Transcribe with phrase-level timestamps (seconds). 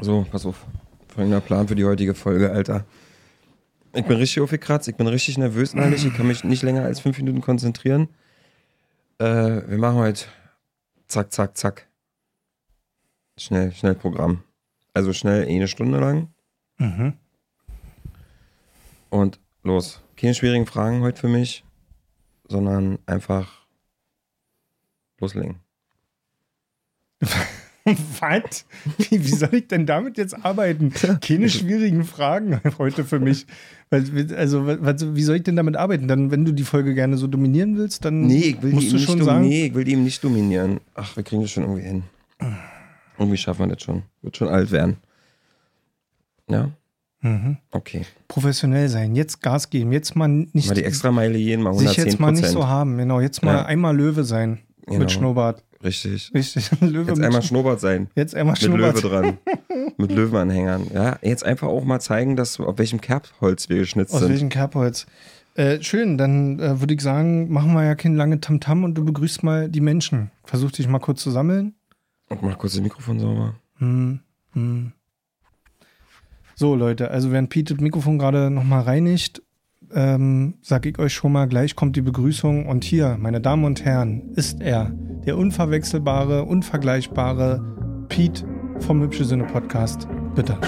[0.00, 0.64] So, pass auf.
[1.08, 2.84] Folgender Plan für die heutige Folge, Alter.
[3.94, 7.00] Ich bin richtig aufgekratzt, ich bin richtig nervös innerlich, ich kann mich nicht länger als
[7.00, 8.08] fünf Minuten konzentrieren.
[9.18, 10.26] Äh, wir machen heute
[11.08, 11.88] zack, zack, zack.
[13.36, 14.44] Schnell, schnell Programm.
[14.94, 16.28] Also schnell eine Stunde lang.
[16.76, 17.14] Mhm.
[19.10, 20.00] Und los.
[20.16, 21.64] Keine schwierigen Fragen heute für mich,
[22.46, 23.66] sondern einfach
[25.18, 25.60] loslegen.
[28.20, 28.64] Was?
[28.98, 30.92] Wie, wie soll ich denn damit jetzt arbeiten?
[31.20, 33.46] Keine schwierigen Fragen heute für mich.
[33.90, 36.08] Also, was, wie soll ich denn damit arbeiten?
[36.08, 38.98] Dann, wenn du die Folge gerne so dominieren willst, dann Nee, ich will, musst du
[38.98, 39.48] schon sagen.
[39.48, 40.80] nee, ich will die ihm nicht dominieren.
[40.94, 42.02] Ach, wir kriegen das schon irgendwie hin.
[43.18, 44.02] Irgendwie schaffen wir das schon.
[44.22, 44.96] Wird schon alt werden.
[46.50, 46.70] Ja?
[47.20, 47.56] Mhm.
[47.72, 48.02] Okay.
[48.28, 52.04] Professionell sein, jetzt Gas geben, jetzt mal nicht Mal die Extrameile gehen, mal sich 110
[52.06, 52.96] jetzt mal nicht so haben.
[52.96, 53.64] Genau, jetzt mal Ja.
[53.66, 55.00] einmal Löwe sein Genau.
[55.00, 55.64] mit Schnurrbart.
[55.82, 56.32] Richtig.
[56.34, 58.08] Richtig, Löwe Jetzt mit einmal Sch- Schnurrbart sein.
[58.16, 59.02] jetzt einmal Mit Schnurrbart.
[59.02, 59.38] Löwe dran.
[59.96, 60.86] mit Löwenanhängern.
[60.92, 64.30] Ja, jetzt einfach auch mal zeigen, dass, auf welchem Kerbholz wir geschnitzt Aus sind.
[64.30, 65.06] welchem Kerbholz?
[65.54, 69.04] Äh, schön, dann äh, würde ich sagen, machen wir ja kein lange Tamtam und du
[69.04, 70.30] begrüßt mal die Menschen.
[70.44, 71.74] Versuch dich mal kurz zu sammeln.
[72.28, 73.54] Und mach kurz das Mikrofon sauber.
[73.78, 74.20] Hm,
[74.52, 74.92] hm.
[76.54, 79.42] So, Leute, also während Pete das Mikrofon gerade nochmal reinigt,
[79.94, 82.66] ähm, sag ich euch schon mal, gleich kommt die Begrüßung.
[82.66, 84.92] Und hier, meine Damen und Herren, ist er,
[85.24, 88.44] der unverwechselbare, unvergleichbare Pete
[88.80, 90.08] vom Hübsche Sinne Podcast.
[90.34, 90.58] Bitte.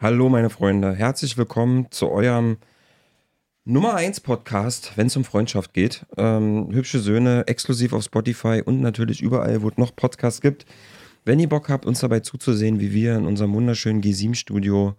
[0.00, 0.94] Hallo, meine Freunde.
[0.94, 2.58] Herzlich willkommen zu eurem
[3.64, 6.04] Nummer 1 Podcast, wenn es um Freundschaft geht.
[6.18, 10.66] Ähm, hübsche Söhne, exklusiv auf Spotify und natürlich überall, wo es noch Podcasts gibt.
[11.24, 14.94] Wenn ihr Bock habt, uns dabei zuzusehen, wie wir in unserem wunderschönen G7-Studio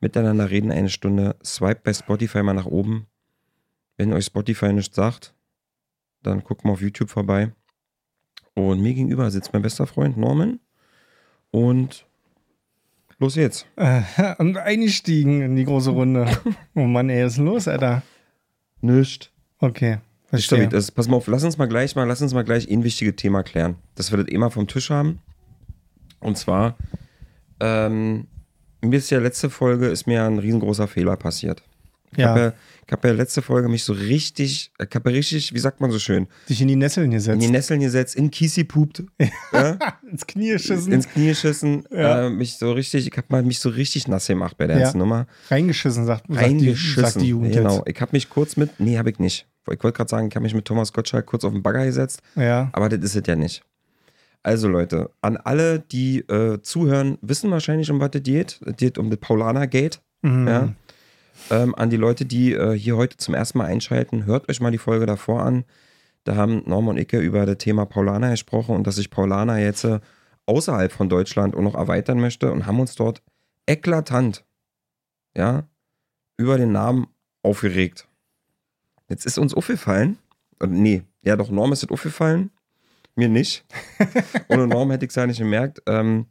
[0.00, 3.06] miteinander reden, eine Stunde, swipe bei Spotify mal nach oben.
[3.98, 5.34] Wenn euch Spotify nichts sagt,
[6.22, 7.52] dann guckt mal auf YouTube vorbei.
[8.54, 10.60] Und mir gegenüber sitzt mein bester Freund Norman.
[11.50, 12.06] Und
[13.18, 13.66] los jetzt.
[13.76, 14.02] Äh,
[14.38, 16.26] und eingestiegen in die große Runde.
[16.74, 18.02] Oh Mann, ey, was ist denn los, Alter?
[18.80, 19.32] Nicht.
[19.58, 19.98] Okay.
[20.26, 20.68] Verstehe.
[20.68, 20.90] ist?
[20.92, 23.42] Pass mal auf, lass uns mal gleich mal, lass uns mal gleich ein wichtiges Thema
[23.42, 23.76] klären.
[23.94, 25.20] Das wir das eh mal vom Tisch haben.
[26.20, 26.76] Und zwar,
[27.60, 28.26] ähm,
[28.82, 31.62] mir ist ja letzte Folge, ist mir ein riesengroßer Fehler passiert.
[32.12, 32.28] Ich Ja.
[32.30, 32.52] habe ja,
[32.86, 35.90] ich hab ja letzte Folge mich so richtig, ich habe ja richtig, wie sagt man
[35.90, 37.42] so schön, Dich in die Nesseln in gesetzt.
[37.42, 39.02] die Nesseln gesetzt, in Kiesi pupt,
[39.52, 39.76] ja,
[40.08, 40.92] ins Knie geschissen.
[40.92, 42.26] ins Knie geschissen, Ja.
[42.26, 45.26] äh, mich so richtig, ich habe mich so richtig nass gemacht bei der ganzen Nummer.
[45.50, 47.02] reingeschissen, sagt, Reingeschissen.
[47.04, 47.82] sagt die Jugend genau.
[47.86, 49.46] Ich habe mich kurz mit, nee, habe ich nicht.
[49.70, 52.22] Ich wollte gerade sagen, ich habe mich mit Thomas Gottschalk kurz auf den Bagger gesetzt.
[52.36, 52.40] jetzt.
[52.46, 52.68] Ja.
[52.72, 53.62] Aber das ist es ja nicht.
[54.46, 58.60] Also Leute, an alle, die äh, zuhören, wissen wahrscheinlich, um was das geht.
[58.64, 60.00] Es geht um das Paulaner Gate.
[60.22, 60.46] Mhm.
[60.46, 60.72] Ja.
[61.50, 64.70] Ähm, an die Leute, die äh, hier heute zum ersten Mal einschalten, hört euch mal
[64.70, 65.64] die Folge davor an.
[66.22, 69.82] Da haben Norm und Icke über das Thema Paulaner gesprochen und dass sich Paulaner jetzt
[69.82, 69.98] äh,
[70.46, 73.24] außerhalb von Deutschland auch noch erweitern möchte und haben uns dort
[73.66, 74.44] eklatant,
[75.36, 75.64] ja,
[76.36, 77.08] über den Namen
[77.42, 78.06] aufgeregt.
[79.08, 80.18] Jetzt ist uns aufgefallen,
[80.60, 82.52] äh, nee, ja doch, Norm ist es aufgefallen,
[83.16, 83.64] mir nicht.
[84.48, 86.26] Ohne Norm hätte ich es ja nicht gemerkt, ähm,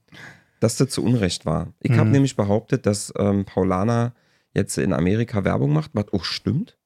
[0.59, 1.73] dass das zu Unrecht war.
[1.79, 2.12] Ich habe Mhm.
[2.12, 4.13] nämlich behauptet, dass ähm, Paulaner
[4.53, 6.78] jetzt in Amerika Werbung macht, was auch stimmt.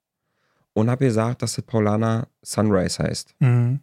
[0.74, 3.36] Und habe gesagt, dass das Paulaner Sunrise heißt.
[3.40, 3.82] Mhm.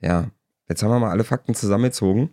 [0.00, 0.30] Ja,
[0.68, 2.30] jetzt haben wir mal alle Fakten zusammengezogen.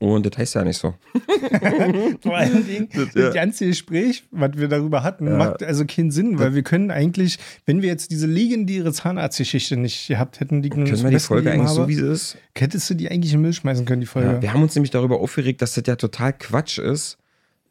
[0.00, 0.94] Und das heißt ja nicht so.
[2.22, 3.30] Vor allen Dingen, Das, das, ja.
[3.30, 5.36] ganze Gespräch, was wir darüber hatten, Ja.
[5.36, 10.08] macht also keinen Sinn, weil wir können eigentlich, wenn wir jetzt diese legendäre Zahnarztgeschichte nicht
[10.08, 12.38] gehabt hätten, die Können wir die Folge eigentlich so, wie sie ist?
[12.56, 14.30] hättest du die eigentlich in den Müll schmeißen können, die Folge.
[14.32, 17.18] Ja, wir haben uns nämlich darüber aufgeregt, dass das ja total Quatsch ist,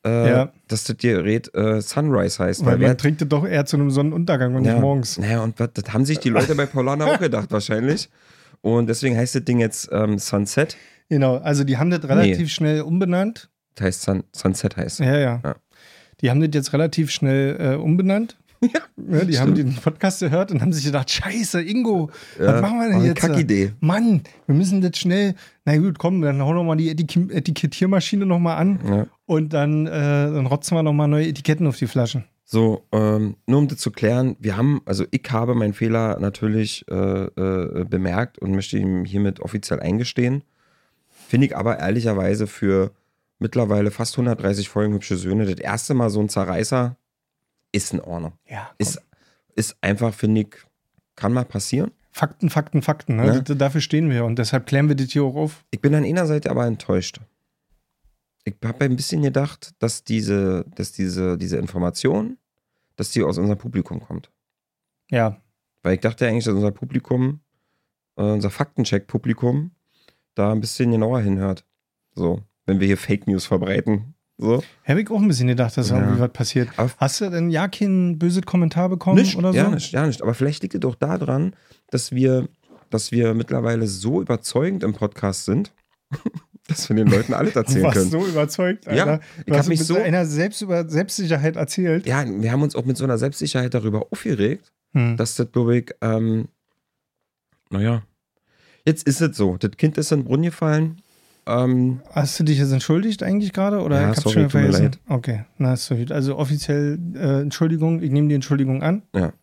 [0.05, 0.51] äh, Ja.
[0.67, 2.63] dass das Gerät äh, Sunrise heißt.
[2.63, 5.17] weil wer- man trinkt das doch eher zu einem Sonnenuntergang und ja, nicht morgens.
[5.17, 8.07] Naja, und was, das haben sich die Leute bei Paulana auch gedacht, wahrscheinlich.
[8.61, 10.77] Und deswegen heißt das Ding jetzt ähm, Sunset.
[11.09, 13.49] Genau, also die haben das relativ schnell umbenannt.
[13.75, 14.99] Das heißt Sun, Sunset heißt.
[14.99, 15.55] Ja, ja, Ja.
[16.21, 18.37] Die haben das jetzt relativ schnell äh, umbenannt.
[19.09, 22.89] Ja, die haben den Podcast gehört und haben sich gedacht, scheiße, Ingo, was machen wir
[22.89, 23.21] denn jetzt?
[23.21, 23.71] Kackidee.
[23.79, 28.25] Mann, wir müssen das schnell, na gut, komm, dann hauen wir mal die Etik Etikettiermaschine
[28.25, 29.07] nochmal an Ja.
[29.25, 32.25] und dann, äh, dann rotzen wir nochmal neue Etiketten auf die Flaschen.
[32.43, 36.83] So, ähm, nur um das zu klären, wir haben, also ich habe meinen Fehler natürlich
[36.91, 40.43] äh, äh, bemerkt und möchte ihm hiermit offiziell eingestehen.
[41.29, 42.91] Finde ich aber ehrlicherweise für
[43.37, 46.97] mittlerweile fast 130 Folgen hübsche Söhne das erste Mal so ein Zerreißer
[47.71, 48.33] ist in Ordnung.
[48.47, 48.99] Ja, Ist,
[49.55, 50.47] ist einfach, finde ich,
[51.15, 51.91] kann mal passieren.
[52.11, 53.17] Fakten, Fakten, Fakten.
[53.17, 53.27] Ne?
[53.27, 53.39] Ja.
[53.41, 55.63] D- Dafür stehen wir und deshalb klären wir das hier auch auf.
[55.69, 57.19] Ich bin an einer Seite aber enttäuscht.
[58.43, 62.39] Ich habe ein bisschen gedacht, dass diese, dass diese, diese Information,
[62.95, 64.31] dass die aus unserem Publikum kommt.
[65.11, 65.39] Ja,
[65.83, 67.41] Weil ich dachte eigentlich, dass unser Publikum
[68.17, 69.71] äh, unser Faktencheck-Publikum
[70.35, 71.65] da ein bisschen genauer hinhört.
[72.15, 74.13] So, wenn wir hier Fake News verbreiten.
[74.37, 74.63] So.
[74.87, 75.99] Habe ich auch ein bisschen gedacht, dass Ja.
[75.99, 76.69] irgendwie was passiert.
[76.77, 79.57] Aber- Hast du denn ja keinen bösen Kommentar bekommen Nicht, oder so?
[79.57, 80.21] ja, nicht, ja, nicht.
[80.21, 81.53] Aber vielleicht liegt es doch daran,
[81.87, 82.47] dass wir,
[82.89, 85.73] dass wir mittlerweile so überzeugend im Podcast sind,
[86.69, 88.11] dass wir den Leuten alles Du erzählen warst können.
[88.11, 89.19] so überzeugt, Ja, Alter.
[89.39, 92.05] ich Du hab hast mich mit so- einer Selbst über Selbstsicherheit erzählt.
[92.05, 95.17] Ja, wir haben uns auch mit so einer Selbstsicherheit darüber aufgeregt, Hm.
[95.17, 96.47] dass das, glaube ich, ähm,
[97.69, 98.03] naja,
[98.89, 99.57] jetzt ist es so.
[99.57, 101.01] Das Kind ist in den Brunnen gefallen.
[101.45, 103.81] Ähm, Hast du dich jetzt entschuldigt eigentlich gerade?
[103.81, 104.91] Oder Ja, ich sorry, schon vergessen?
[105.07, 106.11] Okay, na ist so gut.
[106.11, 109.03] Also offiziell äh, Entschuldigung, ich nehme die Entschuldigung an.
[109.15, 109.33] Ja.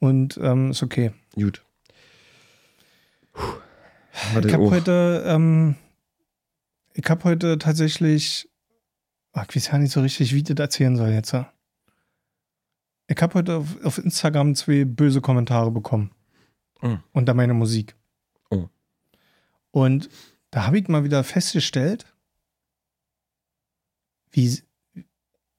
[0.00, 1.12] Und ähm, ist okay.
[1.34, 1.64] gut.
[3.32, 3.42] Puh.
[4.44, 4.70] Ich habe oh.
[4.70, 5.76] heute, ähm,
[6.92, 8.48] ich habe heute tatsächlich,
[9.32, 11.32] ach, ich weiß ja nicht so richtig, wie ich das erzählen soll jetzt.
[11.32, 11.50] ja.
[13.06, 16.10] Ich habe heute auf, auf Instagram zwei böse Kommentare bekommen.
[16.82, 17.00] Mhm.
[17.12, 17.94] Unter meiner Musik.
[19.74, 20.08] Und
[20.52, 22.06] da habe ich mal wieder festgestellt,
[24.30, 24.60] wie,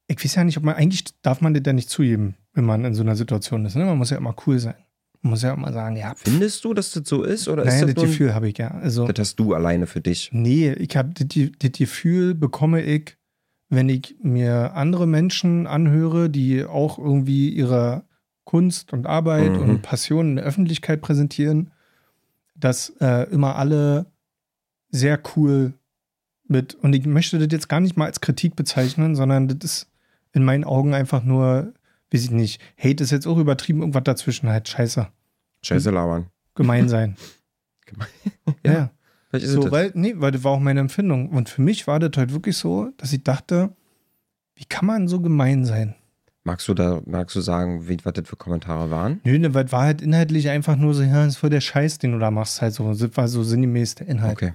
[0.07, 2.85] ich weiß ja nicht, ob man, eigentlich darf man das ja nicht zugeben, wenn man
[2.85, 3.75] in so einer Situation ist.
[3.75, 3.83] Ne?
[3.83, 4.75] Man muss ja immer cool sein.
[5.21, 7.49] Man muss ja immer sagen, ja, pff, Findest du, dass das so ist?
[7.49, 8.69] Oder naja, ist das das, Gefühl habe ich ja.
[8.69, 10.29] Also, das hast du alleine für dich?
[10.31, 11.27] Nee, ich habe das,
[11.59, 13.17] das Gefühl bekomme ich,
[13.67, 18.05] wenn ich mir andere Menschen anhöre, die auch irgendwie ihre
[18.45, 19.59] Kunst und Arbeit Mhm.
[19.61, 21.71] und Passion in der Öffentlichkeit präsentieren,
[22.55, 24.07] dass äh, immer alle
[24.89, 25.73] sehr cool
[26.47, 29.91] mit, und ich möchte das jetzt gar nicht mal als Kritik bezeichnen, sondern das ist
[30.33, 31.73] in meinen Augen einfach nur,
[32.11, 35.07] weiß ich nicht, Hate ist jetzt auch übertrieben, irgendwas dazwischen halt, scheiße,
[35.63, 36.27] Scheiße labern.
[36.55, 37.15] gemein sein.
[37.85, 38.07] Gemein.
[38.65, 38.73] ja.
[38.73, 38.89] Ja.
[39.29, 39.71] Vielleicht ist So, das.
[39.71, 41.29] weil, nee, weil das war auch meine Empfindung.
[41.29, 43.75] Und für mich war das heute wirklich so, dass ich dachte,
[44.55, 45.95] wie kann man so gemein sein?
[46.47, 49.19] Magst du da, magst du sagen, wie, was das für Kommentare waren?
[49.23, 51.59] Nö, ne, weil das war halt inhaltlich einfach nur so, ja, das ist voll der
[51.59, 52.93] Scheiß, den du da machst, halt so.
[52.93, 54.37] Das war so sinngemäß der Inhalt.
[54.37, 54.53] Okay.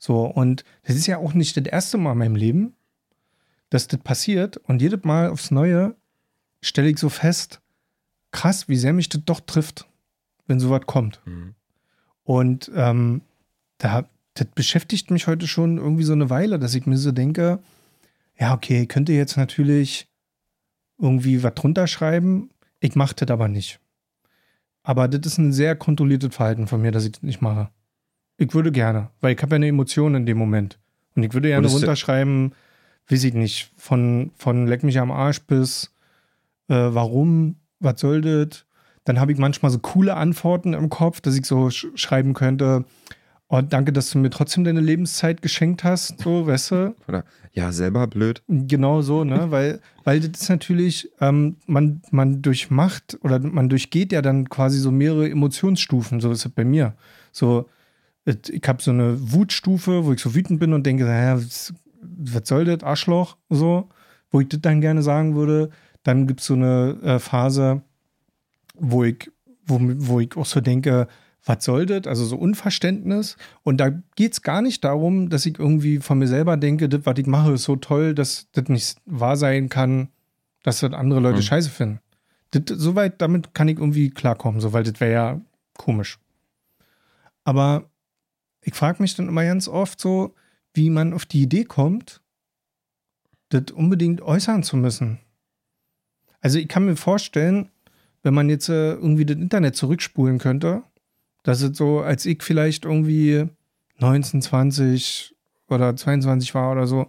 [0.00, 2.74] So, und das ist ja auch nicht das erste Mal in meinem Leben,
[3.70, 4.56] dass das passiert.
[4.56, 5.94] Und jedes Mal aufs Neue
[6.60, 7.60] stelle ich so fest,
[8.32, 9.86] krass, wie sehr mich das doch trifft,
[10.48, 11.20] wenn sowas kommt.
[11.24, 11.54] Mhm.
[12.24, 13.22] Und ähm,
[13.78, 17.60] da, das beschäftigt mich heute schon irgendwie so eine Weile, dass ich mir so denke,
[18.40, 20.07] ja, okay, könnte jetzt natürlich
[20.98, 22.50] irgendwie was drunter schreiben,
[22.80, 23.80] ich mache das aber nicht.
[24.82, 27.70] Aber das ist ein sehr kontrolliertes Verhalten von mir, dass ich das nicht mache.
[28.36, 30.78] Ich würde gerne, weil ich habe ja eine Emotion in dem Moment.
[31.14, 32.54] Und ich würde gerne runterschreiben,
[33.08, 35.92] weiß ich nicht, von, von leck mich am Arsch bis
[36.68, 38.64] äh, warum, was soll das?
[39.04, 42.84] Dann habe ich manchmal so coole Antworten im Kopf, dass ich so sch schreiben könnte,
[43.48, 46.96] oh, danke, dass du mir trotzdem deine Lebenszeit geschenkt hast, so, weißt du?
[47.08, 48.42] Oder ja, selber blöd.
[48.46, 49.46] Genau so, ne?
[49.50, 54.78] Weil, weil das ist natürlich, ähm, man, man durchmacht oder man durchgeht ja dann quasi
[54.78, 56.94] so mehrere Emotionsstufen, so ist es bei mir.
[57.32, 57.68] So,
[58.24, 62.48] ich habe so eine Wutstufe, wo ich so wütend bin und denke, naja, was, was
[62.48, 63.88] soll das, Arschloch, so,
[64.30, 65.70] wo ich das dann gerne sagen würde.
[66.04, 67.82] Dann gibt es so eine äh, Phase,
[68.74, 69.30] wo ich,
[69.66, 71.08] wo, wo ich auch so denke,
[71.48, 72.06] was soll das?
[72.06, 73.36] Also so Unverständnis.
[73.62, 77.06] Und da geht es gar nicht darum, dass ich irgendwie von mir selber denke, das,
[77.06, 80.08] was ich mache, ist so toll, dass das nicht wahr sein kann,
[80.62, 81.42] dass das andere Leute Mhm.
[81.42, 82.00] scheiße finden.
[82.50, 85.40] Das, soweit, damit kann ich irgendwie klarkommen, so, weil das wäre ja
[85.76, 86.18] komisch.
[87.44, 87.88] Aber
[88.62, 90.34] ich frage mich dann immer ganz oft so,
[90.74, 92.20] wie man auf die Idee kommt,
[93.48, 95.18] das unbedingt äußern zu müssen.
[96.40, 97.70] Also ich kann mir vorstellen,
[98.22, 100.82] wenn man jetzt äh, irgendwie das Internet zurückspulen könnte,
[101.48, 103.46] dass es so, als ich vielleicht irgendwie
[104.00, 105.34] 19, 20
[105.68, 107.06] oder 22 war oder so,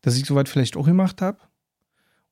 [0.00, 1.36] dass ich sowas vielleicht auch gemacht habe.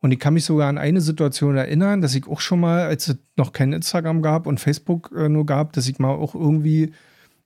[0.00, 3.08] Und ich kann mich sogar an eine Situation erinnern, dass ich auch schon mal, als
[3.08, 6.92] es noch kein Instagram gab und Facebook äh, nur gab, dass ich mal auch irgendwie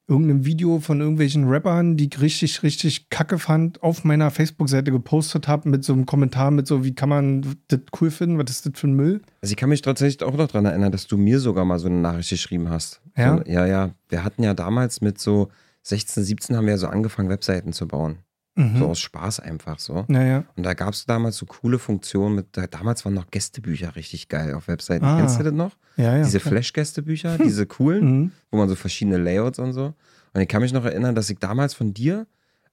[0.07, 5.49] irgendein Video von irgendwelchen Rappern, die ich richtig, richtig kacke fand, auf meiner Facebook-Seite gepostet
[5.49, 8.67] habe mit so einem Kommentar mit so, wie kann man das cool finden, was ist
[8.67, 9.23] das für ein Müll?
[9.41, 11.87] Also ich kann mich tatsächlich auch noch daran erinnern, dass du mir sogar mal so
[11.89, 13.01] eine Nachricht geschrieben hast.
[13.17, 13.39] Ja?
[13.39, 13.91] So, ja, ja.
[14.09, 15.49] Wir hatten ja damals mit so
[15.83, 18.19] 16, 17 haben wir ja so angefangen, Webseiten zu bauen.
[18.57, 18.79] Mhm.
[18.79, 20.05] So aus Spaß einfach so.
[20.07, 20.45] Naja.
[20.57, 24.29] Und da gab es damals so coole Funktionen mit, da- damals waren noch Gästebücher richtig
[24.29, 25.05] geil auf Webseiten.
[25.05, 25.19] Ah.
[25.19, 25.77] Kennst du das noch?
[25.97, 26.23] Ja, ja.
[26.25, 28.33] Diese Flash-Gästebücher, diese coolen, Mhm.
[28.51, 29.95] wo man so verschiedene Layouts und so.
[30.33, 32.27] Und ich kann mich noch erinnern, dass ich damals von dir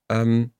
[0.09, 0.51] ähm,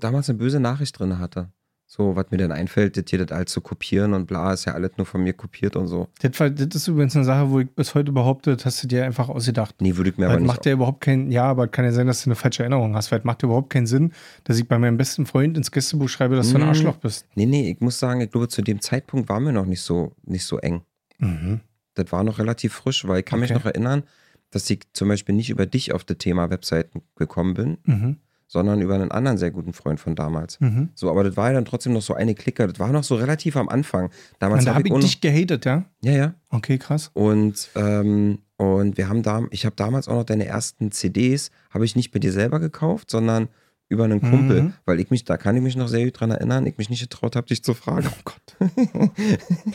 [0.00, 1.50] damals eine böse Nachricht drin hatte.
[1.94, 4.72] So, was mir denn einfällt, das hier das alles zu kopieren und bla, ist ja
[4.72, 6.08] alles nur von mir kopiert und so.
[6.22, 9.04] Das, das ist übrigens eine Sache, wo ich bis heute behaupte, das hast du dir
[9.04, 9.74] einfach ausgedacht.
[9.82, 10.46] Nee, würde ich mir Weil aber nicht.
[10.48, 13.12] macht ja überhaupt keinen, ja, aber kann ja sein, dass du eine falsche Erinnerung hast,
[13.12, 14.12] weil es macht ja überhaupt keinen Sinn,
[14.44, 16.68] dass ich bei meinem besten Freund ins Gästebuch schreibe, dass du ein Mhm.
[16.68, 17.26] Arschloch bist.
[17.34, 20.12] Nee, nee, ich muss sagen, ich glaube, zu dem Zeitpunkt waren wir noch nicht so,
[20.24, 20.80] nicht so eng.
[21.18, 21.60] Mhm.
[21.92, 23.58] Das war noch relativ frisch, weil ich kann mich Okay.
[23.58, 24.04] noch erinnern,
[24.50, 28.16] dass ich zum Beispiel nicht über dich auf das Thema Webseiten gekommen bin, Mhm.
[28.52, 30.60] Sondern über einen anderen sehr guten Freund von damals.
[30.60, 30.90] Mhm.
[30.94, 32.66] So, aber das war ja dann trotzdem noch so eine Klicker.
[32.66, 34.10] Das war noch so relativ am Anfang.
[34.40, 35.86] Damals habe ich ich dich gehatet, ja?
[36.02, 36.34] Ja, ja.
[36.50, 37.10] Okay, krass.
[37.14, 41.86] Und, ähm, und wir haben da, ich habe damals auch noch deine ersten CDs, habe
[41.86, 43.48] ich nicht bei dir selber gekauft, sondern
[43.92, 44.72] über einen Kumpel, Mhm.
[44.86, 47.02] weil ich mich, da kann ich mich noch sehr gut dran erinnern, ich mich nicht
[47.02, 48.08] getraut habe, dich zu fragen.
[48.10, 48.56] Oh Gott.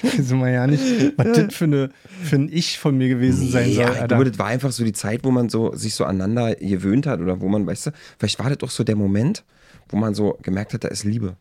[0.01, 0.83] Wissen wir ja nicht,
[1.17, 1.89] was das für, eine,
[2.23, 3.83] für ein Ich von mir gewesen sein soll.
[3.83, 6.55] ja, ich glaube, das war einfach so die Zeit, wo man so sich so aneinander
[6.55, 9.43] gewöhnt hat oder wo man, weißt du, vielleicht war das doch so der Moment,
[9.89, 11.37] wo man so gemerkt hat, da ist Liebe,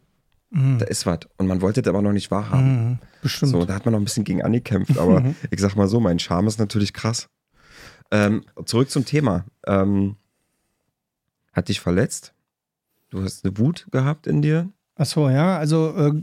[0.50, 0.78] Mhm.
[0.78, 2.90] da ist was und man wollte das aber noch nicht wahrhaben.
[2.90, 2.98] Mhm.
[3.22, 3.50] Bestimmt.
[3.50, 6.18] So, da hat man noch ein bisschen gegen angekämpft, aber ich sag mal so, mein
[6.20, 7.28] Charme ist natürlich krass.
[8.12, 9.44] Ähm, zurück zum Thema.
[9.66, 10.14] Ähm,
[11.52, 12.32] hat dich verletzt?
[13.10, 14.70] Du hast eine Wut gehabt in dir?
[14.96, 16.22] Ach so, ja, also äh,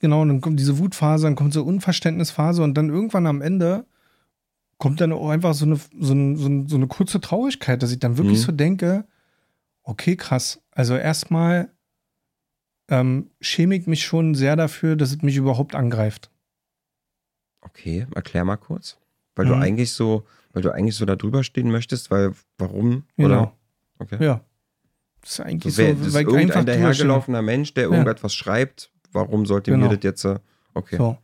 [0.00, 3.86] genau, dann kommt diese Wutphase, dann kommt so Unverständnisphase und dann irgendwann am Ende
[4.78, 7.92] kommt dann auch einfach so eine, so, ein, so, ein, so eine kurze Traurigkeit, dass
[7.92, 8.44] ich dann wirklich Mhm.
[8.44, 9.06] so denke,
[9.82, 10.60] okay, krass.
[10.70, 11.72] Also erstmal
[12.88, 16.30] ähm, schäme ich mich schon sehr dafür, dass es mich überhaupt angreift.
[17.60, 18.98] Okay, erklär mal kurz.
[19.34, 19.62] Weil du Mhm.
[19.62, 23.04] eigentlich so, weil du eigentlich so da drüber stehen möchtest, weil warum?
[23.16, 23.26] Genau.
[23.42, 23.52] Oder?
[23.98, 24.24] Okay.
[24.24, 24.40] Ja.
[25.26, 27.90] Das ist eigentlich So, wer, so, das ist weil ich irgendein dahergelaufener Mensch, der Ja.
[27.90, 29.88] irgendetwas schreibt, warum sollte Genau.
[29.88, 30.38] mir das jetzt äh,
[30.72, 30.96] okay.
[30.98, 31.18] So.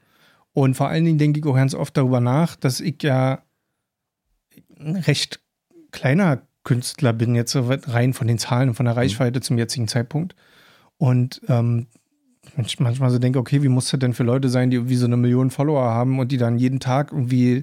[0.52, 3.42] Und vor allen Dingen denke ich auch ganz oft darüber nach, dass ich ja
[4.78, 5.40] ein recht
[5.92, 10.34] kleiner Künstler bin, jetzt rein von den Zahlen und von der Reichweite zum jetzigen Zeitpunkt.
[10.98, 11.86] Und ähm,
[12.78, 15.16] manchmal so denke, okay, wie muss das denn für Leute sein, die irgendwie so eine
[15.16, 17.62] Million Follower haben und die dann jeden Tag irgendwie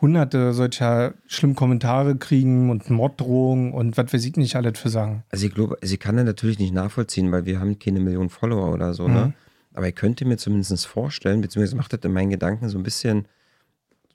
[0.00, 5.24] hunderte solcher schlimmen Kommentare kriegen und Morddrohungen und was weiß ich nicht alles für sagen.
[5.30, 8.72] Also ich glaube, sie kann das natürlich nicht nachvollziehen, weil wir haben keine Million Follower
[8.72, 9.14] oder so, Mhm.
[9.14, 9.34] ne?
[9.72, 13.26] Aber ich könnte mir zumindest vorstellen, beziehungsweise macht das in meinen Gedanken so ein bisschen,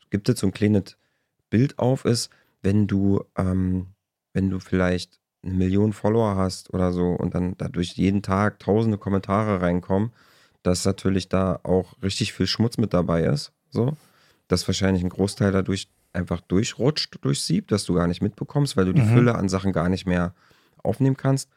[0.09, 0.97] gibt es so ein kleines
[1.51, 2.29] Bild auf, ist,
[2.63, 3.87] wenn du, ähm,
[4.33, 8.97] wenn du vielleicht eine Million Follower hast oder so und dann dadurch jeden Tag tausende
[8.97, 10.11] Kommentare reinkommen,
[10.63, 13.95] dass natürlich da auch richtig viel Schmutz mit dabei ist, so,
[14.51, 18.93] dass wahrscheinlich ein Großteil dadurch einfach durchrutscht, durchsiebt, dass du gar nicht mitbekommst, weil du
[18.93, 19.05] die Mhm.
[19.05, 20.33] Fülle an Sachen gar nicht mehr
[20.83, 21.49] aufnehmen kannst.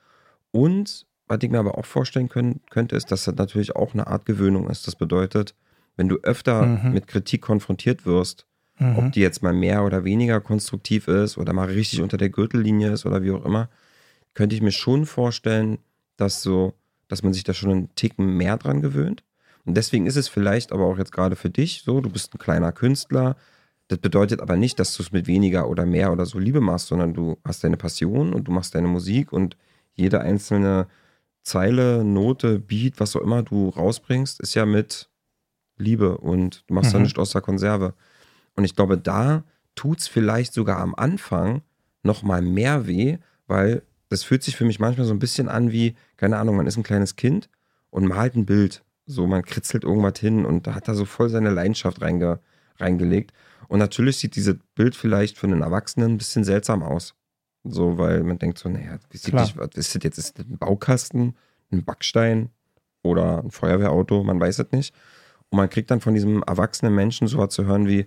[0.53, 4.07] Und was ich mir aber auch vorstellen können, könnte, ist, dass das natürlich auch eine
[4.07, 4.87] Art Gewöhnung ist.
[4.87, 5.55] Das bedeutet,
[5.97, 6.93] wenn du öfter Mhm.
[6.93, 8.47] mit Kritik konfrontiert wirst,
[8.79, 8.99] Mhm.
[8.99, 12.93] ob die jetzt mal mehr oder weniger konstruktiv ist oder mal richtig unter der Gürtellinie
[12.93, 13.69] ist oder wie auch immer,
[14.35, 15.79] könnte ich mir schon vorstellen,
[16.17, 16.75] dass so,
[17.09, 19.23] dass man sich da schon einen Ticken mehr dran gewöhnt.
[19.65, 22.39] Und deswegen ist es vielleicht aber auch jetzt gerade für dich so, du bist ein
[22.39, 23.37] kleiner Künstler.
[23.89, 26.89] Das bedeutet aber nicht, dass du es mit weniger oder mehr oder so Liebe machst,
[26.89, 29.57] sondern du hast deine Passion und du machst deine Musik und
[29.95, 30.87] jede einzelne
[31.43, 35.11] Zeile, Note, Beat, was auch immer du rausbringst, ist ja mit
[35.77, 37.05] Liebe und du machst da Mhm.
[37.05, 37.95] nicht aus der Konserve.
[38.57, 39.45] Und ich glaube, da
[39.75, 41.63] tut es vielleicht sogar am Anfang
[42.03, 45.73] noch mal mehr weh, weil das fühlt sich für mich manchmal so ein bisschen an
[45.73, 47.49] wie, keine Ahnung, man ist ein kleines Kind
[47.91, 48.85] und malt ein Bild.
[49.07, 52.41] So, man kritzelt irgendwas hin und da hat er so voll seine Leidenschaft reinge,
[52.79, 53.33] reingelegt.
[53.69, 57.15] Und natürlich sieht dieses Bild vielleicht für einen Erwachsenen ein bisschen seltsam aus.
[57.65, 59.47] So, weil man denkt so, naja, wie sieht Klar.
[59.47, 60.19] das, was ist das jetzt?
[60.19, 61.37] Ist das ein Baukasten,
[61.73, 62.51] ein Backstein
[63.03, 64.23] oder ein Feuerwehrauto?
[64.23, 64.95] Man weiß es nicht.
[65.51, 68.07] Und man kriegt dann von diesem erwachsenen Menschen sowas zu hören wie,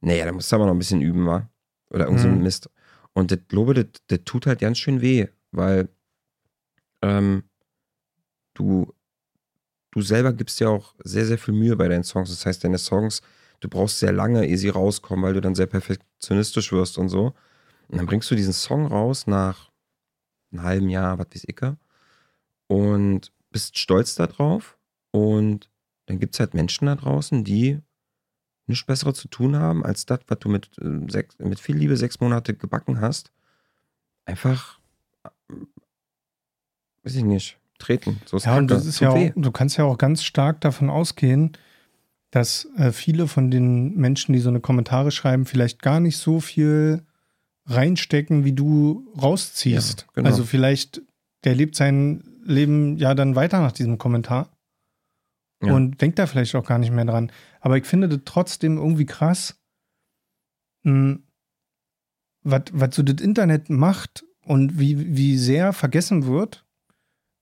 [0.00, 1.48] naja, da musst du aber noch ein bisschen üben, wa?
[1.90, 2.42] Oder irgend so ein Mhm.
[2.42, 2.70] Mist.
[3.14, 5.88] Und das glaube, das, das tut halt ganz schön weh, weil
[7.02, 7.44] ähm,
[8.54, 8.92] du,
[9.98, 12.30] du selber gibst ja auch sehr, sehr viel Mühe bei deinen Songs.
[12.30, 13.22] Das heißt, deine Songs,
[13.60, 17.34] du brauchst sehr lange, ehe sie rauskommen, weil du dann sehr perfektionistisch wirst und so.
[17.88, 19.70] Und dann bringst du diesen Song raus nach
[20.52, 21.60] einem halben Jahr, was weiß ich,
[22.68, 24.78] und bist stolz darauf.
[25.10, 25.70] Und
[26.06, 27.80] dann gibt es halt Menschen da draußen, die
[28.66, 31.96] nichts Besseres zu tun haben, als das, was du mit, äh, sechs, mit viel Liebe
[31.96, 33.32] sechs Monate gebacken hast.
[34.26, 34.78] Einfach,
[35.24, 35.54] äh,
[37.02, 38.20] weiß ich nicht, treten.
[38.26, 40.90] So ist Ja, und das ist ja auch, du kannst ja auch ganz stark davon
[40.90, 41.52] ausgehen,
[42.30, 46.40] dass äh, viele von den Menschen, die so eine Kommentare schreiben, vielleicht gar nicht so
[46.40, 47.02] viel
[47.66, 50.00] reinstecken, wie du rausziehst.
[50.02, 50.28] Ja, genau.
[50.28, 51.02] Also vielleicht,
[51.44, 54.50] der lebt sein Leben ja dann weiter nach diesem Kommentar
[55.62, 55.72] Ja.
[55.74, 57.30] und denkt da vielleicht auch gar nicht mehr dran.
[57.60, 59.58] Aber ich finde das trotzdem irgendwie krass,
[60.84, 61.24] hm,
[62.42, 66.64] was was so das Internet macht und wie, wie sehr vergessen wird,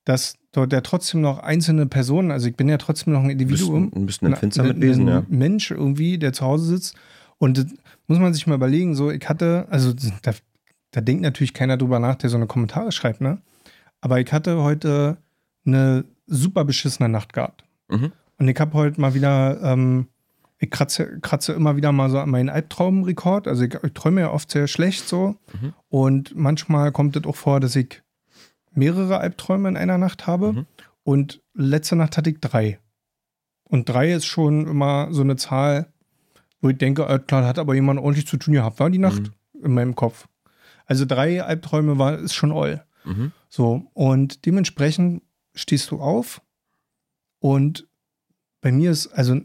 [0.06, 3.92] dass dort ja trotzdem noch einzelne Personen, also ich bin ja trotzdem noch ein Individuum,
[3.94, 5.18] ein, bist ein empfindsamer ein- mit Wesen, ja.
[5.18, 6.96] ein Mensch irgendwie, der zu Hause sitzt.
[7.36, 7.66] Und das
[8.06, 10.32] muss man sich mal überlegen, so ich hatte, also da,
[10.92, 13.42] da denkt natürlich keiner drüber nach, der so eine Kommentare schreibt, ne?
[14.00, 15.18] Aber ich hatte heute
[15.66, 17.64] eine super beschissene Nacht gehabt.
[17.88, 18.12] Mhm.
[18.38, 20.06] Und ich habe heute mal wieder ähm,
[20.58, 23.46] ich kratze, kratze immer wieder mal so an meinen Albtraumrekord.
[23.48, 25.36] Also ich, ich träume ja oft sehr schlecht so.
[25.60, 25.72] Mhm.
[25.88, 28.02] Und manchmal kommt es auch vor, dass ich
[28.76, 30.52] mehrere Albträume in einer Nacht habe.
[30.52, 30.66] Mhm.
[31.02, 32.78] Und letzte Nacht hatte ich drei.
[33.64, 35.92] Und drei ist schon immer so eine Zahl,
[36.60, 39.30] wo ich denke, äh, klar, hat aber jemand ordentlich zu tun gehabt, war die Nacht
[39.62, 40.26] in meinem Kopf.
[40.84, 42.84] Also drei Albträume war, ist schon all.
[43.04, 43.32] Mhm.
[43.48, 45.22] So, und dementsprechend
[45.54, 46.42] stehst du auf
[47.40, 47.86] und
[48.60, 49.36] bei mir ist, also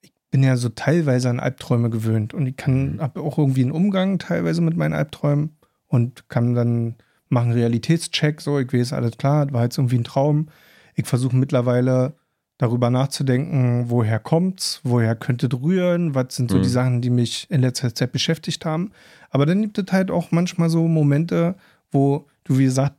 [0.00, 3.00] ich bin ja so teilweise an Albträume gewöhnt und ich kann, Mhm.
[3.00, 6.96] habe auch irgendwie einen Umgang teilweise mit meinen Albträumen und kann dann
[7.30, 10.48] machen Realitätscheck, so, ich weiß, alles klar, war jetzt irgendwie ein Traum.
[10.94, 12.14] Ich versuche mittlerweile
[12.58, 16.62] darüber nachzudenken, woher kommt's, woher könnte es rühren, was sind so Mhm.
[16.62, 18.90] die Sachen, die mich in letzter Zeit beschäftigt haben.
[19.30, 21.54] Aber dann gibt es halt auch manchmal so Momente,
[21.92, 22.96] wo du, wie gesagt,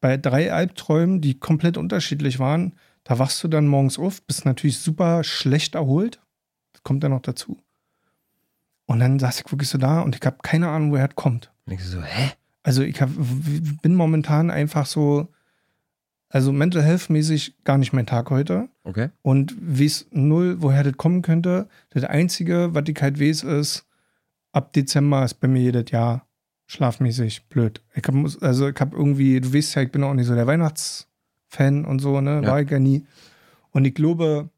[0.00, 2.72] bei drei Albträumen, die komplett unterschiedlich waren,
[3.04, 6.20] da wachst du dann morgens auf, bist natürlich super schlecht erholt.
[6.72, 7.58] Das kommt dann noch dazu.
[8.86, 11.52] Und dann saß ich wirklich so da und ich habe keine Ahnung, woher es kommt.
[11.68, 12.32] Denkst du so, hä?
[12.62, 13.10] Also ich hab,
[13.82, 15.28] bin momentan einfach so,
[16.28, 18.68] also mental health mäßig gar nicht mein Tag heute.
[18.84, 19.10] Okay.
[19.22, 21.68] Und weiß null, woher das kommen könnte.
[21.90, 23.86] Das Einzige, was ich halt weiß, ist,
[24.52, 26.26] ab Dezember ist bei mir jedes Jahr
[26.66, 27.82] schlafmäßig blöd.
[27.94, 30.46] Ich hab, also ich habe irgendwie, du weißt ja, ich bin auch nicht so der
[30.46, 32.40] Weihnachtsfan und so, ne?
[32.42, 32.48] Ja.
[32.48, 33.04] War ich ja nie.
[33.72, 34.48] Und ich glaube,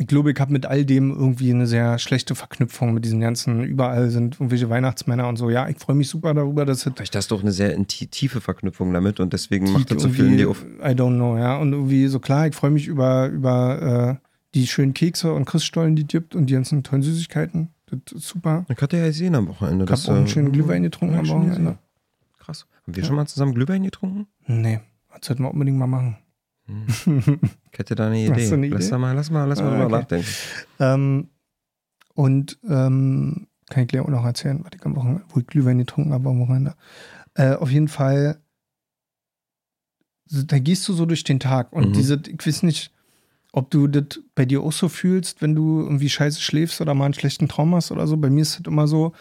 [0.00, 3.62] ich glaube, ich habe mit all dem irgendwie eine sehr schlechte Verknüpfung mit diesem ganzen,
[3.62, 5.50] überall sind irgendwelche Weihnachtsmänner und so.
[5.50, 8.40] Ja, ich freue mich super darüber, dass es Vielleicht hast du auch eine sehr tiefe
[8.40, 10.64] Verknüpfung damit und deswegen macht das so viel in dir auf.
[10.80, 11.58] I don't know, ja.
[11.58, 15.96] Und irgendwie so klar, ich freue mich über, über äh, die schönen Kekse und Christstollen,
[15.96, 17.68] die gibt und die ganzen tollen Süßigkeiten.
[17.90, 18.64] Das ist super.
[18.70, 19.84] Ich hatte ja gesehen am Wochenende.
[19.84, 21.78] Ich habe auch einen schönen Glühwein getrunken am Wochenende.
[22.38, 22.66] Krass.
[22.86, 24.28] Haben wir schon mal zusammen Glühwein getrunken?
[24.46, 24.80] Nee,
[25.14, 26.16] das sollten wir unbedingt mal machen.
[27.72, 28.48] Ich hätte da eine Hast Idee.
[28.48, 28.90] du eine Lass Idee?
[28.90, 29.90] da mal, lass mal, lass mal Ah, okay.
[29.90, 30.28] nachdenken.
[30.78, 31.28] Ähm,
[32.14, 35.78] und ähm, kann ich gleich auch noch erzählen, was ich am Wochenende, wo ich Glühwein
[35.78, 36.74] getrunken habe am Wochenende.
[37.34, 38.40] Äh, auf jeden Fall,
[40.30, 41.92] da gehst du so durch den Tag und Mhm.
[41.94, 42.92] diese, ich weiß nicht,
[43.52, 47.06] ob du das bei dir auch so fühlst, wenn du irgendwie scheiße schläfst oder mal
[47.06, 48.16] einen schlechten Traum hast oder so.
[48.16, 49.12] Bei mir ist das immer so,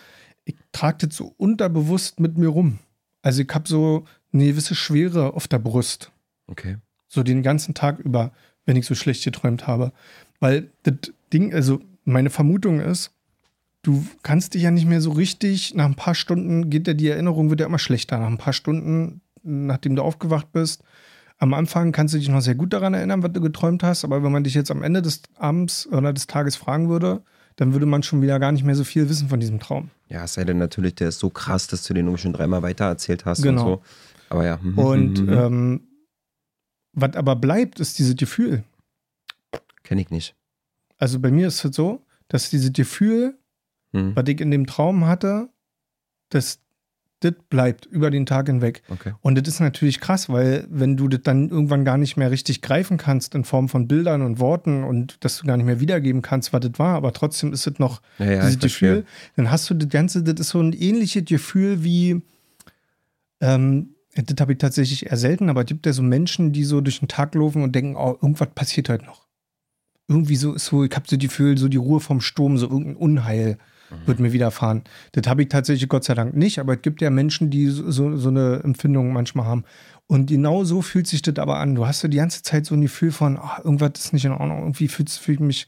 [0.45, 2.80] ich trage das so unterbewusst mit mir rum.
[3.21, 6.12] Also ich habe so eine gewisse Schwere auf der Brust.
[6.47, 6.78] Okay.
[7.10, 8.32] So den ganzen Tag über,
[8.65, 9.91] wenn ich so schlecht geträumt habe.
[10.39, 10.93] Weil das
[11.34, 13.12] Ding, also meine Vermutung ist,
[13.82, 17.08] du kannst dich ja nicht mehr so richtig, nach ein paar Stunden geht ja die
[17.08, 18.17] Erinnerung wird ja immer schlechter.
[18.19, 20.84] Nach ein paar Stunden, nachdem du aufgewacht bist,
[21.39, 24.24] am Anfang kannst du dich noch sehr gut daran erinnern, was du geträumt hast, aber
[24.24, 27.24] wenn man dich jetzt am Ende des Abends oder des Tages fragen würde,
[27.56, 29.89] dann würde man schon wieder gar nicht mehr so viel wissen von diesem Traum.
[30.10, 32.62] Ja, es sei denn natürlich, der ist so krass, dass du den irgendwie schon dreimal
[32.62, 33.62] weiter erzählt hast Genau.
[33.62, 33.82] und so.
[34.30, 34.60] Aber ja.
[34.62, 35.82] mhm, Und mhm, ähm,
[36.93, 38.63] was aber bleibt, ist dieses Gefühl.
[39.84, 40.36] Kenn ich nicht.
[40.97, 43.36] Also bei mir ist es so, dass dieses Gefühl,
[43.91, 44.15] Mhm.
[44.15, 45.49] was ich in dem Traum hatte,
[46.30, 46.60] das,
[47.21, 48.84] das bleibt über den Tag hinweg.
[48.89, 49.13] Okay.
[49.21, 52.62] Und das ist natürlich krass, weil wenn du das dann irgendwann gar nicht mehr richtig
[52.62, 56.21] greifen kannst in Form von Bildern und Worten und dass du gar nicht mehr wiedergeben
[56.21, 58.89] kannst, was das war, aber trotzdem ist es noch Ja, ja, dieses verstehe.
[58.97, 59.06] Gefühl,
[59.38, 62.21] dann hast du das Ganze, das ist so ein ähnliches Gefühl wie,
[63.41, 66.82] ähm, das habe ich tatsächlich eher selten, aber es gibt ja so Menschen, die so
[66.82, 69.28] durch den Tag laufen und denken, oh, irgendwas passiert heute noch.
[70.08, 72.67] Irgendwie so ist so, ich habe so die Gefühl, so die Ruhe vom Sturm, so
[72.67, 73.58] irgendein Unheil
[73.89, 74.08] Mhm.
[74.08, 74.84] wird mir widerfahren.
[75.13, 77.89] Das habe ich tatsächlich Gott sei Dank nicht, aber es gibt ja Menschen, die so,
[77.89, 79.63] so, so eine Empfindung manchmal haben.
[80.08, 81.76] Und genau so fühlt sich das aber an.
[81.76, 84.32] Du hast ja die ganze Zeit so ein Gefühl von, ah, irgendwas ist nicht in
[84.32, 85.67] Ordnung, irgendwie fühlt fühl ich mich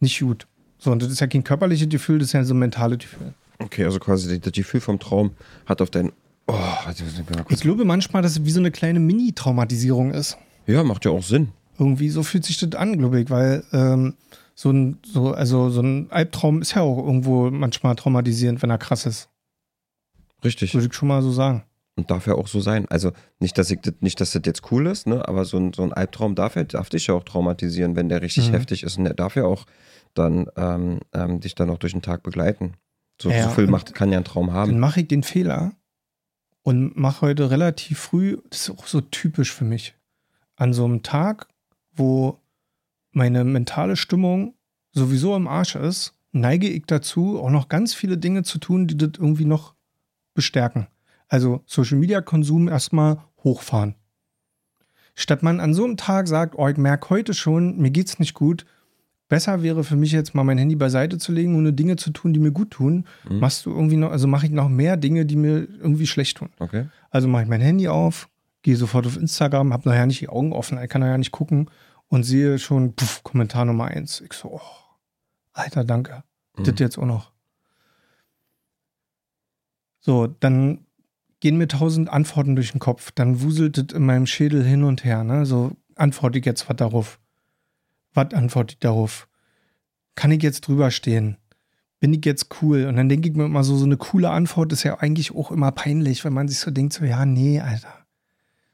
[0.00, 0.46] nicht gut.
[0.78, 3.34] So, und das ist ja kein körperliches Gefühl, das ist ja so ein mentales Gefühl.
[3.58, 5.32] Okay, also quasi das Gefühl vom Traum
[5.66, 6.12] hat auf dein.
[6.46, 6.52] Oh,
[6.86, 10.36] muss ich glaube manchmal, dass es wie so eine kleine Mini-Traumatisierung ist.
[10.66, 11.52] Ja, macht ja auch Sinn.
[11.78, 14.14] Irgendwie so fühlt sich das an, glaube ich, weil ähm,
[14.54, 18.78] so ein, so, also so ein Albtraum ist ja auch irgendwo manchmal traumatisierend, wenn er
[18.78, 19.28] krass ist.
[20.44, 20.74] Richtig.
[20.74, 21.64] Würde ich schon mal so sagen.
[21.96, 22.86] Und darf ja auch so sein.
[22.88, 25.26] Also nicht, dass ich das, nicht, dass das jetzt cool ist, ne?
[25.26, 28.20] Aber so ein, so ein Albtraum darf, ja, darf dich ja auch traumatisieren, wenn der
[28.20, 28.54] richtig Mhm.
[28.54, 28.98] heftig ist.
[28.98, 29.64] Und der darf ja auch
[30.12, 32.74] dann ähm, ähm, dich dann auch durch den Tag begleiten.
[33.20, 34.78] So, Ja, so viel macht, kann ja ein Traum Dann haben.
[34.80, 35.72] mache ich den Fehler
[36.64, 39.94] und mache heute relativ früh, das ist auch so typisch für mich,
[40.56, 41.46] an so einem Tag,
[41.92, 42.40] wo
[43.12, 44.54] meine mentale Stimmung
[44.92, 48.96] sowieso im Arsch ist, neige ich dazu, auch noch ganz viele Dinge zu tun, die
[48.96, 49.74] das irgendwie noch
[50.32, 50.88] bestärken.
[51.28, 53.94] Also Social Media Konsum erstmal hochfahren.
[55.14, 58.34] Statt man an so einem Tag sagt, oh, ich merke heute schon, mir geht's nicht
[58.34, 58.64] gut,
[59.34, 62.10] besser wäre für mich jetzt mal mein Handy beiseite zu legen und nur Dinge zu
[62.12, 63.40] tun, die mir gut tun, Mhm.
[63.40, 66.50] machst du irgendwie noch, also mache ich noch mehr Dinge, die mir irgendwie schlecht tun.
[66.60, 66.86] Okay.
[67.10, 68.28] Also mache ich mein Handy auf,
[68.62, 71.68] gehe sofort auf Instagram, habe nachher nicht die Augen offen, ich kann nachher nicht gucken
[72.08, 74.20] und sehe schon, puff, Kommentar Nummer eins.
[74.20, 74.60] Ich so, oh,
[75.52, 76.22] Alter, danke.
[76.56, 76.64] Mhm.
[76.64, 77.32] Das jetzt auch noch.
[80.00, 80.86] So, dann
[81.40, 83.10] gehen mir tausend Antworten durch den Kopf.
[83.12, 85.24] Dann wuselt es in meinem Schädel hin und her.
[85.24, 85.44] Ne?
[85.46, 87.18] So, antworte ich jetzt was darauf?
[88.14, 89.28] Was antworte ich darauf?
[90.14, 91.36] Kann ich jetzt drüber stehen?
[92.00, 92.86] Bin ich jetzt cool?
[92.86, 95.50] Und dann denke ich mir immer so, so eine coole Antwort ist ja eigentlich auch
[95.50, 98.04] immer peinlich, wenn man sich so denkt, so, ja, nee, Alter.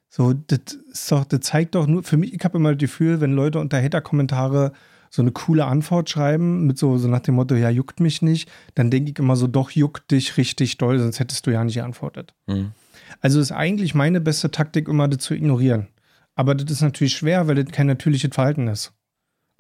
[0.09, 3.21] So, das ist doch, das zeigt doch nur, für mich, ich habe immer das Gefühl,
[3.21, 4.73] wenn Leute unter Hater-Kommentare
[5.09, 8.51] so eine coole Antwort schreiben, mit so, so nach dem Motto, ja, juckt mich nicht,
[8.75, 11.75] dann denke ich immer so, doch, juckt dich richtig doll, sonst hättest du ja nicht
[11.75, 12.35] geantwortet.
[12.47, 12.73] Mhm.
[13.21, 15.89] Also ist eigentlich meine beste Taktik, immer das zu ignorieren.
[16.35, 18.93] Aber das ist natürlich schwer, weil das kein natürliches Verhalten ist.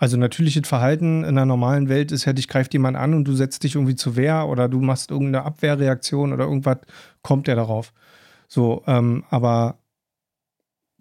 [0.01, 3.35] Also natürliches Verhalten in einer normalen Welt ist ja, dich greift jemand an und du
[3.35, 6.79] setzt dich irgendwie zur Wehr oder du machst irgendeine Abwehrreaktion oder irgendwas,
[7.21, 7.93] kommt der darauf.
[8.49, 9.79] So, ähm, aber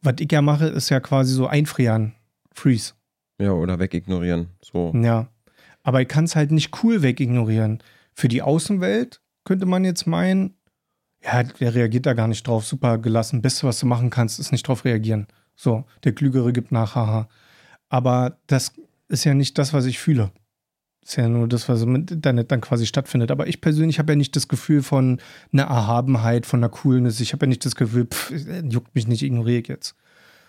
[0.02, 2.14] was ich ja mache, ist ja quasi so einfrieren.
[2.52, 2.92] Freeze.
[3.40, 4.50] Ja, oder wegignorieren.
[4.62, 4.92] So.
[4.94, 5.30] Ja.
[5.82, 7.82] Aber ich kann es halt nicht cool wegignorieren.
[8.14, 10.58] Für die Außenwelt könnte man jetzt meinen,
[11.24, 12.66] ja, der reagiert da gar nicht drauf.
[12.66, 13.42] Super gelassen.
[13.42, 15.28] Beste, was du machen kannst, ist nicht drauf reagieren.
[15.56, 17.30] So, der Klügere gibt nach, haha.
[17.88, 18.74] Aber das
[19.10, 20.32] ist ja nicht das, was ich fühle.
[21.04, 23.32] Ist ja nur das, was im Internet dann quasi stattfindet.
[23.32, 25.20] Aber ich persönlich habe ja nicht das Gefühl von
[25.52, 27.20] einer Erhabenheit, von einer Coolness.
[27.20, 28.32] Ich habe ja nicht das Gefühl, pff,
[28.70, 29.96] juckt mich nicht, ignoriere ich jetzt.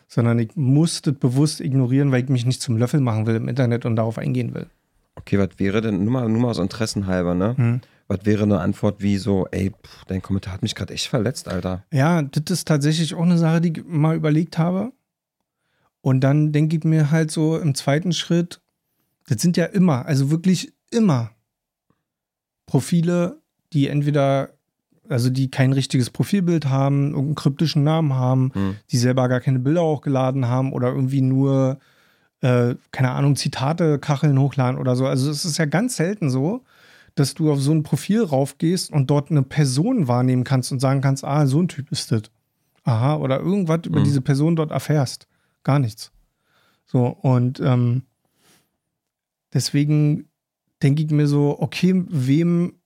[0.06, 3.48] Sondern ich muss das bewusst ignorieren, weil ich mich nicht zum Löffel machen will im
[3.48, 4.66] Internet und darauf eingehen will.
[5.14, 7.56] Okay, was wäre denn, nur mal, nur mal aus Interessen halber, ne?
[7.56, 7.80] Hm.
[8.08, 11.46] Was wäre eine Antwort wie so, ey, pff, dein Kommentar hat mich gerade echt verletzt,
[11.46, 11.84] Alter.
[11.92, 14.92] Ja, das ist tatsächlich auch eine Sache, die ich mal überlegt habe.
[16.02, 18.60] Und dann denke ich mir halt so im zweiten Schritt,
[19.28, 21.30] das sind ja immer, also wirklich immer
[22.66, 23.40] Profile,
[23.72, 24.50] die entweder,
[25.08, 28.76] also die kein richtiges Profilbild haben, irgendeinen kryptischen Namen haben, Hm.
[28.90, 31.78] die selber gar keine Bilder hochgeladen haben oder irgendwie nur,
[32.40, 35.06] äh, keine Ahnung, Zitate, Kacheln hochladen oder so.
[35.06, 36.62] Also es ist ja ganz selten so,
[37.16, 41.00] dass du auf so ein Profil raufgehst und dort eine Person wahrnehmen kannst und sagen
[41.00, 42.22] kannst, ah, so ein Typ ist das.
[42.84, 44.04] Aha, oder irgendwas über Mhm.
[44.04, 45.26] diese Person dort erfährst.
[45.64, 46.12] Gar nichts.
[46.86, 48.02] So, und ähm,
[49.52, 50.28] deswegen
[50.82, 52.80] denke ich mir so, okay, wem,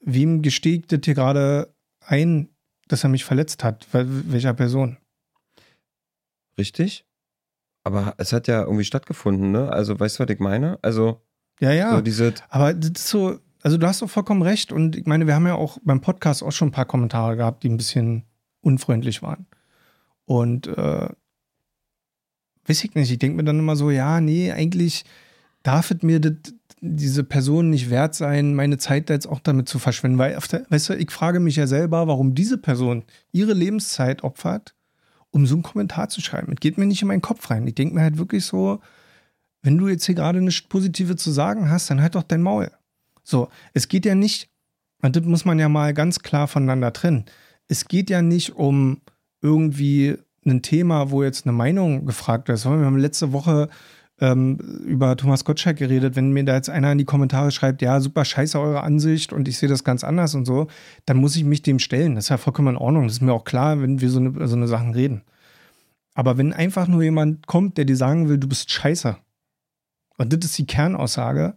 [0.00, 2.48] wem gestehe ich das hier gerade ein,
[2.88, 3.86] dass er mich verletzt hat?
[3.92, 4.96] Wel- Welcher Person?
[6.58, 7.04] Richtig?
[7.84, 9.70] Aber es hat ja irgendwie stattgefunden, ne?
[9.70, 10.78] Also, weißt du, was ich meine?
[10.82, 11.22] Also,
[11.60, 11.94] Ja, ja.
[11.94, 14.72] so diese, Aber das ist so, also du hast doch vollkommen recht.
[14.72, 17.62] Und ich meine, wir haben ja auch beim Podcast auch schon ein paar Kommentare gehabt,
[17.62, 18.24] die ein bisschen
[18.60, 19.46] unfreundlich waren.
[20.24, 21.08] Und äh,
[22.68, 25.04] weiß ich nicht, ich denke mir dann immer so, ja, nee, eigentlich
[25.62, 29.68] darf es mir das, diese Person nicht wert sein, meine Zeit da jetzt auch damit
[29.68, 30.18] zu verschwenden.
[30.18, 34.74] Weil, der, weißt du, ich frage mich ja selber, warum diese Person ihre Lebenszeit opfert,
[35.30, 36.52] um so einen Kommentar zu schreiben.
[36.52, 37.66] Es geht mir nicht in meinen Kopf rein.
[37.66, 38.80] Ich denke mir halt wirklich so,
[39.62, 42.70] wenn du jetzt hier gerade nichts Positive zu sagen hast, dann halt doch dein Maul.
[43.24, 44.48] So, es geht ja nicht,
[45.02, 47.24] und das muss man ja mal ganz klar voneinander trennen.
[47.66, 49.00] Es geht ja nicht um
[49.42, 50.16] irgendwie
[50.50, 52.64] ein Thema, wo jetzt eine Meinung gefragt ist.
[52.64, 53.68] Wir haben letzte Woche
[54.20, 54.56] ähm,
[54.86, 56.16] über Thomas Gottschalk geredet.
[56.16, 59.48] Wenn mir da jetzt einer in die Kommentare schreibt, ja, super scheiße eure Ansicht und
[59.48, 60.68] ich sehe das ganz anders und so,
[61.06, 62.14] dann muss ich mich dem stellen.
[62.14, 63.04] Das ist ja vollkommen in Ordnung.
[63.04, 65.22] Das ist mir auch klar, wenn wir so eine, so eine Sachen reden.
[66.14, 69.16] Aber wenn einfach nur jemand kommt, der dir sagen will, du bist scheiße,
[70.16, 71.56] und das ist die Kernaussage,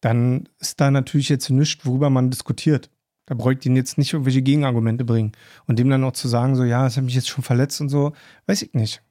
[0.00, 2.90] dann ist da natürlich jetzt nichts, worüber man diskutiert.
[3.26, 5.32] Da bräuchte ihn jetzt nicht irgendwelche Gegenargumente bringen.
[5.66, 7.88] Und dem dann auch zu sagen, so, ja, das hat mich jetzt schon verletzt und
[7.88, 8.12] so,
[8.46, 9.02] weiß ich nicht.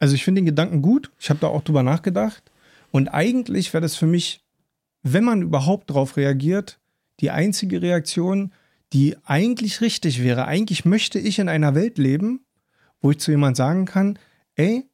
[0.00, 1.10] Also ich finde den Gedanken gut.
[1.18, 2.50] Ich habe da auch drüber nachgedacht.
[2.90, 4.44] Und eigentlich wäre das für mich,
[5.02, 6.78] wenn man überhaupt darauf reagiert,
[7.20, 8.52] die einzige Reaktion,
[8.92, 10.46] die eigentlich richtig wäre.
[10.46, 12.44] Eigentlich möchte ich in einer Welt leben,
[13.00, 14.18] wo ich zu jemand sagen kann,
[14.54, 14.84] ey,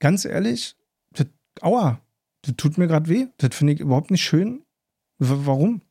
[0.00, 0.76] ganz ehrlich,
[1.12, 1.26] das,
[1.60, 2.00] aua,
[2.42, 3.26] das tut mir gerade weh.
[3.38, 4.64] Das finde ich überhaupt nicht schön.
[5.18, 5.82] W warum?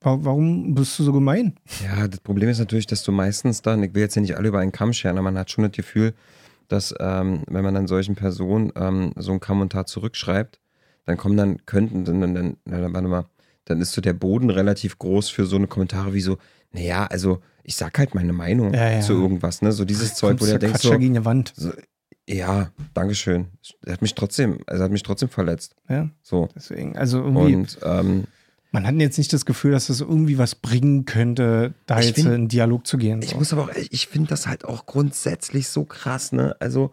[0.00, 1.54] Wa- Warum bist du so gemein?
[1.82, 4.48] Ja, das Problem ist natürlich, dass du meistens dann, ich will jetzt ja nicht alle
[4.48, 6.14] über einen Kamm scheren, aber man hat schon das Gefühl,
[6.68, 10.60] dass ähm, wenn man dann solchen Personen ähm, so einen Kommentar zurückschreibt,
[11.06, 13.24] dann kommen dann, könnten, dann, dann, dann, na, warte mal,
[13.64, 16.38] dann ist so der Boden relativ groß für so eine Kommentare wie so,
[16.72, 19.00] naja, also ich sag halt meine Meinung Ja, ja.
[19.00, 19.72] zu irgendwas, ne?
[19.72, 21.52] So dieses Zeug, wo du der denkst so, gegen die Wand.
[21.56, 21.70] so,
[22.28, 23.46] ja, Dankeschön.
[23.84, 25.74] Er hat mich trotzdem, also hat mich trotzdem verletzt.
[25.88, 26.48] Ja, So.
[26.54, 26.96] deswegen.
[26.96, 28.24] Also irgendwie, Und ähm,
[28.70, 32.16] man hat jetzt nicht das Gefühl, dass das irgendwie was bringen könnte, da Ich jetzt
[32.16, 33.22] find- in Dialog zu gehen.
[33.22, 33.36] Ich so.
[33.36, 36.56] muss aber auch, ich finde das halt auch grundsätzlich so krass, ne?
[36.60, 36.92] Also,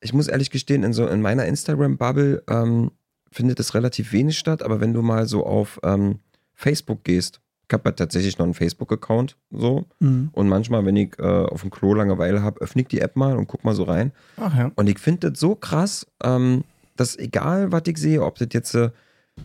[0.00, 2.92] ich muss ehrlich gestehen, in so in meiner Instagram-Bubble ähm,
[3.32, 6.20] findet es relativ wenig statt, aber wenn du mal so auf ähm,
[6.54, 9.84] Facebook gehst, ich habe halt tatsächlich noch einen Facebook-Account, so.
[9.98, 10.30] Mhm.
[10.32, 13.36] Und manchmal, wenn ich äh, auf dem Klo Langeweile habe, öffne ich die App mal
[13.36, 14.12] und guck mal so rein.
[14.38, 14.70] Ach ja.
[14.74, 16.64] Und ich finde das so krass, ähm,
[16.96, 18.90] dass egal, was ich sehe, ob das jetzt äh,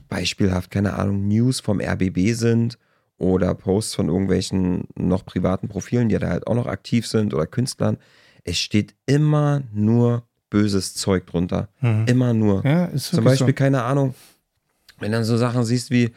[0.10, 2.78] beispielhaft, keine Ahnung, News vom RBB sind
[3.18, 7.48] oder Posts von irgendwelchen noch privaten Profilen, die da halt auch noch aktiv sind oder
[7.48, 7.98] Künstlern.
[8.44, 11.70] Es steht immer nur böses Zeug drunter.
[11.82, 12.06] Mhm.
[12.08, 12.66] Immer nur.
[12.66, 14.14] Ja, Zum Beispiel, keine Ahnung,
[15.00, 16.12] wenn dann so Sachen siehst wie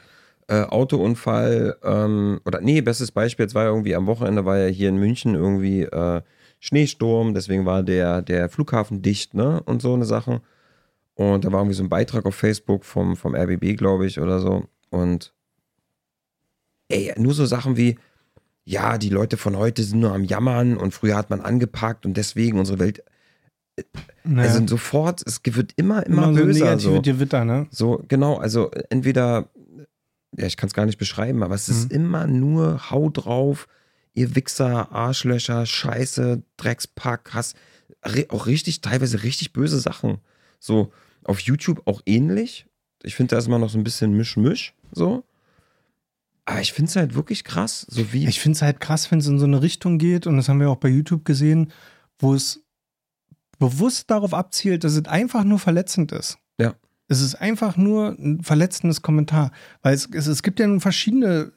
[0.48, 4.66] äh, Autounfall ähm, oder nee, bestes Beispiel, jetzt war ja irgendwie am Wochenende, war ja
[4.66, 6.22] hier in München irgendwie äh,
[6.60, 9.62] Schneesturm, deswegen war der, der Flughafen dicht, ne?
[9.64, 10.40] Und so eine Sache.
[11.16, 14.38] Und da war irgendwie so ein Beitrag auf Facebook vom, vom RBB, glaube ich, oder
[14.40, 14.64] so.
[14.90, 15.32] Und
[16.88, 17.98] ey, nur so Sachen wie,
[18.64, 22.16] ja, die Leute von heute sind nur am Jammern und früher hat man angepackt und
[22.16, 23.02] deswegen unsere Welt.
[23.76, 23.82] so.
[24.24, 26.64] Naja, Also sofort, es wird immer, immer, immer so böser.
[26.66, 27.02] negative so.
[27.02, 27.66] Gewitter, ne?
[27.70, 29.48] So, genau, also entweder,
[30.36, 31.96] ja, ich kann es gar nicht beschreiben, aber es ist Mhm.
[31.96, 33.68] immer nur Hau drauf,
[34.14, 37.54] ihr Wichser, Arschlöcher, Scheiße, Dreckspack, Hass,
[38.28, 40.18] auch richtig, teilweise richtig böse Sachen.
[40.58, 40.92] So,
[41.28, 42.66] auf YouTube auch ähnlich.
[43.02, 45.24] Ich finde, da ist immer noch so ein bisschen Misch-Misch, so.
[46.44, 48.26] Aber ich finde es halt wirklich krass, so wie.
[48.26, 50.60] Ich finde es halt krass, wenn es in so eine Richtung geht, und das haben
[50.60, 51.72] wir auch bei YouTube gesehen,
[52.18, 52.62] wo es
[53.58, 56.38] bewusst darauf abzielt, dass es einfach nur verletzend ist.
[56.58, 56.74] Ja.
[57.08, 59.52] Es ist einfach nur ein verletzendes Kommentar.
[59.82, 61.52] Weil es, es, es gibt ja nun verschiedene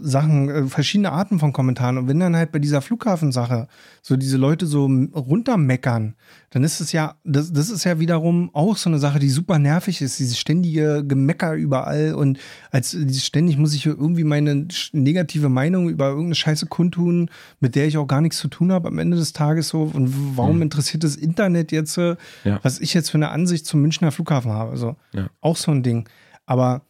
[0.00, 1.98] Sachen, äh, verschiedene Arten von Kommentaren.
[1.98, 3.68] Und wenn dann halt bei dieser Flughafensache
[4.02, 6.16] so diese Leute so runtermeckern,
[6.52, 9.58] dann ist es ja, das, das ist ja wiederum auch so eine Sache, die super
[9.60, 12.38] nervig ist, dieses ständige Gemecker überall und
[12.72, 17.86] als dieses ständig muss ich irgendwie meine negative Meinung über irgendeine Scheiße kundtun, mit der
[17.86, 19.82] ich auch gar nichts zu tun habe am Ende des Tages so.
[19.82, 20.62] Und warum Mhm.
[20.62, 22.58] interessiert das Internet jetzt, äh, Ja.
[22.64, 24.76] was ich jetzt für eine Ansicht zum Münchner Flughafen habe?
[24.76, 24.96] So.
[25.12, 25.30] Ja.
[25.40, 26.08] Auch so ein Ding.
[26.46, 26.82] Aber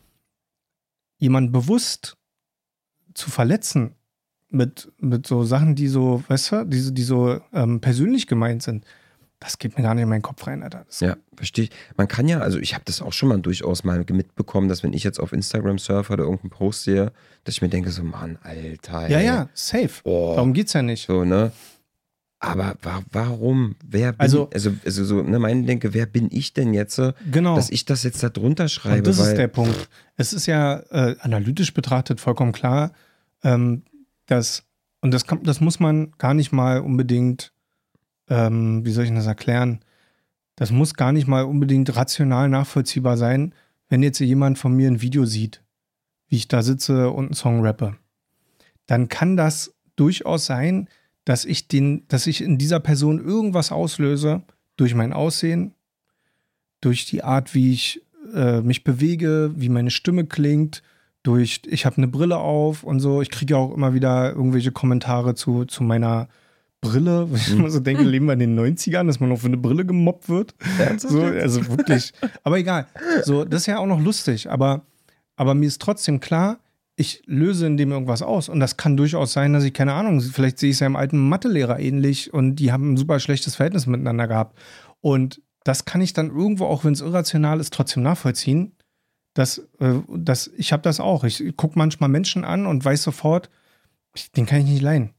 [1.19, 2.17] jemand bewusst
[3.15, 3.95] zu verletzen
[4.49, 8.63] mit, mit so Sachen, die so, weißt du, die, so- die so ähm, persönlich gemeint
[8.63, 8.85] sind,
[9.41, 10.85] das geht mir gar nicht in meinen Kopf rein, Alter.
[10.87, 11.71] Das, Ja, verstehe ich.
[11.97, 14.93] Man kann ja, also ich habe das auch schon mal durchaus mal mitbekommen, dass wenn
[14.93, 17.13] ich jetzt auf Instagram surfe oder irgendeinen Post sehe,
[17.45, 19.09] dass ich mir denke, so, Mann, Alter.
[19.09, 19.25] ja, ey.
[19.27, 20.01] ja, safe.
[20.05, 20.35] Oh.
[20.37, 21.07] Darum geht's ja nicht.
[21.07, 21.53] So, ne?
[22.43, 23.77] Aber wa warum?
[23.87, 27.13] Wer bin, Also- also, also so, ne, meine Denke, wer bin ich denn jetzt, äh,
[27.31, 27.55] Genau.
[27.55, 28.99] dass ich das jetzt da drunter schreibe?
[28.99, 29.89] Und das ist der Punkt.
[30.17, 32.93] Es ist ja äh, analytisch betrachtet vollkommen klar,
[33.43, 33.83] ähm,
[34.27, 34.65] dass,
[35.03, 37.53] und das, kann, das muss man gar nicht mal unbedingt,
[38.31, 39.81] ähm, wie soll ich das erklären?
[40.57, 43.55] Das muss gar nicht mal unbedingt rational nachvollziehbar sein,
[43.89, 45.63] wenn jetzt jemand von mir ein Video sieht,
[46.29, 47.97] wie ich da sitze und einen Song rappe.
[48.87, 50.89] Dann kann das durchaus sein,
[51.25, 54.43] dass ich den, dass ich in dieser Person irgendwas auslöse
[54.77, 55.75] durch mein Aussehen,
[56.81, 58.03] durch die Art, wie ich
[58.35, 60.83] äh, mich bewege, wie meine Stimme klingt,
[61.23, 63.21] durch, ich habe eine Brille auf und so.
[63.21, 66.29] Ich kriege ja auch immer wieder irgendwelche Kommentare zu, zu meiner
[66.81, 69.47] Brille, wo ich immer so denke, leben wir in den 90ern, dass man noch für
[69.47, 70.55] eine Brille gemobbt wird.
[70.99, 72.13] So, also wirklich.
[72.43, 72.87] Aber egal.
[73.23, 74.83] So, das ist ja auch noch lustig, aber,
[75.37, 76.59] aber mir ist trotzdem klar,
[76.97, 78.49] ich löse in dem irgendwas aus.
[78.49, 80.97] Und das kann durchaus sein, dass ich, keine Ahnung, vielleicht sehe ich es ja im
[80.97, 84.59] alten Mathelehrer ähnlich und die haben ein super schlechtes Verhältnis miteinander gehabt.
[85.01, 88.73] Und das kann ich dann irgendwo, auch wenn es irrational ist, trotzdem nachvollziehen.
[89.35, 91.25] Dass, äh, dass ich habe das auch.
[91.25, 93.49] Ich gucke manchmal Menschen an und weiß sofort,
[94.37, 95.11] den kann ich nicht leihen.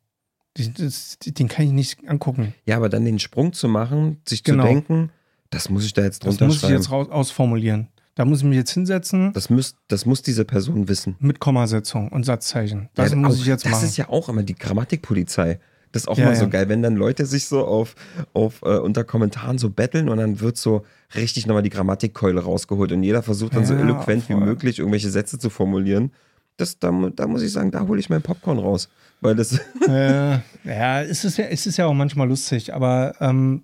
[0.57, 1.17] Den, das,
[1.49, 2.53] kann ich nicht angucken.
[2.65, 4.63] Ja, aber dann den Sprung zu machen, sich Genau.
[4.63, 5.09] zu denken,
[5.49, 6.75] das muss ich da jetzt Das drunter muss ich schreiben.
[6.75, 7.87] jetzt raus, ausformulieren.
[8.15, 11.15] Da muss ich mich jetzt hinsetzen das, muss, das muss diese Person wissen.
[11.19, 12.89] mit Kommasetzung und Satzzeichen.
[12.95, 13.85] Das Ja, muss ich jetzt das machen.
[13.85, 15.59] ist ja auch immer die Grammatikpolizei.
[15.93, 16.49] Das ist auch Ja, mal so ja.
[16.49, 17.95] geil, wenn dann Leute sich so auf,
[18.33, 20.85] auf äh, unter Kommentaren so betteln und dann wird so
[21.15, 24.43] richtig nochmal die Grammatikkeule rausgeholt und jeder versucht dann so eloquent wie voll.
[24.45, 26.11] möglich irgendwelche Sätze zu formulieren.
[26.57, 28.89] Das, da, da muss ich sagen, da hole ich mein Popcorn raus.
[29.21, 29.53] Weil das,
[29.87, 33.63] äh, ja, es ist ja, es ist ja auch manchmal lustig, aber ähm,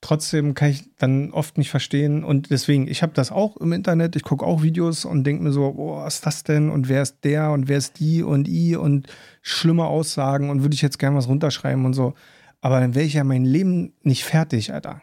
[0.00, 2.24] trotzdem kann ich dann oft nicht verstehen.
[2.24, 5.52] Und deswegen, ich habe das auch im Internet, ich gucke auch Videos und denke mir
[5.52, 6.70] so, oh, was ist das denn?
[6.70, 9.08] Und wer ist der und wer ist die und i und
[9.42, 12.14] schlimme Aussagen und würde ich jetzt gerne was runterschreiben und so.
[12.60, 15.02] Aber dann wäre ich ja mein Leben nicht fertig, Alter.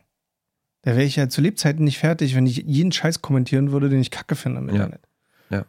[0.83, 4.01] Da wäre ich ja zu Lebzeiten nicht fertig, wenn ich jeden Scheiß kommentieren würde, den
[4.01, 4.73] ich kacke finde im Ja.
[4.75, 5.01] Internet.
[5.49, 5.65] Ja.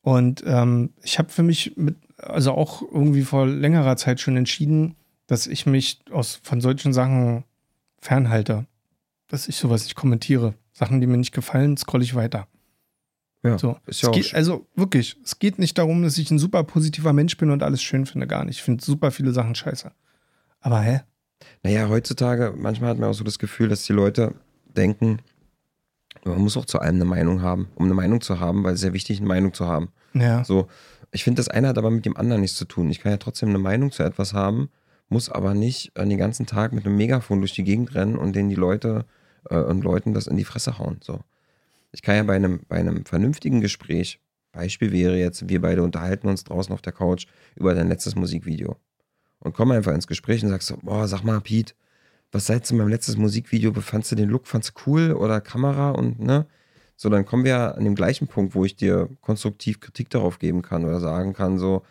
[0.00, 4.96] Und ähm, ich habe für mich mit, also auch irgendwie vor längerer Zeit schon entschieden,
[5.26, 7.44] dass ich mich aus, von solchen Sachen
[8.00, 8.66] fernhalte.
[9.28, 10.54] Dass ich sowas nicht kommentiere.
[10.72, 12.48] Sachen, die mir nicht gefallen, scrolle ich weiter.
[13.42, 13.76] ja, So.
[13.86, 16.64] ist Es ja auch geht, also wirklich, es geht nicht darum, dass ich ein super
[16.64, 18.56] positiver Mensch bin und alles schön finde, gar nicht.
[18.58, 19.92] Ich finde super viele Sachen scheiße.
[20.60, 21.00] Aber hä?
[21.62, 24.34] Naja, heutzutage, manchmal hat man auch so das Gefühl, dass die Leute
[24.76, 25.18] denken,
[26.24, 28.76] man muss auch zu allem eine Meinung haben, um eine Meinung zu haben, weil es
[28.76, 29.90] ist sehr wichtig, eine Meinung zu haben.
[30.14, 30.44] Ja.
[30.44, 30.68] So,
[31.12, 32.90] ich finde, das eine hat aber mit dem anderen nichts zu tun.
[32.90, 34.70] Ich kann ja trotzdem eine Meinung zu etwas haben,
[35.08, 38.34] muss aber nicht äh, den ganzen Tag mit einem Megafon durch die Gegend rennen und
[38.34, 39.04] denen die Leute
[39.50, 40.98] äh, und Leuten das in die Fresse hauen.
[41.02, 41.20] So.
[41.92, 44.20] Ich kann ja bei einem, bei einem vernünftigen Gespräch,
[44.52, 48.76] Beispiel wäre jetzt, wir beide unterhalten uns draußen auf der Couch über dein letztes Musikvideo
[49.38, 51.74] und kommen einfach ins Gespräch und sagst so, boah, sag mal, Pete,
[52.32, 55.90] was seit du meinem letztes Musikvideo, fandst du den Look, fandst du cool oder Kamera
[55.90, 56.46] und ne?
[57.02, 60.62] So, dann kommen wir an dem gleichen Punkt, wo ich dir konstruktiv Kritik darauf geben
[60.62, 61.82] kann oder sagen kann, so,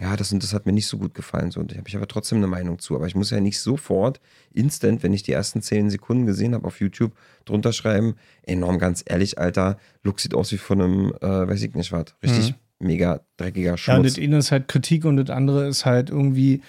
[0.00, 1.50] ja, das und das hat mir nicht so gut gefallen.
[1.50, 2.96] So, und ich habe ich aber trotzdem eine Meinung zu.
[2.96, 6.66] Aber ich muss ja nicht sofort, instant, wenn ich die ersten zehn Sekunden gesehen habe
[6.66, 7.12] auf YouTube,
[7.44, 11.74] drunter schreiben, enorm ganz ehrlich, Alter, Look sieht aus wie von einem, äh, weiß ich
[11.74, 12.86] nicht was, richtig mhm.
[12.86, 13.86] mega dreckiger Schmutz.
[13.86, 16.62] Ja, und das eine ist halt Kritik und das andere ist halt irgendwie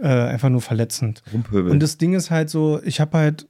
[0.00, 1.24] äh, einfach nur verletzend.
[1.32, 1.72] Rumpöbel.
[1.72, 3.48] Und das Ding ist halt so, ich habe halt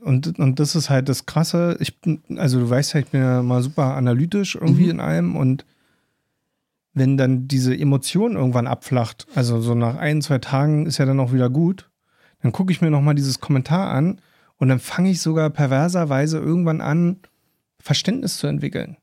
[0.00, 1.76] und, und das ist halt das Krasse.
[1.80, 1.98] Ich
[2.36, 4.90] also du weißt ja, ich bin ja mal super analytisch irgendwie mhm.
[4.90, 5.64] in allem und
[6.92, 11.20] wenn dann diese Emotion irgendwann abflacht, also so nach ein, zwei Tagen ist ja dann
[11.20, 11.88] auch wieder gut,
[12.42, 14.20] dann gucke ich mir nochmal dieses Kommentar an
[14.56, 17.20] und dann fange ich sogar perverserweise irgendwann an,
[17.78, 18.96] Verständnis zu entwickeln.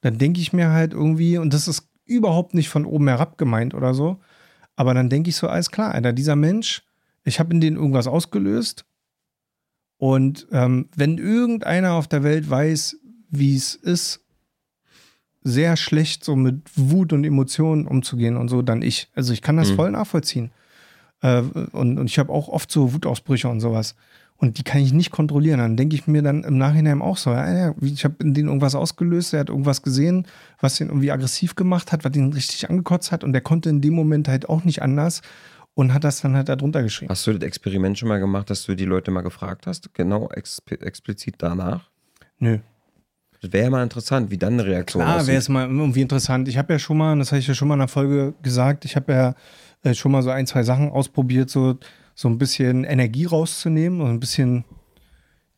[0.00, 3.74] Dann denke ich mir halt irgendwie, und das ist überhaupt nicht von oben herab gemeint
[3.74, 4.20] oder so,
[4.76, 6.82] aber dann denke ich so, alles klar, Alter, dieser Mensch,
[7.24, 8.84] ich habe in den irgendwas ausgelöst
[10.02, 12.96] und ähm, wenn irgendeiner auf der Welt weiß,
[13.30, 14.18] wie es ist,
[15.44, 19.12] sehr schlecht so mit Wut und Emotionen umzugehen und so, dann ich.
[19.14, 19.76] Also ich kann das mhm.
[19.76, 20.50] voll nachvollziehen.
[21.20, 23.94] Äh, und, und ich habe auch oft so Wutausbrüche und sowas.
[24.34, 25.60] Und die kann ich nicht kontrollieren.
[25.60, 28.74] Dann denke ich mir dann im Nachhinein auch so, ja, ich habe in den irgendwas
[28.74, 30.26] ausgelöst, er hat irgendwas gesehen,
[30.58, 33.80] was ihn irgendwie aggressiv gemacht hat, was ihn richtig angekotzt hat und der konnte in
[33.80, 35.22] dem Moment halt auch nicht anders
[35.74, 37.10] und hat das dann halt da drunter geschrieben.
[37.10, 40.28] Hast du das Experiment schon mal gemacht, dass du die Leute mal gefragt hast, genau
[40.30, 41.90] ex explizit danach?
[42.38, 42.58] Nö.
[43.40, 46.46] Das wäre ja mal interessant, wie dann eine Reaktion Klar, wäre es mal irgendwie interessant.
[46.46, 48.84] Ich habe ja schon mal, das habe ich ja schon mal in der Folge gesagt,
[48.84, 49.34] ich habe ja
[49.82, 51.78] äh, schon mal so ein, zwei Sachen ausprobiert, so,
[52.14, 54.64] so ein bisschen Energie rauszunehmen und ein bisschen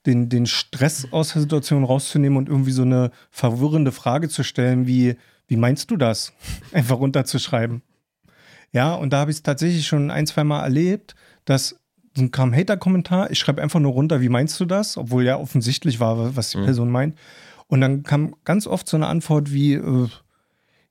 [0.06, 4.86] den, den Stress aus der Situation rauszunehmen und irgendwie so eine verwirrende Frage zu stellen,
[4.86, 6.32] wie, wie meinst du das?
[6.72, 7.82] Einfach runterzuschreiben.
[8.74, 11.76] Ja, und da habe ich es tatsächlich schon ein, zwei Mal erlebt, dass
[12.16, 14.96] dann kam ein Hater-Kommentar, ich schreibe einfach nur runter, wie meinst du das?
[14.96, 16.64] Obwohl ja offensichtlich war, was die mhm.
[16.64, 17.16] Person meint.
[17.68, 20.08] Und dann kam ganz oft so eine Antwort wie, äh,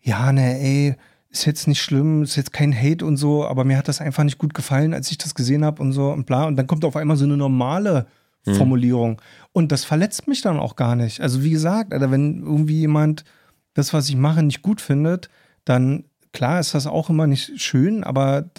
[0.02, 0.96] ja, ne, ey,
[1.30, 4.24] ist jetzt nicht schlimm, ist jetzt kein Hate und so, aber mir hat das einfach
[4.24, 6.46] nicht gut gefallen, als ich das gesehen habe und so und bla.
[6.46, 8.08] Und dann kommt auf einmal so eine normale
[8.46, 8.56] mhm.
[8.56, 9.22] Formulierung.
[9.52, 11.19] Und das verletzt mich dann auch gar nicht.
[11.19, 13.26] Also wie gesagt, Alter, wenn irgendwie jemand
[13.74, 15.30] das, was ich mache, nicht gut findet,
[15.65, 18.50] dann klar ist das auch immer nicht schön, aber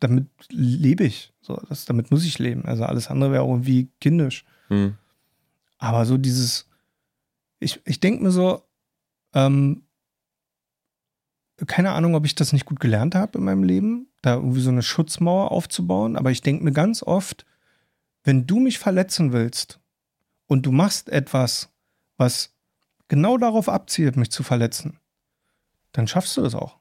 [0.00, 1.32] damit lebe ich.
[1.42, 2.64] So, das, damit muss ich leben.
[2.64, 4.44] Also alles andere wäre irgendwie kindisch.
[4.70, 4.94] Mhm.
[5.76, 6.66] Aber so dieses,
[7.58, 8.62] ich, ich denke mir so,
[9.34, 9.82] ähm,
[11.66, 14.70] keine Ahnung, ob ich das nicht gut gelernt habe in meinem Leben, da irgendwie so
[14.70, 17.44] eine Schutzmauer aufzubauen, aber ich denke mir ganz oft,
[18.22, 19.80] wenn du mich verletzen willst
[20.46, 21.70] und du machst etwas,
[22.16, 22.54] was
[23.08, 24.98] genau darauf abzielt, mich zu verletzen,
[25.92, 26.78] dann schaffst du das auch.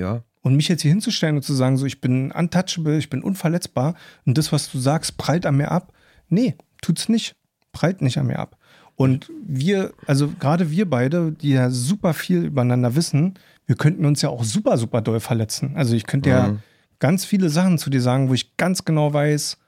[0.00, 0.24] Ja.
[0.42, 3.94] Und mich jetzt hier hinzustellen und zu sagen, so, ich bin untouchable, ich bin unverletzbar
[4.24, 5.92] und das, was du sagst, prallt an mir ab.
[6.28, 7.36] Nee, tut's nicht.
[7.72, 8.56] Prallt nicht an mir ab.
[8.96, 13.34] Und wir, also gerade wir beide, die ja super viel übereinander wissen,
[13.66, 15.72] wir könnten uns ja auch super, super doll verletzen.
[15.76, 16.34] Also ich könnte mhm.
[16.34, 16.56] ja
[16.98, 19.58] ganz viele Sachen zu dir sagen, wo ich ganz genau weiß,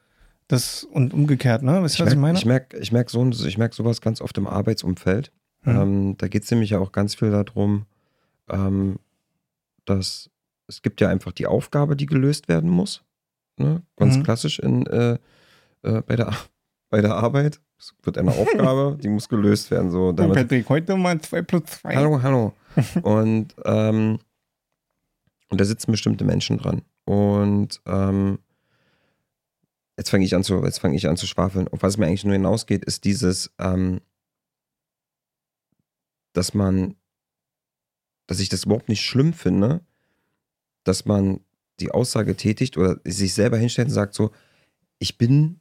[0.48, 1.82] das und umgekehrt, ne?
[1.82, 2.36] Weißt du, was ich meine?
[2.36, 5.32] Ich merke ich merk so, ich merk sowas ganz oft im Arbeitsumfeld.
[5.62, 5.76] Mhm.
[5.76, 7.86] Ähm, da geht es nämlich ja auch ganz viel darum,
[8.50, 8.98] ähm,
[9.84, 10.30] dass
[10.68, 13.04] es gibt ja einfach die Aufgabe, die gelöst werden muss.
[13.58, 13.82] Ne?
[13.96, 14.22] Ganz mhm.
[14.22, 15.18] klassisch in, äh,
[15.82, 16.34] äh, bei, der,
[16.90, 17.60] bei der Arbeit.
[17.78, 19.90] Es wird eine Aufgabe, die muss gelöst werden.
[19.90, 21.96] So, damit, Patrick, heute mal 2 plus 2.
[21.96, 22.54] Hallo, hallo.
[23.02, 24.18] und, ähm,
[25.48, 26.82] und da sitzen bestimmte Menschen dran.
[27.04, 28.38] Und ähm,
[29.98, 31.68] jetzt fange ich an zu, jetzt fange ich an zu schwafeln.
[31.68, 34.00] Auf was mir eigentlich nur hinausgeht, ist dieses, ähm,
[36.32, 36.94] dass man,
[38.26, 39.80] dass ich das überhaupt nicht schlimm finde,
[40.84, 41.40] dass man
[41.80, 44.30] die Aussage tätigt oder sich selber hinstellt und sagt so,
[44.98, 45.60] ich bin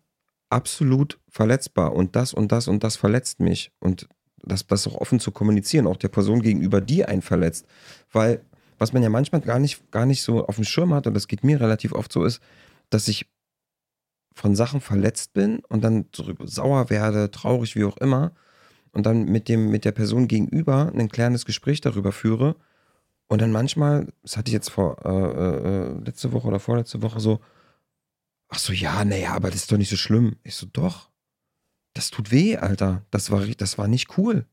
[0.50, 3.71] absolut verletzbar und das und das und das verletzt mich.
[3.80, 4.08] Und
[4.43, 7.65] das, das auch offen zu kommunizieren, auch der Person gegenüber, die einen verletzt.
[8.12, 8.44] Weil,
[8.77, 11.27] was man ja manchmal gar nicht, gar nicht so auf dem Schirm hat, und das
[11.27, 12.42] geht mir relativ oft so, ist,
[12.90, 13.27] dass ich
[14.33, 16.06] von Sachen verletzt bin und dann
[16.44, 18.31] sauer werde, traurig, wie auch immer,
[18.92, 22.56] und dann mit, dem, mit der Person gegenüber ein klärendes Gespräch darüber führe.
[23.27, 27.02] Und dann manchmal, das hatte ich jetzt vor äh, äh, äh letzte Woche oder vorletzte
[27.02, 27.39] Woche so,
[28.54, 30.35] Ach so, ja, naja, aber das ist doch nicht so schlimm.
[30.44, 31.10] Ich so, doch.
[31.94, 33.06] Das tut weh, Alter.
[33.10, 34.46] Das war, das war nicht cool.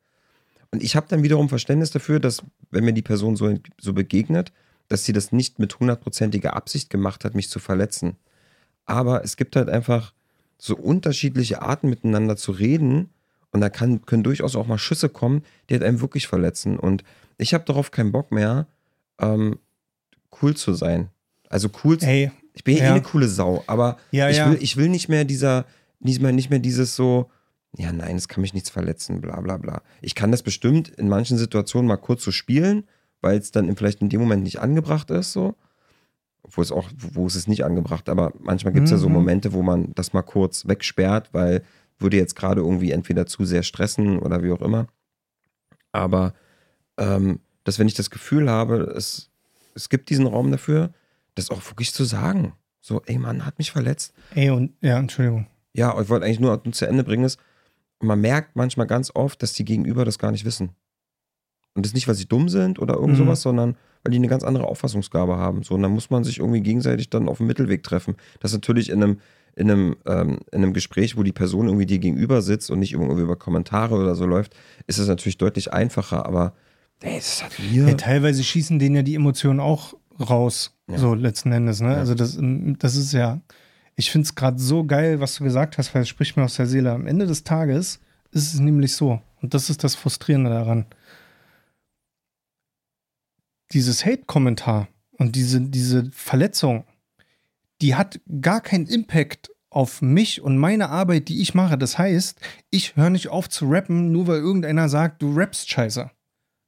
[0.71, 4.53] Und ich habe dann wiederum Verständnis dafür, dass, wenn mir die Person so, so begegnet,
[4.87, 8.17] dass sie das nicht mit hundertprozentiger Absicht gemacht hat, mich zu verletzen.
[8.85, 10.15] Aber es gibt halt einfach
[10.57, 13.11] so unterschiedliche Arten miteinander zu reden
[13.53, 16.79] Und da kann, können durchaus auch mal Schüsse kommen, die halt einem wirklich verletzen.
[16.79, 17.03] Und
[17.39, 18.67] ich habe darauf keinen Bock mehr,
[19.21, 19.59] ähm,
[20.43, 21.09] cool zu sein.
[21.49, 22.93] Also cool zu Ey, Ich bin ja, eh Ja.
[22.95, 24.51] eine coole Sau, aber Ja, ich, ja.
[24.51, 25.65] Will, ich will nicht mehr dieser,
[26.01, 27.31] nicht mehr, nicht mehr dieses so,
[27.77, 29.83] ja, nein, es kann mich nichts verletzen, bla bla bla.
[30.03, 32.85] Ich kann das bestimmt in manchen Situationen mal kurz so spielen,
[33.21, 35.55] weil es dann vielleicht in dem Moment nicht angebracht ist, so.
[36.43, 39.15] Obwohl es auch, wo es ist nicht angebracht, aber manchmal gibt es ja so Mhm.
[39.15, 41.63] Momente, wo man das mal kurz wegsperrt, weil
[41.99, 44.87] würde jetzt gerade irgendwie entweder zu sehr stressen oder wie auch immer.
[45.93, 46.35] Aber
[46.97, 49.31] ähm, dass wenn ich das Gefühl habe, es,
[49.75, 50.93] es gibt diesen Raum dafür,
[51.35, 52.53] das auch wirklich zu sagen.
[52.81, 54.15] So, ey Mann, hat mich verletzt.
[54.35, 55.47] ey, und ja, Entschuldigung.
[55.75, 57.39] Ja, ich wollte eigentlich nur zu Ende bringen, ist,
[58.01, 60.71] man merkt manchmal ganz oft, dass die Gegenüber das gar nicht wissen.
[61.75, 63.25] Und das nicht, weil sie dumm sind oder irgend Mhm.
[63.25, 65.63] sowas, sondern weil die eine ganz andere Auffassungsgabe haben.
[65.63, 68.17] So, und dann muss man sich irgendwie gegenseitig dann auf dem Mittelweg treffen.
[68.41, 69.21] Das ist natürlich in einem,
[69.59, 72.93] in einem, ähm, in einem Gespräch, wo die Person irgendwie dir gegenüber sitzt und nicht
[72.93, 74.55] irgendwie über Kommentare oder so läuft,
[74.87, 76.55] ist es natürlich deutlich einfacher, aber
[77.01, 77.89] ey, das hat mir.
[77.89, 80.99] Ja, teilweise schießen denen ja die Emotionen auch raus, Ja.
[80.99, 81.81] so letzten Endes.
[81.81, 81.91] Ne?
[81.93, 81.97] Ja.
[81.99, 83.41] Also das, das ist ja,
[83.97, 86.55] ich finde es gerade so geil, was du gesagt hast, weil es spricht mir aus
[86.57, 86.93] der Seele.
[86.93, 87.99] Am Ende des Tages
[88.31, 90.87] ist es nämlich so, und das ist das Frustrierende daran.
[93.73, 94.89] Dieses Hate-Kommentar
[95.19, 96.85] und diese, diese Verletzung,
[97.81, 101.79] die hat gar keinen Impact auf mich und meine Arbeit, die ich mache.
[101.79, 106.11] Das heißt, ich höre nicht auf zu rappen, nur weil irgendeiner sagt, du rappst scheiße.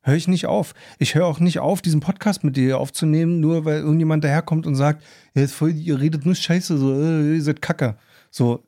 [0.02, 0.74] Höre ich nicht auf.
[0.98, 4.74] Ich höre auch nicht auf, diesen Podcast mit dir aufzunehmen, nur weil irgendjemand daherkommt und
[4.74, 5.02] sagt,
[5.34, 7.96] ist voll, ihr redet nur Scheiße, so, äh, ihr seid Kacke.
[8.30, 8.64] So,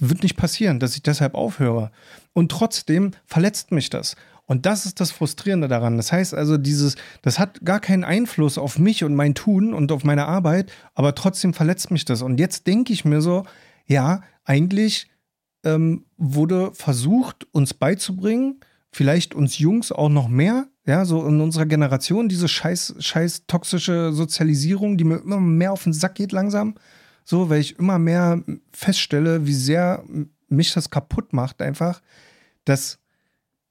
[0.00, 1.90] wird nicht passieren, dass ich deshalb aufhöre.
[2.34, 4.14] Und trotzdem verletzt mich das.
[4.46, 5.96] Und das ist das Frustrierende daran.
[5.96, 9.90] Das heißt also, dieses, das hat gar keinen Einfluss auf mich und mein Tun und
[9.92, 12.22] auf meine Arbeit, aber trotzdem verletzt mich das.
[12.22, 13.44] Und jetzt denke ich mir so,
[13.86, 15.08] ja, eigentlich
[15.64, 18.60] ähm, wurde versucht, uns beizubringen,
[18.92, 24.12] vielleicht uns Jungs auch noch mehr, ja, so in unserer Generation, diese scheiß, scheiß toxische
[24.12, 26.76] Sozialisierung, die mir immer mehr auf den Sack geht langsam.
[27.24, 28.40] So, weil ich immer mehr
[28.72, 30.04] feststelle, wie sehr
[30.48, 32.00] mich das kaputt macht, einfach,
[32.64, 33.00] dass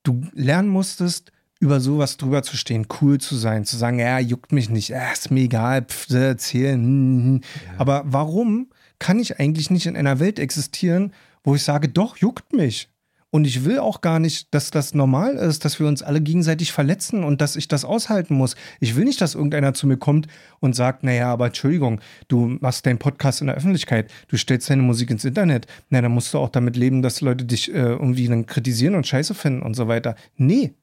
[0.07, 4.51] du lernen musstest, über sowas drüber zu stehen, cool zu sein, zu sagen, ja, juckt
[4.51, 6.81] mich nicht, ja, ist mir egal, pff, erzählen.
[6.81, 7.41] hm, hm.
[7.77, 12.53] Aber warum kann ich eigentlich nicht in einer Welt existieren, wo ich sage, doch, juckt
[12.53, 12.89] mich?
[13.35, 16.71] Und ich will auch gar nicht, dass das normal ist, dass wir uns alle gegenseitig
[16.71, 18.55] verletzen und dass ich das aushalten muss.
[18.79, 20.27] Ich will nicht, dass irgendeiner zu mir kommt
[20.61, 24.83] und sagt, naja, aber Entschuldigung, du machst deinen Podcast in der Öffentlichkeit, du stellst deine
[24.83, 25.67] Musik ins Internet.
[25.89, 29.05] Na, dann musst du auch damit leben, dass Leute dich äh, irgendwie dann kritisieren und
[29.05, 30.15] scheiße finden und so weiter.
[30.37, 30.73] Nee.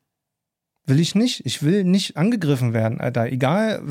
[0.85, 1.47] Will ich nicht.
[1.47, 3.33] Ich will nicht angegriffen werden, Alter.
[3.33, 3.83] Egal,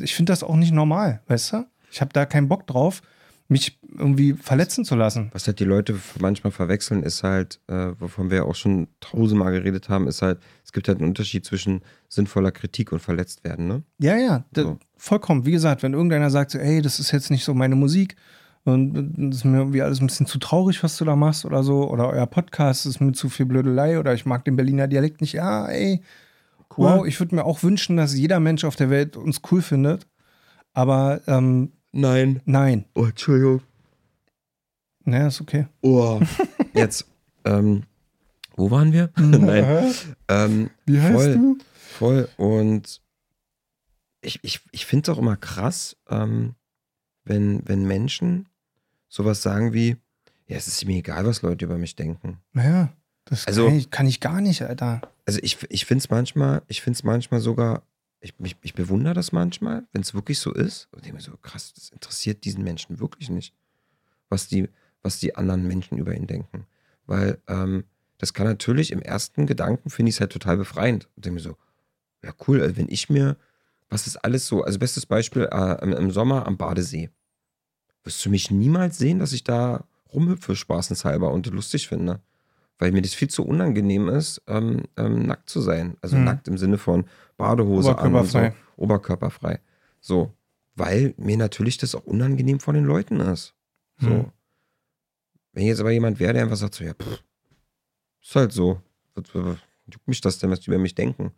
[0.00, 1.66] ich finde das auch nicht normal, weißt du?
[1.90, 3.02] Ich habe da keinen Bock drauf,
[3.54, 5.30] mich irgendwie verletzen zu lassen.
[5.32, 9.88] Was halt die Leute manchmal verwechseln, ist halt, äh, wovon wir auch schon tausendmal geredet
[9.88, 13.82] haben, ist halt, es gibt halt einen Unterschied zwischen sinnvoller Kritik und verletzt werden, ne?
[13.98, 14.78] Ja, ja, So.
[14.96, 15.46] vollkommen.
[15.46, 18.16] Wie gesagt, wenn irgendeiner sagt, so, ey, das ist jetzt nicht so meine Musik
[18.64, 21.62] und das ist mir irgendwie alles ein bisschen zu traurig, was du da machst oder
[21.62, 25.20] so, oder euer Podcast ist mir zu viel Blödelei oder ich mag den Berliner Dialekt
[25.20, 26.02] nicht, ja, ey,
[26.76, 26.86] Cool.
[26.88, 30.08] wow, ich würde mir auch wünschen, dass jeder Mensch auf der Welt uns cool findet,
[30.72, 32.40] aber ähm, Nein.
[32.44, 33.62] nein, Oh, Entschuldigung.
[35.04, 35.66] ne, ist okay.
[35.80, 36.20] Oh.
[36.74, 37.06] Jetzt,
[37.44, 37.84] ähm,
[38.56, 39.10] wo waren wir?
[39.16, 39.94] Nein.
[40.28, 41.58] Ähm, Wie heißt voll, du?
[41.74, 42.28] Voll.
[42.36, 43.00] Und
[44.22, 46.54] ich, ich, ich finde es auch immer krass, ähm,
[47.24, 48.48] wenn, wenn Menschen
[49.08, 49.96] sowas sagen wie,
[50.46, 52.38] ja, es ist mir egal, was Leute über mich denken.
[52.52, 52.92] Naja,
[53.24, 55.00] das Also- kann, ich, kann ich gar nicht, Alter.
[55.26, 57.82] Also ich, ich finde es manchmal, ich finde es manchmal sogar,
[58.24, 60.88] ich, ich, ich bewundere das manchmal, wenn es wirklich so ist.
[60.92, 63.54] Und denke mir so, krass, das interessiert diesen Menschen wirklich nicht,
[64.30, 64.68] was die,
[65.02, 66.66] was die anderen Menschen über ihn denken.
[67.06, 67.84] Weil ähm,
[68.16, 71.06] das kann natürlich im ersten Gedanken, finde ich es halt total befreiend.
[71.16, 71.56] Und denke mir so,
[72.22, 73.36] ja cool, also wenn ich mir,
[73.90, 77.10] was ist alles so, also bestes Beispiel, äh, im, im Sommer am Badesee.
[78.04, 82.22] Wirst du mich niemals sehen, dass ich da rumhüpfe, spaßenshalber und lustig finde
[82.78, 85.96] weil mir das viel zu unangenehm ist, ähm, ähm, nackt zu sein.
[86.00, 86.24] Also Hm.
[86.24, 87.04] nackt im Sinne von
[87.36, 88.54] Badehose an und so, Oberkörperfrei.
[88.76, 89.60] oberkörperfrei.
[90.00, 90.32] So,
[90.74, 93.54] weil mir natürlich das auch unangenehm von den Leuten ist.
[93.98, 94.08] So.
[94.08, 94.24] Hm.
[95.52, 97.22] Wenn jetzt aber jemand wäre, der einfach sagt so, ja, pff,
[98.22, 98.80] ist halt so.
[99.86, 101.32] Juckt mich das denn, was die über mich denken?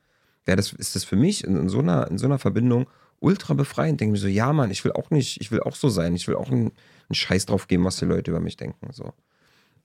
[0.46, 2.86] Wäre das, ist das für mich in, in, so einer, in so einer Verbindung
[3.18, 4.00] ultra befreiend.
[4.00, 6.14] Denke mir so, ja, Mann, ich will auch nicht, ich will auch so sein.
[6.14, 6.72] Ich will auch einen,
[7.08, 8.92] einen Scheiß drauf geben, was die Leute über mich denken.
[8.92, 9.12] So.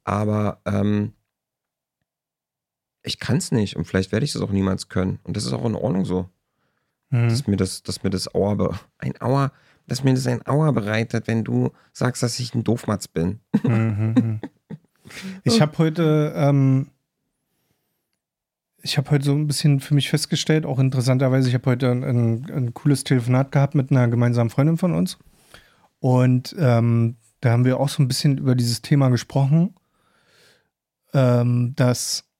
[0.03, 1.13] Aber ähm,
[3.03, 5.19] ich kann es nicht und vielleicht werde ich das auch niemals können.
[5.23, 6.29] Und das ist auch in Ordnung so.
[7.09, 7.29] Hm.
[7.29, 9.51] Dass mir das, dass mir das Auer, ein Auer,
[9.87, 13.39] dass mir das ein Auer bereitet, wenn du sagst, dass ich ein Doofmatz bin.
[13.63, 14.41] Mhm, mhm.
[15.43, 16.87] Ich habe heute ähm,
[18.81, 22.03] ich habe heute so ein bisschen für mich festgestellt, auch interessanterweise, ich habe heute ein,
[22.03, 25.17] ein, ein, cooles Telefonat gehabt mit einer gemeinsamen Freundin von uns.
[25.99, 29.75] Und ähm, da haben wir auch so ein bisschen über dieses Thema gesprochen,
[31.13, 32.30] ähm, dass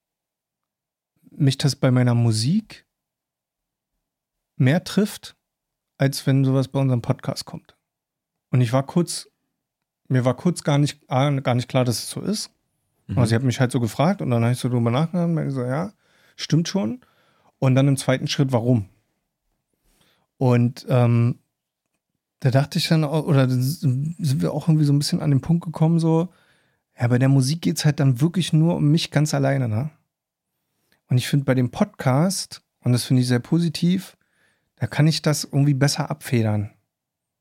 [1.36, 2.86] mich das bei meiner Musik
[4.56, 5.36] mehr trifft,
[5.98, 7.76] als wenn sowas bei unserem Podcast kommt.
[8.50, 9.28] Und ich war kurz,
[10.08, 12.50] mir war kurz gar nicht, gar nicht klar, dass es so ist.
[13.06, 13.18] Mhm.
[13.18, 15.46] Also sie hat mich halt so gefragt und dann habe ich so drüber nachgedacht und
[15.46, 15.92] ich so, ja,
[16.36, 17.00] stimmt schon.
[17.58, 18.88] Und dann im zweiten Schritt, warum?
[20.36, 21.38] Und ähm,
[22.40, 25.40] da dachte ich dann, auch, oder sind wir auch irgendwie so ein bisschen an den
[25.40, 26.28] Punkt gekommen, so,
[26.98, 29.90] ja, bei der Musik geht es halt dann wirklich nur um mich ganz alleine, ne?
[31.12, 34.16] Und ich finde bei dem Podcast, und das finde ich sehr positiv,
[34.76, 36.70] da kann ich das irgendwie besser abfedern.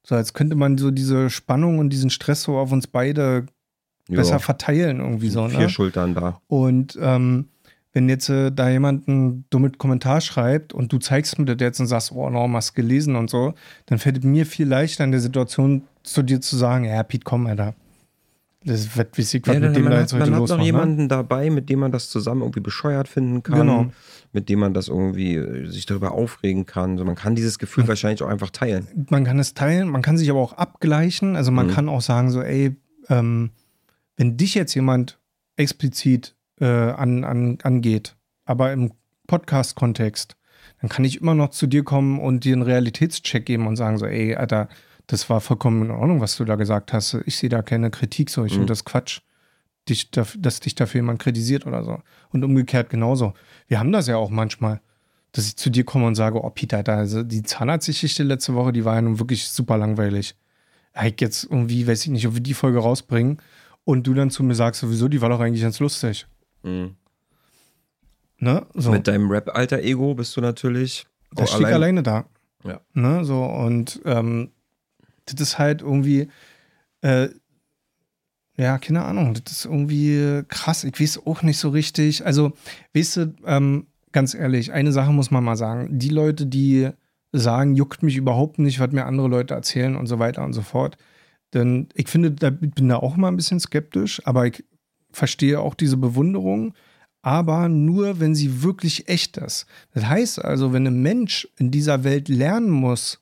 [0.06, 3.46] So, als könnte man so diese Spannung und diesen Stress so auf uns beide
[4.10, 4.18] jo.
[4.18, 5.48] besser verteilen, irgendwie so.
[5.48, 5.70] Vier ne?
[5.70, 6.42] Schultern da.
[6.48, 7.48] Und ähm,
[7.94, 11.80] wenn jetzt äh, da jemand einen dummen Kommentar schreibt und du zeigst mir das jetzt
[11.80, 13.54] und sagst, oh, no, hast gelesen und so,
[13.86, 17.24] dann fällt es mir viel leichter in der Situation zu dir zu sagen, ja, Pete,
[17.24, 17.74] komm, Alter.
[18.64, 20.58] Das wird wichtig, was ja, mit dem man da jetzt hat, heute man los hat
[20.58, 20.66] noch ne?
[20.66, 21.08] jemanden ne?
[21.08, 23.60] dabei, mit dem man das zusammen irgendwie bescheuert finden kann.
[23.60, 23.92] Genau.
[24.34, 26.92] Mit dem man das irgendwie äh, sich darüber aufregen kann.
[26.92, 28.88] Also man kann dieses Gefühl man, wahrscheinlich auch einfach teilen.
[29.10, 31.36] Man kann es teilen, man kann sich aber auch abgleichen.
[31.36, 31.72] Also man mhm.
[31.72, 32.76] kann auch sagen, so, ey,
[33.10, 33.50] ähm,
[34.16, 35.20] wenn dich jetzt jemand
[35.56, 38.92] explizit äh, an, an, angeht, aber im
[39.26, 40.38] Podcast-Kontext,
[40.82, 43.98] dann kann ich immer noch zu dir kommen und dir einen Realitätscheck geben und sagen
[43.98, 44.70] so, ey, Alter,
[45.08, 47.18] das war vollkommen in Ordnung, was du da gesagt hast.
[47.26, 48.58] Ich sehe da keine Kritik, so ich mhm.
[48.58, 49.22] finde das Quatsch,
[49.90, 52.00] dich, dass dich dafür jemand kritisiert oder so.
[52.30, 53.34] Und umgekehrt genauso.
[53.68, 54.82] Wir haben das ja auch manchmal,
[55.32, 58.74] dass ich zu dir komme und sage, oh Peter, da, also die Zahnarztgeschichte letzte Woche,
[58.74, 60.36] die war ja nun wirklich super langweilig.
[61.04, 63.42] Ich jetzt irgendwie, weiß ich nicht, ob wir die Folge rausbringen
[63.86, 66.28] und du dann zu mir sagst, sowieso, die war doch eigentlich ganz lustig.
[66.64, 66.96] Mhm.
[68.38, 68.66] Ne?
[68.74, 68.92] So.
[68.92, 71.06] Mit deinem Rap-Alter-Ego bist du natürlich.
[71.32, 71.74] Der steht allein.
[71.76, 72.26] alleine da.
[72.64, 72.82] Ja.
[72.94, 73.24] Ne?
[73.24, 74.52] So, und ähm,
[75.34, 76.28] das ist halt irgendwie,
[77.02, 77.30] äh,
[78.58, 80.84] ja, keine Ahnung, das ist irgendwie krass.
[80.84, 82.26] Ich weiß auch nicht so richtig.
[82.26, 82.54] Also,
[82.94, 85.98] weißt du, ähm, ganz ehrlich, eine Sache muss man mal sagen.
[85.98, 86.90] Die Leute, die
[87.32, 90.62] sagen, juckt mich überhaupt nicht, was mir andere Leute erzählen und so weiter und so
[90.62, 90.98] fort.
[91.54, 94.64] Denn ich finde, da bin da auch mal ein bisschen skeptisch, aber ich
[95.12, 96.74] verstehe auch diese Bewunderung,
[97.22, 99.66] aber nur, wenn sie wirklich echt ist.
[99.94, 103.22] Das heißt also, wenn ein Mensch in dieser Welt lernen muss,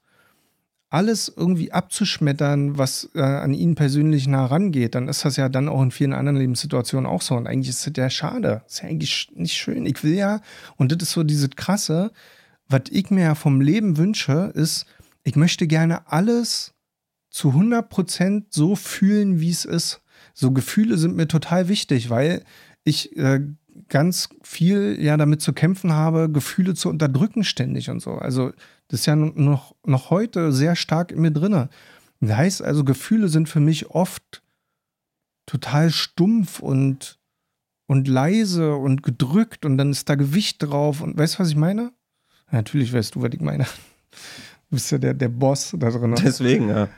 [0.90, 5.70] alles irgendwie abzuschmettern, was äh, an ihn persönlich nah rangeht, dann ist das ja dann
[5.70, 7.36] auch in vielen anderen Lebenssituationen auch so.
[7.36, 8.64] Und eigentlich ist das ja schade.
[8.68, 9.86] ist ja eigentlich nicht schön.
[9.86, 10.42] Ich will ja,
[10.78, 12.12] und das ist so diese krasse,
[12.68, 14.86] was ich mir ja vom Leben wünsche, ist,
[15.24, 16.74] ich möchte gerne alles
[17.30, 20.02] zu 100% so fühlen, wie es ist.
[20.34, 22.44] So Gefühle sind mir total wichtig, weil
[22.84, 23.42] ich äh,
[23.90, 28.14] ganz viel ja damit zu kämpfen habe, Gefühle zu unterdrücken ständig und so.
[28.14, 28.52] Also
[28.90, 31.70] das ist ja noch, noch heute sehr stark in mir drin.
[32.20, 34.44] Das heißt also, Gefühle sind für mich oft
[35.46, 37.20] total stumpf und,
[37.88, 41.56] und leise und gedrückt und dann ist da Gewicht drauf und weißt du, was ich
[41.56, 41.94] meine?
[42.52, 43.64] Natürlich weißt du, was ich meine.
[43.64, 46.16] Du bist ja der, der Boss da drin.
[46.24, 46.90] Deswegen, ja.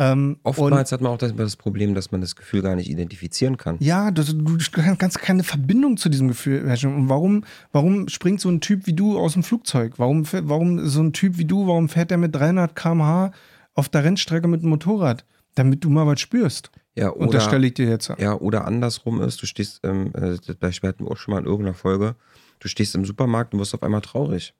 [0.00, 3.56] Ähm, Oftmals hat man auch das, das, Problem, dass man das Gefühl gar nicht identifizieren
[3.56, 3.76] kann.
[3.80, 4.58] Ja, du, du
[4.96, 6.94] kannst keine Verbindung zu diesem Gefühl herstellen.
[6.94, 9.94] Und warum, warum springt so ein Typ wie du aus dem Flugzeug?
[9.96, 13.32] Warum, warum so ein Typ wie du, warum fährt der mit 300 km/h
[13.74, 15.24] auf der Rennstrecke mit dem Motorrad?
[15.56, 16.70] Damit du mal was spürst.
[16.94, 18.12] Ja, oder, Unterstelle ich dir jetzt.
[18.18, 21.40] Ja, oder andersrum ist, du stehst, ähm, äh, das Beispiel hatten wir auch schon mal
[21.40, 22.14] in irgendeiner Folge,
[22.60, 24.54] du stehst im Supermarkt und wirst auf einmal traurig.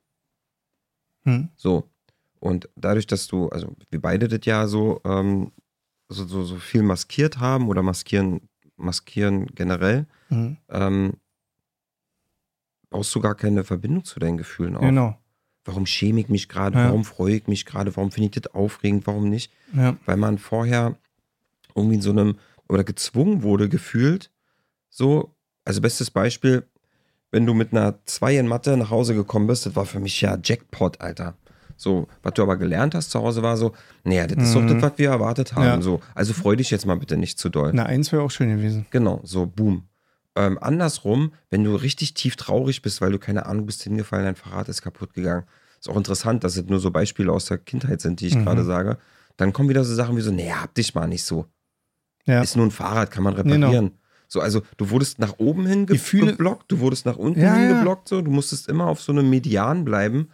[1.25, 1.49] Hm.
[1.57, 1.89] So,
[2.41, 5.53] und dadurch, dass du, also wir beide das ja so, ähm,
[6.09, 10.57] so, so, so, viel maskiert haben oder maskieren, maskieren generell, mhm.
[10.71, 11.13] ähm,
[12.91, 14.83] baust du gar keine Verbindung zu deinen Gefühlen auf.
[14.83, 15.19] Genau.
[15.65, 16.79] Warum schäme ich mich gerade?
[16.79, 16.87] Ja.
[16.87, 17.95] Warum freue ich mich gerade?
[17.95, 19.07] Warum finde ich das aufregend?
[19.07, 19.53] Warum nicht?
[19.75, 19.97] Ja.
[20.07, 20.97] Weil man vorher
[21.75, 24.31] irgendwie in so einem oder gezwungen wurde, gefühlt,
[24.89, 25.35] so,
[25.65, 26.67] also bestes Beispiel,
[27.31, 30.21] wenn du mit einer 2 in Mathe nach Hause gekommen bist, das war für mich
[30.21, 31.37] ja Jackpot, Alter.
[31.79, 33.73] So, was du aber gelernt hast zu Hause war so,
[34.03, 34.67] naja, das ist mhm.
[34.67, 35.65] doch das, was wir erwartet haben.
[35.65, 35.81] Ja.
[35.81, 37.71] So, also freu dich jetzt mal bitte nicht zu doll.
[37.73, 38.87] Na, eins wäre auch schön gewesen.
[38.91, 39.85] Genau, so, boom.
[40.35, 44.35] Ähm, andersrum, wenn du richtig tief traurig bist, weil du keine Ahnung bist hingefallen, dein
[44.35, 45.45] Fahrrad ist kaputt gegangen.
[45.79, 48.45] Ist auch interessant, dass es nur so Beispiele aus der Kindheit sind, die ich mhm.
[48.45, 48.99] gerade sage.
[49.37, 51.47] Dann kommen wieder so Sachen wie so, naja, hab dich mal nicht so.
[52.25, 52.43] Ja.
[52.43, 53.71] Ist nur ein Fahrrad, kann man reparieren.
[53.71, 53.91] Genau.
[54.27, 57.69] So, also du wurdest nach oben hin ge geblockt, du wurdest nach unten ja, hin
[57.69, 60.29] geblockt, so, du musstest immer auf so einem Median bleiben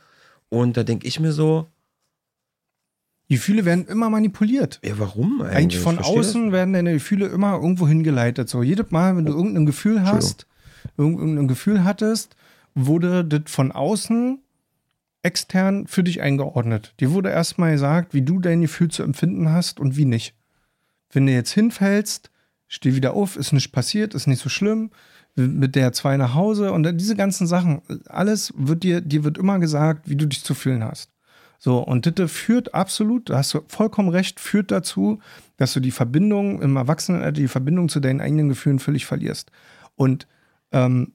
[0.55, 1.67] und da denke ich mir so.
[3.29, 4.81] Die Gefühle werden immer manipuliert.
[4.85, 5.57] Ja, warum eigentlich?
[5.57, 6.53] Eigentlich von außen das?
[6.53, 8.49] werden deine Gefühle immer irgendwo hingeleitet.
[8.49, 10.47] So jedes Mal, wenn du irgendein Gefühl hast,
[10.97, 12.37] irgendein Gefühl hattest
[12.75, 14.41] wurde das von außen
[15.23, 16.95] extern für dich eingeordnet.
[17.01, 20.35] Dir wurde erstmal gesagt, wie du dein Gefühl zu empfinden hast und wie nicht.
[21.11, 22.31] Wenn du jetzt hinfällst,
[22.69, 24.91] steh wieder auf, ist nicht passiert, ist nicht so schlimm,
[25.37, 29.59] mit der zwei nach Hause und diese ganzen Sachen, alles wird dir, dir wird immer
[29.59, 31.11] gesagt, wie du dich zu fühlen hast.
[31.59, 35.21] So, und das führt absolut, da hast du vollkommen recht, führt dazu,
[35.57, 39.51] dass du die Verbindung im Erwachsenenalter, die Verbindung zu deinen eigenen Gefühlen völlig verlierst.
[39.95, 40.27] Und
[40.73, 41.15] ähm,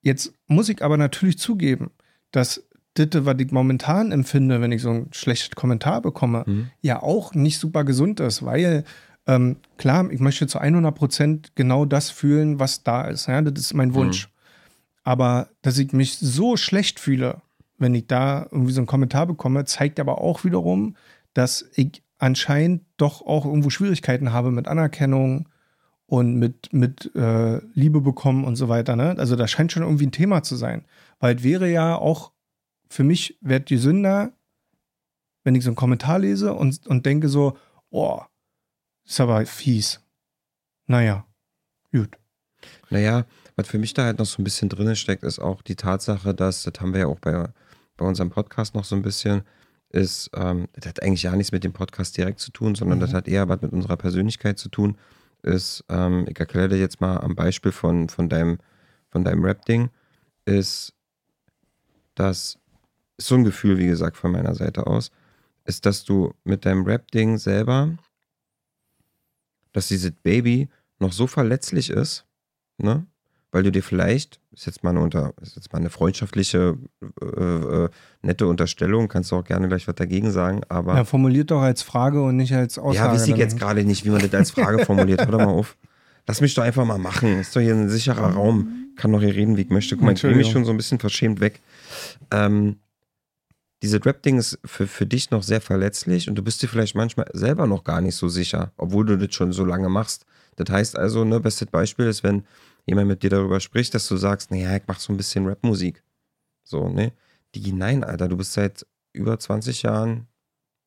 [0.00, 1.90] jetzt muss ich aber natürlich zugeben,
[2.30, 6.70] dass das, was ich momentan empfinde, wenn ich so einen schlechten Kommentar bekomme, mhm.
[6.80, 8.84] ja auch nicht super gesund ist, weil
[9.26, 13.26] ähm, klar, ich möchte zu 100 Prozent genau das fühlen, was da ist.
[13.26, 13.40] Ja?
[13.42, 13.94] Das ist mein mhm.
[13.94, 14.26] Wunsch.
[14.26, 14.30] Mhm.
[15.04, 17.42] Aber dass ich mich so schlecht fühle,
[17.78, 20.96] wenn ich da irgendwie so einen Kommentar bekomme, zeigt aber auch wiederum,
[21.34, 25.48] dass ich anscheinend doch auch irgendwo Schwierigkeiten habe mit Anerkennung
[26.06, 28.96] und mit, mit äh, Liebe bekommen und so weiter.
[28.96, 29.16] Ne?
[29.18, 30.84] Also da scheint schon irgendwie ein Thema zu sein.
[31.18, 32.32] Weil es wäre ja auch
[32.88, 34.32] für mich, wäre die Sünder,
[35.42, 37.56] wenn ich so einen Kommentar lese und, und denke so,
[37.90, 38.20] oh,
[39.04, 40.00] ist aber fies.
[40.86, 41.26] Naja,
[41.92, 42.16] gut.
[42.90, 43.26] Naja,
[43.56, 46.34] was für mich da halt noch so ein bisschen drin steckt, ist auch die Tatsache,
[46.34, 47.48] dass, das haben wir ja auch bei,
[47.96, 49.42] bei unserem Podcast noch so ein bisschen,
[49.90, 53.02] ist, ähm, das hat eigentlich ja nichts mit dem Podcast direkt zu tun, sondern mhm.
[53.02, 54.96] das hat eher was mit unserer Persönlichkeit zu tun.
[55.42, 58.58] Ist, ähm, ich erkläre dir jetzt mal am Beispiel von, von deinem,
[59.10, 59.90] von deinem Rap-Ding,
[60.46, 60.94] ist,
[62.14, 62.58] dass
[63.18, 65.10] so ein Gefühl, wie gesagt, von meiner Seite aus,
[65.64, 67.96] ist, dass du mit deinem Rap-Ding selber
[69.74, 72.24] dass dieses Baby noch so verletzlich ist,
[72.78, 73.04] ne?
[73.52, 76.76] Weil du dir vielleicht, ist jetzt mal eine, unter, ist jetzt mal eine freundschaftliche,
[77.20, 77.88] äh, äh,
[78.22, 80.96] nette Unterstellung, kannst du auch gerne gleich was dagegen sagen, aber.
[80.96, 83.06] Ja, formuliert doch als Frage und nicht als Aussage.
[83.06, 85.20] Ja, weiß ich jetzt gerade nicht, wie man das als Frage formuliert.
[85.20, 85.76] Hör doch mal auf.
[86.26, 87.38] Lass mich doch einfach mal machen.
[87.38, 88.92] Ist doch hier ein sicherer Raum.
[88.96, 89.94] Kann doch hier reden, wie ich möchte.
[89.96, 91.60] Guck mal, ich drehe mich schon so ein bisschen verschämt weg.
[92.30, 92.76] Ähm,
[93.84, 97.28] diese Rap-Ding ist für, für dich noch sehr verletzlich und du bist dir vielleicht manchmal
[97.34, 100.24] selber noch gar nicht so sicher, obwohl du das schon so lange machst.
[100.56, 102.46] Das heißt also, ne, bestes Beispiel ist, wenn
[102.86, 106.02] jemand mit dir darüber spricht, dass du sagst, naja, ich mach so ein bisschen Rap-Musik.
[106.62, 107.12] So, ne?
[107.54, 110.28] Die, nein, Alter, du bist seit über 20 Jahren,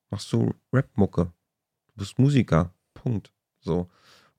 [0.09, 1.25] machst du Rap-Mucke.
[1.25, 2.73] Du bist Musiker.
[2.95, 3.31] Punkt.
[3.59, 3.91] So.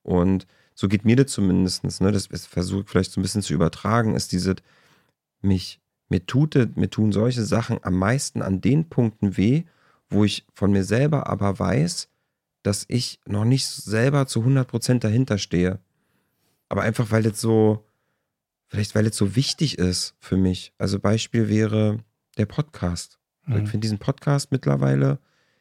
[0.03, 2.11] Und so geht mir das zumindest, ne?
[2.11, 4.57] Das versuche ich vielleicht so ein bisschen zu übertragen, ist diese,
[5.43, 9.65] mich mir, tut, mir tun solche Sachen am meisten an den Punkten weh,
[10.09, 12.09] wo ich von mir selber aber weiß,
[12.63, 15.79] dass ich noch nicht selber zu 100% dahinter stehe.
[16.69, 17.87] Aber einfach, weil das so,
[18.69, 20.73] vielleicht weil es so wichtig ist für mich.
[20.79, 21.99] Also Beispiel wäre
[22.37, 23.19] der Podcast.
[23.47, 23.65] Mhm.
[23.65, 25.19] Ich finde diesen Podcast mittlerweile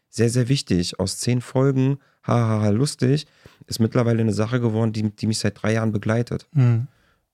[0.10, 1.00] sehr, sehr wichtig.
[1.00, 3.28] Aus zehn Folgen, hahaha, lustig,
[3.68, 6.48] ist mittlerweile eine Sache geworden, die, die mich seit drei Jahren begleitet.
[6.54, 6.88] Mhm.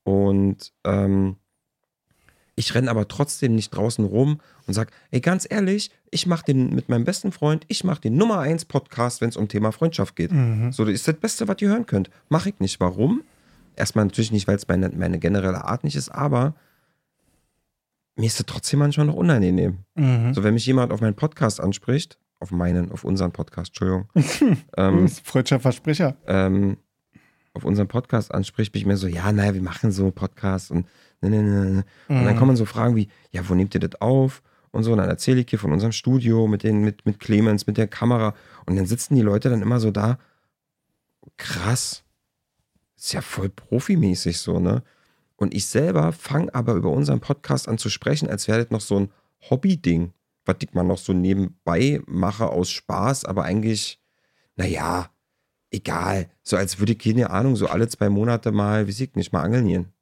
[0.03, 1.37] Und ähm,
[2.55, 6.69] ich renne aber trotzdem nicht draußen rum und sage, ey, ganz ehrlich, ich mache den
[6.69, 10.15] mit meinem besten Freund, ich mache den Nummer 1 Podcast, wenn es um Thema Freundschaft
[10.15, 10.31] geht.
[10.31, 10.71] Mhm.
[10.71, 12.09] So, das ist das Beste, was ihr hören könnt.
[12.29, 12.79] Mache ich nicht.
[12.79, 13.23] Warum?
[13.75, 16.53] Erstmal natürlich nicht, weil es meine, meine generelle Art nicht ist, aber
[18.15, 19.79] mir ist es trotzdem manchmal noch unangenehm.
[19.95, 20.33] Mhm.
[20.33, 24.07] So, wenn mich jemand auf meinen Podcast anspricht, auf meinen, auf unseren Podcast, Entschuldigung.
[24.77, 26.15] ähm, Freudscher Versprecher.
[26.27, 26.77] Ähm,
[27.53, 30.71] auf unseren Podcast anspricht, bin ich mir so, ja, naja, wir machen so einen Podcast
[30.71, 30.87] und
[31.23, 31.85] Ne, ne, ne, ne.
[32.09, 32.25] Und mhm.
[32.25, 34.41] dann kommen so Fragen wie, ja, wo nehmt ihr das auf?
[34.71, 37.67] Und so, und dann erzähle ich hier von unserem Studio mit, den, mit, mit Clemens,
[37.67, 38.33] mit der Kamera.
[38.65, 40.17] Und dann sitzen die Leute dann immer so da,
[41.37, 42.03] krass,
[42.97, 44.83] ist ja voll profimäßig so, ne?
[45.35, 48.81] Und ich selber fange aber über unseren Podcast an zu sprechen, als wäre das noch
[48.81, 49.11] so ein
[49.49, 50.13] Hobby-Ding,
[50.45, 54.01] was ich mal noch so nebenbei mache aus Spaß, aber eigentlich,
[54.55, 55.09] naja,
[55.71, 56.29] egal.
[56.43, 59.41] So als würde ich, keine Ahnung, so alle zwei Monate mal, wie ich nicht, mal
[59.41, 59.93] angeln gehen.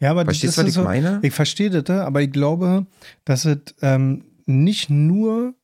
[0.00, 1.20] Ja, aber Verstehst du, was ich so, meine?
[1.22, 2.86] Ich verstehe das, aber ich glaube,
[3.26, 5.54] dass es ähm, nicht nur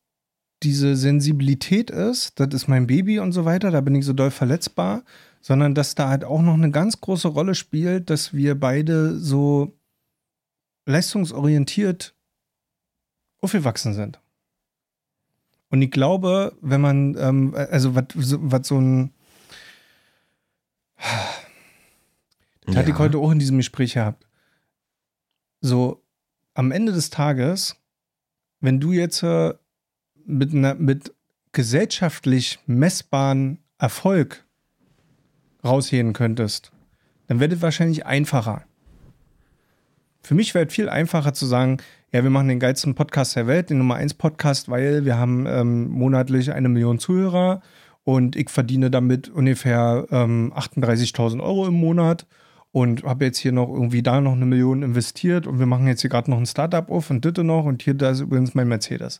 [0.63, 4.31] diese Sensibilität ist, das ist mein Baby und so weiter, da bin ich so doll
[4.31, 5.03] verletzbar,
[5.41, 9.75] sondern dass da halt auch noch eine ganz große Rolle spielt, dass wir beide so
[10.85, 12.15] leistungsorientiert
[13.41, 14.19] aufgewachsen sind.
[15.69, 19.11] Und ich glaube, wenn man, ähm, also was so ein
[22.65, 22.81] das ja.
[22.81, 24.26] hatte ich heute auch in diesem Gespräch gehabt
[25.67, 26.03] so
[26.53, 27.75] am Ende des Tages,
[28.59, 29.53] wenn du jetzt äh,
[30.25, 31.13] mit, einer, mit
[31.51, 34.45] gesellschaftlich messbaren Erfolg
[35.63, 36.71] rausheben könntest,
[37.27, 38.63] dann wäre das wahrscheinlich einfacher.
[40.21, 41.77] Für mich wäre es viel einfacher zu sagen,
[42.11, 45.45] ja, wir machen den geilsten Podcast der Welt, den Nummer 1 Podcast, weil wir haben
[45.45, 47.61] ähm, monatlich eine Million Zuhörer
[48.03, 52.25] und ich verdiene damit ungefähr ähm, 38.000 Euro im Monat
[52.77, 56.01] und habe jetzt hier noch irgendwie da noch eine Million investiert und wir machen jetzt
[56.01, 58.67] hier gerade noch ein Startup auf und Ditte noch und hier, da ist übrigens mein
[58.67, 59.19] Mercedes.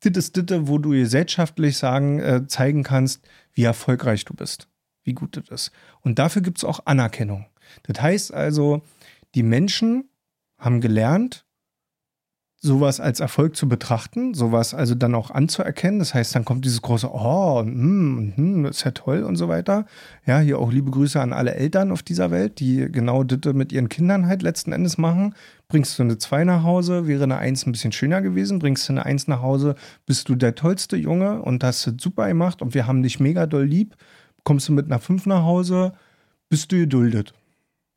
[0.00, 4.68] Das ist Ditte, wo du gesellschaftlich sagen, äh, zeigen kannst, wie erfolgreich du bist,
[5.02, 5.72] wie gut das ist.
[6.02, 7.46] Und dafür gibt es auch Anerkennung.
[7.84, 8.82] Das heißt also,
[9.34, 10.10] die Menschen
[10.58, 11.46] haben gelernt,
[12.62, 15.98] sowas als Erfolg zu betrachten, sowas also dann auch anzuerkennen.
[15.98, 19.86] Das heißt, dann kommt dieses große Oh, mm, mm, ist ja toll und so weiter.
[20.26, 23.72] Ja, hier auch liebe Grüße an alle Eltern auf dieser Welt, die genau das mit
[23.72, 25.34] ihren Kindern halt letzten Endes machen.
[25.68, 28.58] Bringst du eine 2 nach Hause, wäre eine 1 ein bisschen schöner gewesen.
[28.58, 32.28] Bringst du eine 1 nach Hause, bist du der tollste Junge und hast es super
[32.28, 33.96] gemacht und wir haben dich mega doll lieb.
[34.44, 35.92] Kommst du mit einer 5 nach Hause,
[36.50, 37.32] bist du geduldet.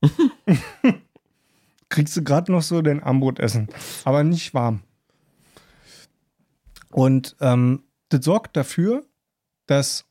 [1.93, 3.67] kriegst du gerade noch so dein Armbrot essen,
[4.03, 4.81] aber nicht warm.
[6.89, 9.05] Und ähm, das sorgt dafür,
[9.67, 10.05] dass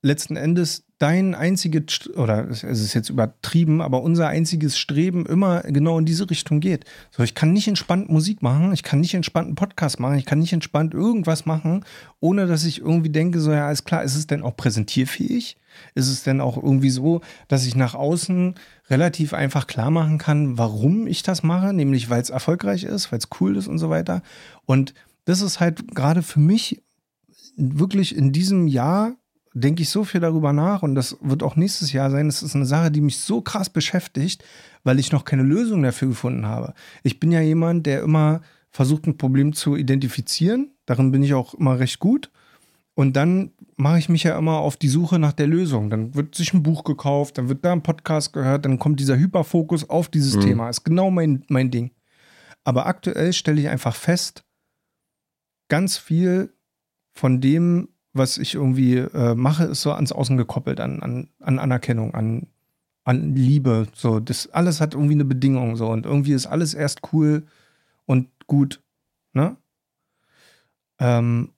[0.00, 5.98] letzten Endes dein einziges, oder es ist jetzt übertrieben, aber unser einziges Streben immer genau
[5.98, 6.84] in diese Richtung geht.
[7.10, 10.24] So, ich kann nicht entspannt Musik machen, ich kann nicht entspannt einen Podcast machen, ich
[10.24, 11.84] kann nicht entspannt irgendwas machen,
[12.20, 15.58] ohne dass ich irgendwie denke, so, ja, alles klar, ist es denn auch präsentierfähig?
[15.94, 18.54] Ist es denn auch irgendwie so, dass ich nach außen
[18.88, 23.18] relativ einfach klar machen kann, warum ich das mache, nämlich weil es erfolgreich ist, weil
[23.18, 24.22] es cool ist und so weiter.
[24.64, 24.94] Und
[25.26, 26.82] das ist halt gerade für mich
[27.56, 29.16] wirklich in diesem Jahr
[29.60, 32.26] denke ich so viel darüber nach und das wird auch nächstes Jahr sein.
[32.26, 34.44] Das ist eine Sache, die mich so krass beschäftigt,
[34.84, 36.74] weil ich noch keine Lösung dafür gefunden habe.
[37.02, 40.72] Ich bin ja jemand, der immer versucht, ein Problem zu identifizieren.
[40.84, 42.30] Darin bin ich auch immer recht gut.
[42.94, 45.88] Und dann mache ich mich ja immer auf die Suche nach der Lösung.
[45.88, 49.18] Dann wird sich ein Buch gekauft, dann wird da ein Podcast gehört, dann kommt dieser
[49.18, 50.40] Hyperfokus auf dieses mhm.
[50.40, 50.68] Thema.
[50.68, 51.92] Ist genau mein, mein Ding.
[52.64, 54.44] Aber aktuell stelle ich einfach fest,
[55.68, 56.52] ganz viel
[57.14, 61.58] von dem, was ich irgendwie äh, mache, ist so ans Außen gekoppelt, an, an, an
[61.58, 62.46] Anerkennung, an,
[63.04, 63.86] an Liebe.
[63.94, 67.46] So, das alles hat irgendwie eine Bedingung so und irgendwie ist alles erst cool
[68.06, 68.82] und gut.
[69.32, 69.56] Ne?
[70.98, 71.50] Ähm,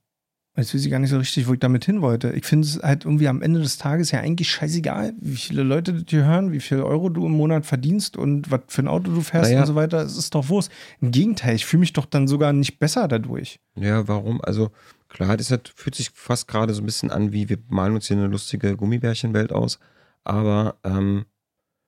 [0.58, 2.32] Jetzt weiß ich gar nicht so richtig, wo ich damit hin wollte.
[2.32, 5.92] Ich finde es halt irgendwie am Ende des Tages ja eigentlich scheißegal, wie viele Leute
[5.92, 9.12] das hier hören, wie viel Euro du im Monat verdienst und was für ein Auto
[9.12, 9.60] du fährst naja.
[9.60, 10.02] und so weiter.
[10.02, 10.72] Es ist doch Wurst.
[11.00, 13.60] Im Gegenteil, ich fühle mich doch dann sogar nicht besser dadurch.
[13.76, 14.40] Ja, warum?
[14.40, 14.72] Also
[15.08, 18.08] klar, das hat, fühlt sich fast gerade so ein bisschen an, wie wir malen uns
[18.08, 19.78] hier eine lustige Gummibärchenwelt aus.
[20.24, 21.24] Aber ähm,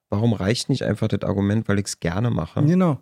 [0.08, 2.64] warum reicht nicht einfach das Argument, weil ich es gerne mache?
[2.64, 3.00] Genau.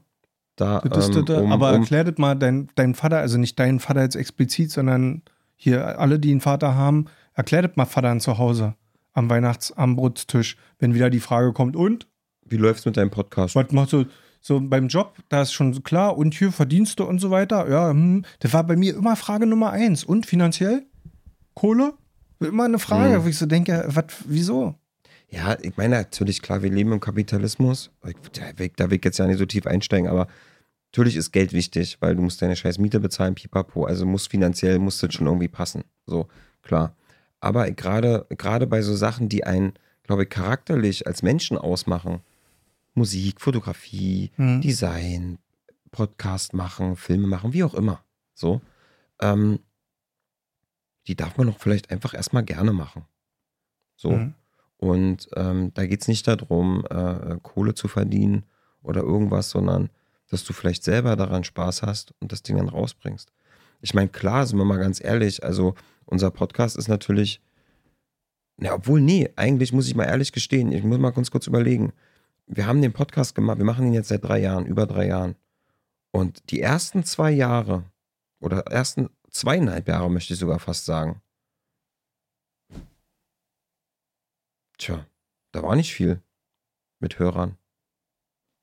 [0.57, 4.03] Da, ähm, um, aber um, erklär das mal dein, dein Vater, also nicht dein Vater
[4.03, 5.23] jetzt explizit, sondern
[5.55, 8.75] hier alle, die einen Vater haben, erklärt mal Vater zu Hause
[9.13, 12.09] am Weihnachtsarmbrotstisch, wenn wieder die Frage kommt, und?
[12.45, 13.55] Wie läuft's mit deinem Podcast?
[13.55, 14.07] Was machst du?
[14.41, 17.69] So beim Job, da ist schon klar, und hier Verdienste und so weiter.
[17.69, 20.05] Ja, hm, das war bei mir immer Frage Nummer eins.
[20.05, 20.87] Und finanziell?
[21.55, 21.95] Kohle?
[22.41, 23.25] Immer eine Frage, hm.
[23.25, 24.75] wo ich so denke, was, wieso?
[25.31, 27.91] Ja, ich meine natürlich, klar, wir leben im Kapitalismus.
[28.03, 28.11] Da
[28.57, 30.29] will, da will ich jetzt ja nicht so tief einsteigen, aber
[30.93, 33.85] Natürlich ist Geld wichtig, weil du musst deine scheiß Miete bezahlen, pipapo.
[33.85, 35.85] Also muss finanziell, muss das schon irgendwie passen.
[36.07, 36.29] So,
[36.63, 36.97] klar.
[37.41, 39.75] Aber gerade, gerade bei so Sachen, die einen,
[40.05, 42.21] glaube ich, charakterlich als Menschen ausmachen,
[42.99, 44.61] Musik, Fotografie, mhm.
[44.61, 45.39] Design,
[45.91, 48.05] Podcast machen, Filme machen, wie auch immer.
[48.35, 48.61] So,
[49.21, 49.61] ähm,
[51.07, 53.05] die darf man doch vielleicht einfach erstmal gerne machen.
[53.97, 54.13] So.
[54.13, 54.35] Mhm.
[54.77, 58.45] Und ähm, da geht es nicht darum, äh, Kohle zu verdienen
[58.83, 59.91] oder irgendwas, sondern
[60.31, 63.33] dass du vielleicht selber daran Spaß hast und das Ding dann rausbringst.
[63.81, 65.75] Ich meine, klar, sind wir mal ganz ehrlich, also
[66.05, 67.41] unser Podcast ist natürlich,
[68.57, 71.93] na, obwohl, nee, eigentlich muss ich mal ehrlich gestehen, ich muss mal ganz kurz überlegen.
[72.49, 75.37] Wir haben den Podcast gemacht, wir machen ihn jetzt seit drei Jahren, über drei Jahren.
[76.11, 77.85] Und die ersten zwei Jahre,
[78.41, 81.21] oder ersten zweieinhalb Jahre möchte ich sogar fast sagen.
[84.79, 85.05] Tja,
[85.53, 86.23] da war nicht viel
[87.01, 87.59] mit Hörern.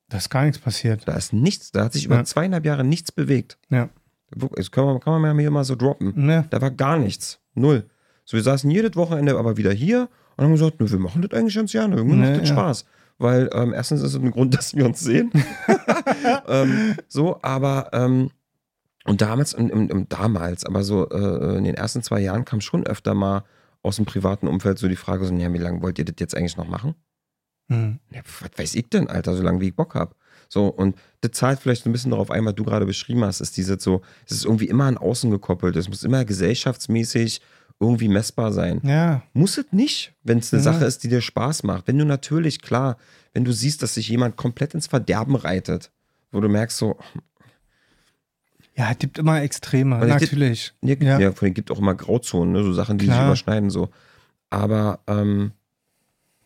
[0.09, 1.07] Da ist gar nichts passiert.
[1.07, 2.23] Da ist nichts, da hat sich über ja.
[2.23, 3.57] zweieinhalb Jahre nichts bewegt.
[3.69, 3.89] Ja.
[4.31, 6.29] Das kann man, kann man mir mal so droppen.
[6.29, 6.43] Ja.
[6.49, 7.39] Da war gar nichts.
[7.53, 7.87] Null.
[8.23, 11.55] So, wir saßen jedes Wochenende aber wieder hier und haben gesagt, wir machen das eigentlich
[11.55, 11.95] ganz gerne.
[11.95, 12.49] Irgendwie macht das.
[12.49, 12.85] Spaß.
[13.17, 15.31] Weil ähm, erstens ist es ein Grund, dass wir uns sehen.
[16.47, 18.31] ähm, so, aber ähm,
[19.05, 22.85] und damals, im, im, damals, aber so äh, in den ersten zwei Jahren kam schon
[22.87, 23.43] öfter mal
[23.83, 26.35] aus dem privaten Umfeld so die Frage: so, ja, wie lange wollt ihr das jetzt
[26.35, 26.95] eigentlich noch machen?
[27.67, 27.99] Mhm.
[28.11, 30.15] Ja, was weiß ich denn, Alter, solange wie ich Bock habe.
[30.49, 33.41] So, und das zahlt vielleicht so ein bisschen darauf ein, was du gerade beschrieben hast,
[33.41, 35.75] ist diese so, es ist irgendwie immer an außen gekoppelt.
[35.75, 37.41] Es muss immer gesellschaftsmäßig
[37.79, 38.81] irgendwie messbar sein.
[38.83, 39.23] Ja.
[39.33, 40.71] Muss es nicht, wenn es eine ja.
[40.71, 41.87] Sache ist, die dir Spaß macht.
[41.87, 42.97] Wenn du natürlich, klar,
[43.33, 45.91] wenn du siehst, dass sich jemand komplett ins Verderben reitet,
[46.31, 46.97] wo du merkst so.
[48.77, 50.73] Ja, es gibt immer Extreme, natürlich.
[50.81, 51.31] Gibt, ja, ja.
[51.31, 52.63] von denen gibt auch immer Grauzonen, ne?
[52.63, 53.17] so Sachen, die klar.
[53.17, 53.89] sich überschneiden, so.
[54.49, 55.51] Aber ähm,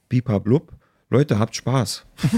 [0.09, 0.73] Bipa Blub,
[1.09, 2.05] Leute, habt Spaß.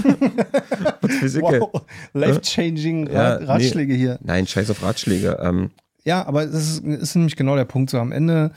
[1.40, 1.82] wow,
[2.14, 4.18] life-changing ja, Ratschläge nee, hier.
[4.22, 5.38] Nein, scheiß auf Ratschläge.
[5.42, 5.70] Ähm,
[6.04, 7.90] ja, aber das ist, ist nämlich genau der Punkt.
[7.90, 8.52] So am Ende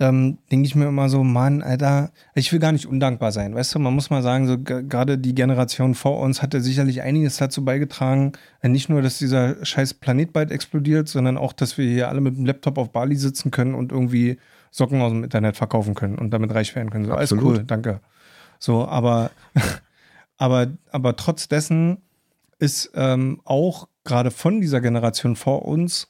[0.00, 3.54] ähm, denke ich mir immer so, Mann, Alter, ich will gar nicht undankbar sein.
[3.54, 7.36] Weißt du, man muss mal sagen, so gerade die Generation vor uns hatte sicherlich einiges
[7.38, 11.90] dazu beigetragen, äh, nicht nur, dass dieser scheiß Planet bald explodiert, sondern auch, dass wir
[11.90, 14.38] hier alle mit dem Laptop auf Bali sitzen können und irgendwie
[14.70, 17.06] Socken aus dem Internet verkaufen können und damit reich werden können.
[17.06, 18.00] So, alles cool, danke.
[18.58, 19.30] So, aber,
[20.36, 21.98] aber, aber trotz dessen
[22.60, 26.08] ist ähm, auch gerade von dieser Generation vor uns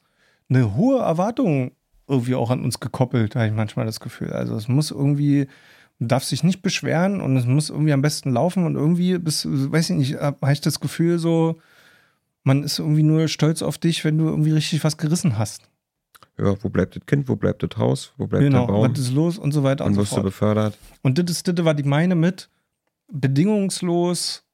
[0.49, 1.73] eine hohe Erwartung
[2.09, 4.33] irgendwie auch an uns gekoppelt, habe ich manchmal das Gefühl.
[4.33, 5.49] Also es muss irgendwie,
[5.99, 9.47] man darf sich nicht beschweren und es muss irgendwie am besten laufen und irgendwie, bis,
[9.49, 11.59] weiß ich nicht, habe ich das Gefühl so,
[12.45, 15.69] man ist irgendwie nur stolz auf dich, wenn du irgendwie richtig was gerissen hast.
[16.39, 18.91] Ja, wo bleibt das Kind, wo bleibt das Haus, wo bleibt genau, der Baum?
[18.91, 20.11] was ist los und so weiter und, und so fort.
[20.11, 20.79] wirst du befördert.
[21.03, 22.49] Und das das, was ich meine mit
[23.11, 24.45] bedingungslos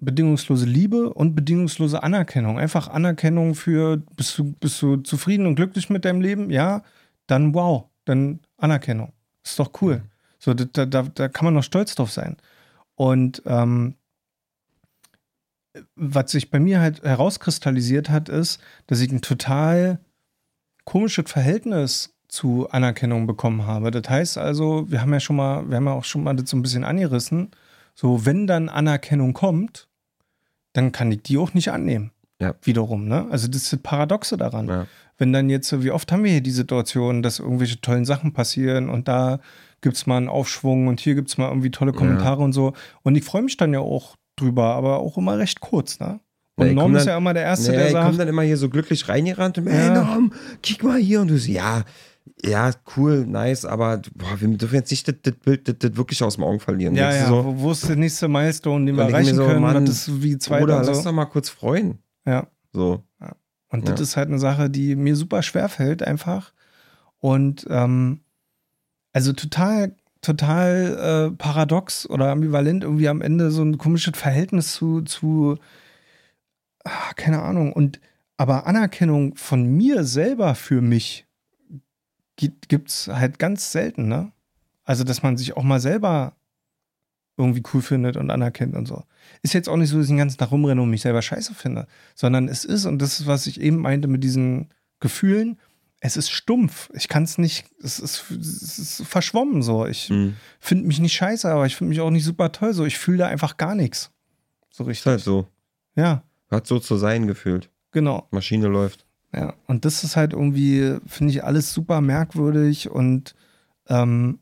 [0.00, 2.58] bedingungslose Liebe und bedingungslose Anerkennung.
[2.58, 6.50] Einfach Anerkennung für, bist du, bist du zufrieden und glücklich mit deinem Leben?
[6.50, 6.82] Ja,
[7.26, 9.12] dann wow, dann Anerkennung.
[9.44, 9.96] Ist doch cool.
[9.96, 10.02] Mhm.
[10.38, 12.36] So, da, da, da kann man noch stolz drauf sein.
[12.94, 13.94] Und ähm,
[15.94, 20.00] was sich bei mir halt herauskristallisiert hat, ist, dass ich ein total
[20.84, 23.90] komisches Verhältnis zu Anerkennung bekommen habe.
[23.90, 26.50] Das heißt also, wir haben ja schon mal, wir haben ja auch schon mal das
[26.50, 27.50] so ein bisschen angerissen.
[27.94, 29.88] So, wenn dann Anerkennung kommt,
[30.72, 32.10] dann kann ich die auch nicht annehmen.
[32.40, 32.54] Ja.
[32.62, 33.26] Wiederum, ne?
[33.30, 34.66] Also das ist das Paradoxe daran.
[34.68, 34.86] Ja.
[35.18, 38.88] Wenn dann jetzt, wie oft haben wir hier die Situation, dass irgendwelche tollen Sachen passieren
[38.88, 39.40] und da
[39.82, 42.44] gibt es mal einen Aufschwung und hier gibt es mal irgendwie tolle Kommentare ja.
[42.44, 42.72] und so.
[43.02, 46.20] Und ich freue mich dann ja auch drüber, aber auch immer recht kurz, ne?
[46.56, 48.06] Und nee, Norm ist ja immer der Erste, nee, der sagt.
[48.06, 51.22] kommt dann immer hier so glücklich reingerannt und, hey Norm, kick mal hier.
[51.22, 51.84] Und du so, ja,
[52.44, 56.22] ja, cool, nice, aber boah, wir dürfen jetzt nicht das, das Bild das, das wirklich
[56.22, 56.94] aus dem Augen verlieren.
[56.94, 59.60] Ja, ja, so, wo, ist der nächste Milestone, den wir erreichen so, können?
[59.60, 60.90] Mann, das ist wie zwei Oder so.
[60.90, 61.98] lass doch mal kurz freuen.
[62.24, 62.46] Ja.
[62.72, 63.04] So.
[63.20, 63.36] Ja.
[63.68, 63.92] Und ja.
[63.94, 66.52] das ist halt eine Sache, die mir super schwer fällt, einfach.
[67.18, 68.20] Und ähm,
[69.12, 75.02] also total, total äh, paradox oder ambivalent, irgendwie am Ende so ein komisches Verhältnis zu,
[75.02, 75.58] zu
[76.84, 77.72] ach, keine Ahnung.
[77.72, 78.00] Und
[78.36, 81.26] aber Anerkennung von mir selber für mich
[82.40, 84.32] gibt es halt ganz selten, ne?
[84.84, 86.34] Also, dass man sich auch mal selber
[87.36, 89.04] irgendwie cool findet und anerkennt und so.
[89.42, 91.54] Ist jetzt auch nicht so, dass ich den ganzen Tag rumrenne und mich selber scheiße
[91.54, 94.68] finde, sondern es ist, und das ist, was ich eben meinte mit diesen
[95.00, 95.58] Gefühlen,
[96.00, 96.90] es ist stumpf.
[96.94, 99.86] Ich kann es nicht, es ist, es ist verschwommen so.
[99.86, 100.36] Ich mhm.
[100.58, 102.84] finde mich nicht scheiße, aber ich finde mich auch nicht super toll so.
[102.84, 104.10] Ich fühle da einfach gar nichts.
[104.70, 105.02] So richtig.
[105.02, 105.46] Ist halt so.
[105.96, 106.22] Ja.
[106.50, 107.70] Hat so zu sein gefühlt.
[107.92, 108.26] Genau.
[108.30, 109.04] Maschine läuft.
[109.34, 113.34] Ja, und das ist halt irgendwie, finde ich, alles super merkwürdig und
[113.88, 114.40] ähm,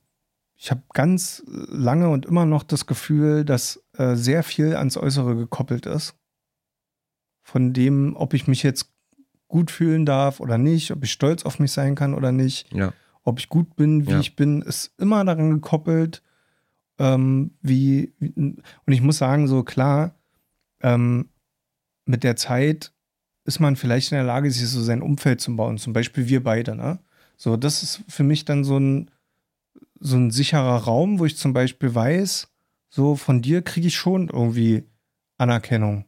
[0.56, 5.36] ich habe ganz lange und immer noch das Gefühl, dass äh, sehr viel ans Äußere
[5.36, 6.16] gekoppelt ist.
[7.42, 8.92] Von dem, ob ich mich jetzt
[9.46, 12.92] gut fühlen darf oder nicht, ob ich stolz auf mich sein kann oder nicht, ja.
[13.22, 14.20] ob ich gut bin, wie ja.
[14.20, 16.22] ich bin, ist immer daran gekoppelt,
[16.98, 20.16] ähm, wie, wie, und ich muss sagen, so klar,
[20.80, 21.28] ähm,
[22.04, 22.92] mit der Zeit
[23.48, 25.78] ist man vielleicht in der Lage, sich so sein Umfeld zu bauen.
[25.78, 26.98] Zum Beispiel wir beide, ne?
[27.38, 29.10] So, das ist für mich dann so ein,
[30.00, 32.48] so ein sicherer Raum, wo ich zum Beispiel weiß,
[32.90, 34.84] so von dir kriege ich schon irgendwie
[35.38, 36.04] Anerkennung.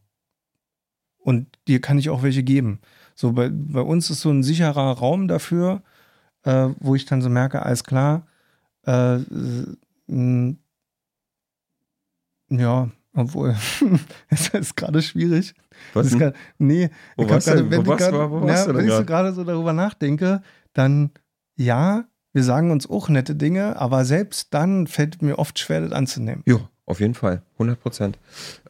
[1.16, 2.80] Und dir kann ich auch welche geben.
[3.14, 5.82] So, bei, bei uns ist so ein sicherer Raum dafür,
[6.42, 8.26] äh, wo ich dann so merke, alles klar,
[8.84, 9.20] äh,
[12.50, 13.56] ja, obwohl,
[14.28, 15.54] es ist gerade schwierig.
[15.94, 19.04] Was grad, nee, wo ich grade, wenn, wo grad, war, wo ja, wenn ich so
[19.04, 20.42] gerade so darüber nachdenke,
[20.72, 21.10] dann
[21.56, 25.92] ja, wir sagen uns auch nette Dinge, aber selbst dann fällt mir oft schwer, das
[25.92, 26.42] anzunehmen.
[26.46, 28.18] Ja, auf jeden Fall, 100 Prozent.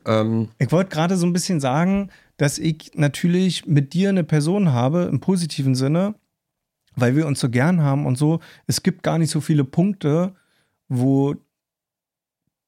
[0.06, 4.72] Ähm, ich wollte gerade so ein bisschen sagen, dass ich natürlich mit dir eine Person
[4.72, 6.14] habe, im positiven Sinne,
[6.96, 8.40] weil wir uns so gern haben und so.
[8.66, 10.34] Es gibt gar nicht so viele Punkte,
[10.88, 11.36] wo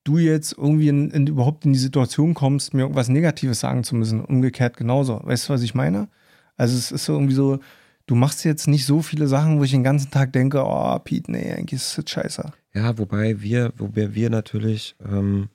[0.04, 3.94] du jetzt irgendwie in, in, überhaupt in die Situation kommst, mir irgendwas Negatives sagen zu
[3.94, 4.24] müssen.
[4.24, 5.20] Umgekehrt genauso.
[5.22, 6.08] Weißt du, was ich meine?
[6.56, 7.60] Also es ist so irgendwie so,
[8.06, 11.30] du machst jetzt nicht so viele Sachen, wo ich den ganzen Tag denke, oh, Pete,
[11.30, 12.52] nee, eigentlich ist das scheiße.
[12.74, 15.48] Ja, wobei wir, wobei wir natürlich ähm,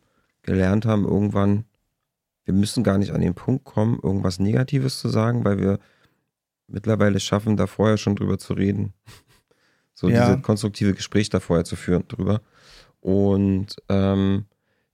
[0.44, 1.66] gelernt haben, irgendwann,
[2.46, 5.80] wir müssen gar nicht an den Punkt kommen, irgendwas Negatives zu sagen, weil wir
[6.68, 8.94] mittlerweile schaffen, da vorher schon drüber zu reden.
[10.00, 10.28] So ja.
[10.28, 12.44] dieses konstruktive Gespräch da vorher zu führen drüber.
[13.08, 14.48] Und ähm,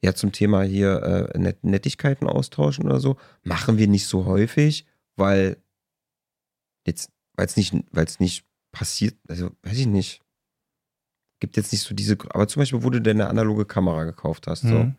[0.04, 4.86] ja, zum Thema hier äh, Net Nettigkeiten austauschen oder so, machen wir nicht so häufig,
[5.16, 5.58] weil
[6.86, 10.22] jetzt, weil es nicht, weil es nicht passiert, also weiß ich nicht.
[11.40, 14.64] Gibt jetzt nicht so diese, aber zum Beispiel, wo du deine analoge Kamera gekauft hast,
[14.66, 14.70] mhm.
[14.70, 14.94] so.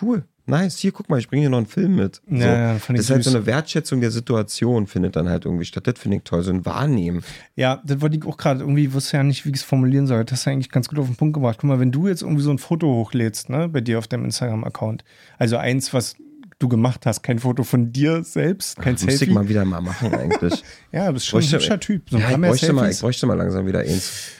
[0.00, 0.28] cool.
[0.48, 2.22] Nice, hier guck mal, ich bringe dir noch einen Film mit.
[2.28, 2.34] So.
[2.36, 5.44] Ja, ja, fand ich das ist halt so eine Wertschätzung der Situation, findet dann halt
[5.44, 5.86] irgendwie statt.
[5.86, 7.22] Das finde ich toll, so ein Wahrnehmen.
[7.54, 10.24] Ja, das wollte ich auch gerade irgendwie, wusste ja nicht, wie ich es formulieren soll.
[10.24, 11.58] Das hast du eigentlich ganz gut auf den Punkt gebracht.
[11.60, 14.24] Guck mal, wenn du jetzt irgendwie so ein Foto hochlädst, ne, bei dir auf deinem
[14.24, 15.04] Instagram-Account,
[15.38, 16.16] also eins, was
[16.58, 19.34] du gemacht hast, kein Foto von dir selbst, kein Das müsste ich Selfie.
[19.34, 20.64] mal wieder mal machen eigentlich.
[20.92, 22.10] Ja, du bist schon ein Bräuchte- hübscher Typ.
[22.10, 24.30] So ein ja, ich bräuchte, mal, ich bräuchte mal langsam wieder eins.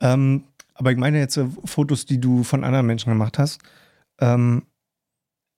[0.00, 0.44] Ähm,
[0.74, 3.60] aber ich meine jetzt äh, Fotos, die du von anderen Menschen gemacht hast.
[4.20, 4.62] Ähm,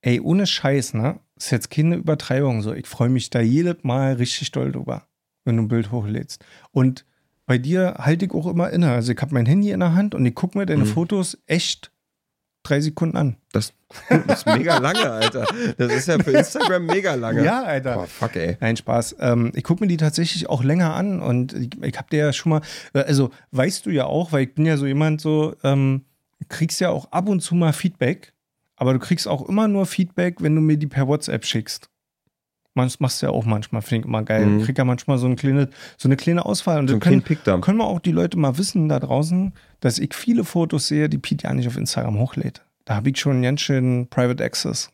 [0.01, 1.19] ey, ohne Scheiß, ne?
[1.37, 2.73] Ist jetzt keine Übertreibung so.
[2.73, 5.07] Ich freue mich da jedes Mal richtig doll drüber,
[5.45, 6.43] wenn du ein Bild hochlädst.
[6.71, 7.05] Und
[7.47, 8.91] bei dir halte ich auch immer inne.
[8.91, 10.87] Also ich habe mein Handy in der Hand und ich gucke mir deine Mhm.
[10.87, 11.91] Fotos echt
[12.63, 13.37] drei Sekunden an.
[13.51, 13.73] Das,
[14.07, 15.47] das ist mega lange, Alter.
[15.77, 17.43] Das ist ja für Instagram mega lange.
[17.43, 17.95] Ja, Alter.
[17.95, 18.55] Boah, fuck, ey.
[18.61, 19.15] Nein, Spaß.
[19.19, 22.33] Ähm, ich gucke mir die tatsächlich auch länger an und ich, ich habe dir ja
[22.33, 22.61] schon mal,
[22.93, 26.05] also weißt du ja auch, weil ich bin ja so jemand so, ähm,
[26.49, 28.31] kriegst ja auch ab und zu mal Feedback,
[28.81, 31.91] aber du kriegst auch immer nur Feedback, wenn du mir die per WhatsApp schickst.
[32.73, 34.43] Das machst du ja auch manchmal, finde ich immer geil.
[34.43, 34.59] Mhm.
[34.59, 37.23] Ich krieg ja manchmal so eine kleine, so eine kleine Auswahl und So dann ein
[37.23, 41.09] können, können wir auch die Leute mal wissen da draußen, dass ich viele Fotos sehe,
[41.09, 42.65] die Pete ja nicht auf Instagram hochlädt.
[42.85, 44.91] Da habe ich schon einen ganz schön Private Access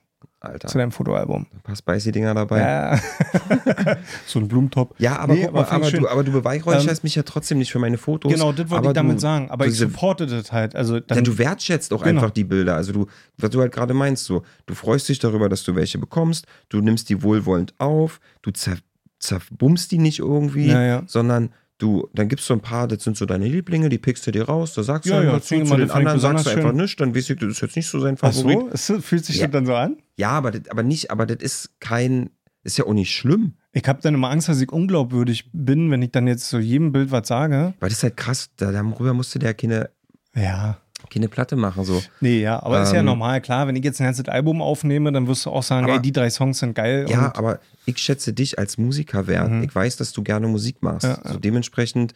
[0.47, 1.45] Alter, zu deinem Fotoalbum.
[1.53, 2.59] ein paar Spicy-Dinger dabei.
[2.59, 2.99] Ja.
[4.25, 4.95] so ein Blumentop.
[4.99, 7.79] Ja, aber, Nee, guck mal, aber du, aber du beweihräucherst mich ja trotzdem nicht für
[7.79, 8.31] meine Fotos.
[8.31, 9.49] Genau, das wollte ich damit du, sagen.
[9.51, 10.75] Aber ich supporte das halt.
[10.75, 12.21] Also dann, Denn du wertschätzt auch Genau.
[12.21, 12.75] einfach die Bilder.
[12.75, 15.97] Also du, was du halt gerade meinst, so, du freust dich darüber, dass du welche
[15.97, 18.77] bekommst, du nimmst die wohlwollend auf, du zer,
[19.19, 21.03] zerbummst die nicht irgendwie, Ja, ja.
[21.07, 24.31] sondern du, dann gibst du ein paar, das sind so deine Lieblinge, die pickst du
[24.31, 26.71] dir raus, da sagst du Ja, ja, einfach zu, zu den anderen sagst du einfach
[26.73, 28.59] nichts, dann weißt du, das ist jetzt nicht so sein Ach Favorit.
[28.59, 29.47] so, ist, das- fühlt sich Ja.
[29.47, 29.97] das dann so an?
[30.15, 32.29] Ja, aber das, aber nicht, aber das ist kein,
[32.63, 33.53] ist ja auch nicht schlimm.
[33.73, 36.91] Ich habe dann immer Angst, dass ich unglaubwürdig bin, wenn ich dann jetzt zu jedem
[36.91, 37.73] Bild was sage.
[37.79, 39.89] Weil das ist halt krass, da, darüber musst du dir ja keine,
[40.35, 40.77] Ja.
[41.09, 41.83] Keine Platte machen.
[41.83, 42.01] So.
[42.21, 43.41] Nee, ja, aber ist ja Ähm, normal.
[43.41, 46.01] Klar, wenn ich jetzt ein ganzes Album aufnehme, dann wirst du auch sagen, Aber- ey,
[46.01, 47.05] die drei Songs sind geil.
[47.09, 49.49] Ja, aber ich schätze dich als Musiker wert.
[49.51, 49.63] Mhm.
[49.63, 51.03] Ich weiß, dass du gerne Musik machst.
[51.05, 51.19] Ja.
[51.23, 52.13] So dementsprechend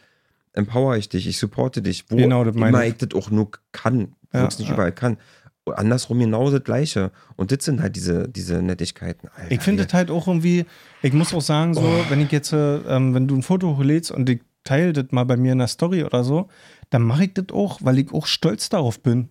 [0.52, 2.96] empower ich dich, ich supporte dich, wo Genau, das immer ich.
[2.96, 4.74] das auch nur kann, wo Ja, ich es nicht ja.
[4.74, 5.16] überall kann.
[5.64, 7.12] Und andersrum genau das Gleiche.
[7.36, 9.28] Und das sind halt diese, diese Nettigkeiten.
[9.34, 10.64] Alter, ich finde das halt auch irgendwie,
[11.02, 12.04] ich muss auch sagen, so, Oh.
[12.10, 15.24] wenn ich jetzt, äh, ähm, wenn du ein Foto hochlädst und ich teile das mal
[15.24, 16.48] bei mir in der Story oder so,
[16.90, 19.28] dann mache ich das auch, weil ich auch stolz darauf bin.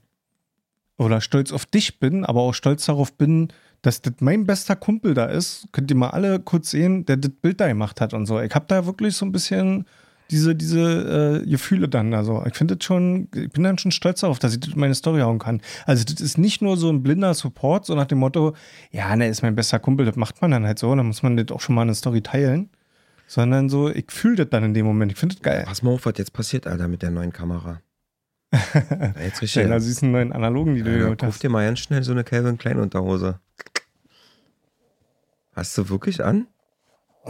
[0.98, 3.48] Oder stolz auf dich bin, aber auch stolz darauf bin,
[3.82, 5.68] dass das mein bester Kumpel da ist.
[5.72, 8.40] Könnt ihr mal alle kurz sehen, der das Bild da gemacht hat und so.
[8.40, 9.86] Ich habe da wirklich so ein bisschen
[10.32, 12.14] diese, diese äh, Gefühle dann.
[12.14, 14.96] Also ich finde schon, ich bin dann schon stolz darauf, dass ich das in meine
[14.96, 15.62] Story hauen kann.
[15.86, 18.56] Also das ist nicht nur so ein blinder Support, so nach dem Motto,
[18.92, 21.36] ja, ne, ist mein bester Kumpel, das macht man dann halt so, dann muss man
[21.36, 22.70] das auch schon mal in eine Story teilen.
[23.32, 25.10] Sondern so, ich fühle das dann in dem Moment.
[25.14, 25.64] Ich finde das geil.
[25.66, 27.80] Pass mal auf, was jetzt passiert, Alter, mit der neuen Kamera.
[28.52, 29.64] Ja, jetzt richtig.
[29.64, 31.42] Deiner süßen neuen Analogen, die du Ja, geholt hast.
[31.42, 33.40] dir mal ganz schnell so eine Calvin Klein Unterhose.
[35.56, 36.48] Hast du wirklich an?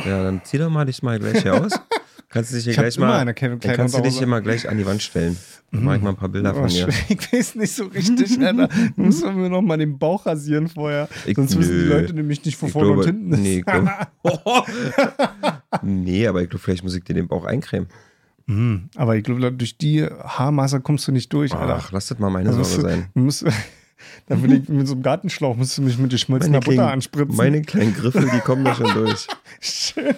[0.04, 1.74] Ja, dann zieh doch mal dich mal gleich hier aus.
[2.32, 3.26] Kannst du dich hier Ich gleich mal.
[3.26, 5.36] dann kannst du dich hier mal gleich an die Wand stellen.
[5.72, 6.88] Dann mach ich mal ein paar Bilder Oh, von dir.
[7.10, 8.70] Ich weiß nicht so richtig, Alter.
[8.96, 11.08] Musst mir noch mal den Bauch rasieren vorher.
[11.26, 11.90] Ich- Sonst wissen die nö.
[11.90, 13.40] Leute nämlich nicht, wo Ich vorne und hinten ist.
[13.40, 13.64] Nee,
[15.82, 17.88] nee, aber ich glaube, vielleicht muss ich dir den Bauch eincremen.
[18.48, 18.90] Mhm.
[18.96, 21.78] Aber ich glaube, durch die Haarmasse kommst du nicht durch, Alter.
[21.80, 23.08] Ach, lass das mal meine Sorge sein.
[23.14, 23.46] musst,
[24.28, 27.36] da will ich mit so einem Gartenschlauch musst du mich mit geschmolzener Butter anspritzen.
[27.38, 29.28] meine kleinen Griffel, die kommen da schon durch.
[29.62, 30.16] Schön.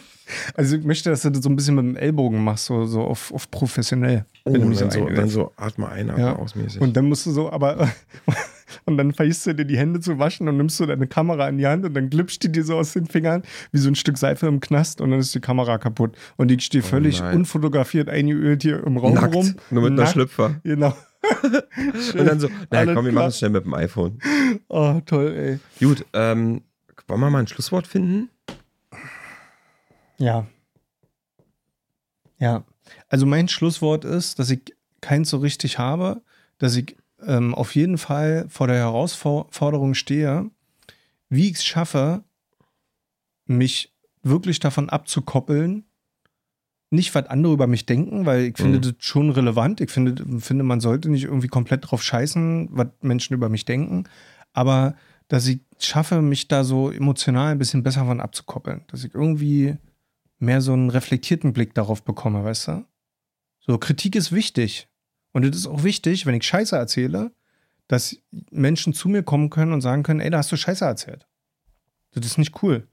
[0.55, 3.01] Also ich möchte, dass du das so ein bisschen mit dem Ellbogen machst, so, so
[3.01, 4.25] auf, auf professionell.
[4.45, 6.35] Oh, dann, so, dann so atme ein, atme Ja.
[6.35, 6.81] aus mäßig.
[6.81, 7.89] Und dann musst du so, aber
[8.85, 11.57] und dann vergisst du dir die Hände zu waschen und nimmst du deine Kamera in
[11.57, 14.17] die Hand und dann glitscht die dir so aus den Fingern wie so ein Stück
[14.17, 16.15] Seife im Knast und dann ist die Kamera kaputt.
[16.37, 19.55] Und ich stehe völlig Oh unfotografiert eingeölt hier im Raum Nackt, rum.
[19.71, 20.59] nur mit einer Nackt, Schlüpfer.
[20.63, 20.95] Genau.
[22.17, 24.19] Und dann so, naja, komm, wir machen es schnell mit dem iPhone.
[24.67, 25.59] Oh, toll, ey.
[25.85, 26.63] Gut, ähm,
[27.07, 28.29] wollen wir mal ein Schlusswort finden?
[30.23, 30.47] Ja.
[32.39, 32.63] Ja.
[33.09, 34.61] Also mein Schlusswort ist, dass ich
[35.01, 36.21] keins so richtig habe,
[36.59, 36.95] dass ich
[37.25, 40.49] ähm, auf jeden Fall vor der Herausforderung stehe,
[41.27, 42.23] wie ich es schaffe,
[43.47, 45.83] mich wirklich davon abzukoppeln,
[46.89, 48.81] nicht was andere über mich denken, weil ich finde Mhm.
[48.81, 49.81] das schon relevant.
[49.81, 54.05] Ich finde, finde, man sollte nicht irgendwie komplett drauf scheißen, was Menschen über mich denken,
[54.53, 54.95] aber
[55.27, 58.83] dass ich schaffe, mich da so emotional ein bisschen besser von abzukoppeln.
[58.87, 59.75] Dass ich irgendwie
[60.43, 62.85] mehr so einen reflektierten Blick darauf bekomme, weißt du?
[63.59, 64.87] So, Kritik ist wichtig.
[65.31, 67.31] Und es ist auch wichtig, wenn ich Scheiße erzähle,
[67.87, 68.17] dass
[68.51, 71.27] Menschen zu mir kommen können und sagen können, ey, da hast du Scheiße erzählt.
[72.11, 72.87] Das ist nicht cool.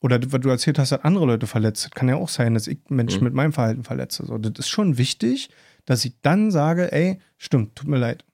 [0.00, 1.84] Oder was du erzählt hast, hat andere Leute verletzt.
[1.84, 3.24] Das kann ja auch sein, dass ich Menschen Mhm.
[3.24, 4.24] mit meinem Verhalten verletze.
[4.26, 5.50] So, das ist schon wichtig,
[5.84, 8.24] dass ich dann sage, ey, stimmt, tut mir leid.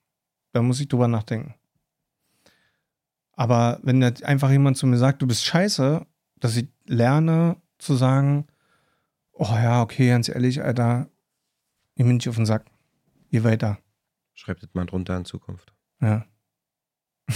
[0.52, 1.54] Da muss ich drüber nachdenken.
[3.32, 6.06] Aber wenn jetzt einfach jemand zu mir sagt, du bist scheiße,
[6.40, 8.46] dass ich lerne zu sagen,
[9.32, 11.08] oh ja, okay, ganz ehrlich, Alter,
[11.94, 12.64] ich bin nicht auf den Sack.
[13.30, 13.78] Geh weiter.
[14.34, 15.72] Schreibt das mal drunter in Zukunft.
[16.00, 16.24] Ja.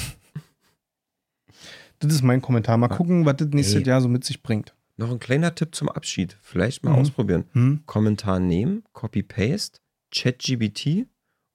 [1.99, 2.77] das ist mein Kommentar.
[2.77, 3.85] Mal gucken, was das nächste Ey.
[3.87, 4.75] Jahr so mit sich bringt.
[4.97, 6.37] Noch ein kleiner Tipp zum Abschied.
[6.43, 6.99] Vielleicht mal Mhm.
[6.99, 7.45] ausprobieren.
[7.53, 7.83] Hm?
[7.87, 9.81] Kommentar nehmen, Copy-Paste,
[10.15, 11.07] ChatGBT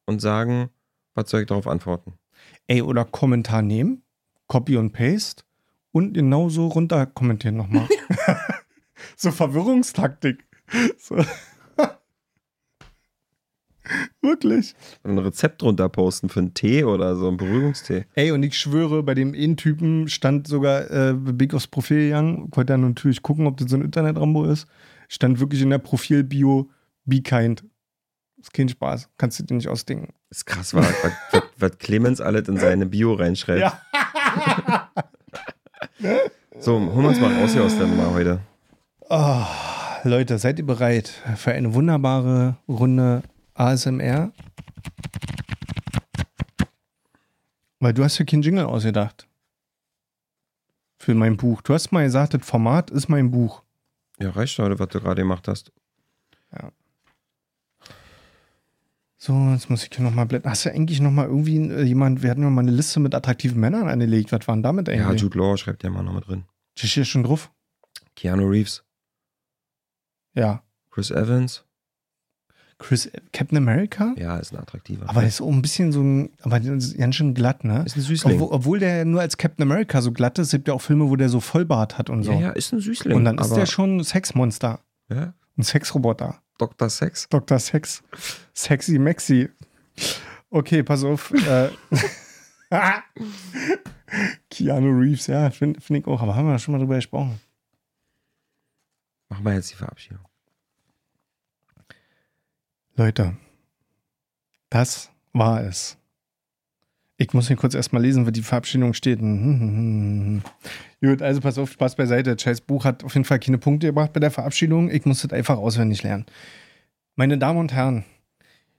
[0.06, 0.70] und sagen,
[1.14, 2.14] was soll ich darauf antworten?
[2.68, 4.02] Ey, oder Kommentar nehmen,
[4.48, 5.44] Copy und Paste
[5.92, 7.88] und genauso runter kommentieren nochmal.
[9.16, 10.46] so Verwirrungstaktik.
[10.98, 11.24] So.
[14.22, 14.74] Wirklich.
[15.04, 18.06] Ein Rezept drunter posten für einen Tee oder so einen Beruhigungstee.
[18.16, 22.50] Ey, und ich schwöre, bei dem einen Typen stand sogar äh, Big aufs Profil gegangen.
[22.50, 24.68] Konnte dann natürlich gucken, ob das so ein Internet-Rambo ist.
[25.08, 26.70] Stand wirklich in der Profil-Bio,
[27.06, 27.64] be kind.
[28.42, 29.10] Ist kein Spaß.
[29.18, 30.14] Kannst du dir nicht ausdenken.
[30.30, 33.62] ist krass, was, was, was, was Clemens alles in seine Bio reinschreibt.
[33.62, 34.90] Ja.
[36.60, 38.40] So, holen wir uns mal raus hier aus der Nummer heute.
[39.10, 39.46] Oh,
[40.04, 44.32] Leute, seid ihr bereit für eine wunderbare Runde ASMR?
[47.80, 49.28] Weil du hast ja kein Jingle ausgedacht.
[50.98, 51.62] Für mein Buch.
[51.62, 53.62] Du hast mal gesagt, das Format ist mein Buch.
[54.20, 55.72] Ja, reicht heute, was du gerade gemacht hast.
[59.18, 60.52] So, jetzt muss ich hier nochmal blättern.
[60.52, 63.60] Hast du eigentlich nochmal irgendwie äh, jemand, wir hatten ja mal eine Liste mit attraktiven
[63.60, 64.32] Männern angelegt.
[64.32, 65.22] Was waren damit Ja, eigentlich?
[65.22, 66.44] Jude Law schreibt ja mal noch mit drin.
[66.76, 67.52] Ist hier schon drauf?
[68.16, 68.84] Keanu Reeves,
[70.36, 70.62] Ja.
[70.92, 71.64] Chris Evans.
[72.78, 74.14] Chris, Captain America?
[74.18, 75.08] Ja, ist ein attraktiver.
[75.10, 77.84] Aber ist auch ein bisschen so ein, aber ganz schön glatt, ne?
[77.86, 78.36] ist ein Süßling.
[78.36, 81.10] Obwohl, obwohl der nur als Captain America so glatt ist, es gibt ja auch Filme,
[81.10, 82.34] wo der so Vollbart hat und so.
[82.34, 83.16] ja, ja, ist ein Süßling.
[83.16, 84.82] und dann ist der schon ein Sexmonster.
[85.10, 86.42] Ja, Ein Sexroboter.
[86.58, 86.90] Dr.
[86.90, 87.30] Sex.
[87.30, 87.60] Dr.
[87.60, 88.04] Sex.
[88.54, 89.50] Sexy Maxi.
[90.50, 91.32] Okay, pass auf.
[91.32, 91.70] äh,
[94.50, 96.22] Keanu Reeves, ja, finde find ich auch.
[96.22, 97.40] Aber haben wir schon mal drüber gesprochen.
[99.36, 100.24] Machen wir jetzt die Verabschiedung.
[102.96, 103.36] Leute,
[104.70, 105.98] das war es.
[107.18, 109.20] Ich muss hier kurz erstmal lesen, wie die Verabschiedung steht.
[109.20, 112.34] Gut, also pass auf, Spaß beiseite.
[112.34, 114.90] Das scheiß Buch hat auf jeden Fall keine Punkte gebracht bei der Verabschiedung.
[114.90, 116.26] Ich muss das einfach auswendig lernen.
[117.18, 118.06] Meine Damen und Herren,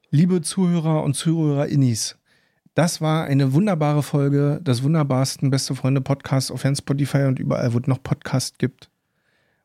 [0.08, 2.16] liebe Zuhörer und Zuhörer-Innis,
[2.74, 7.78] das war eine wunderbare Folge des wunderbarsten Beste Freunde Podcasts auf Spotify und überall, wo
[7.78, 8.88] es noch Podcast gibt.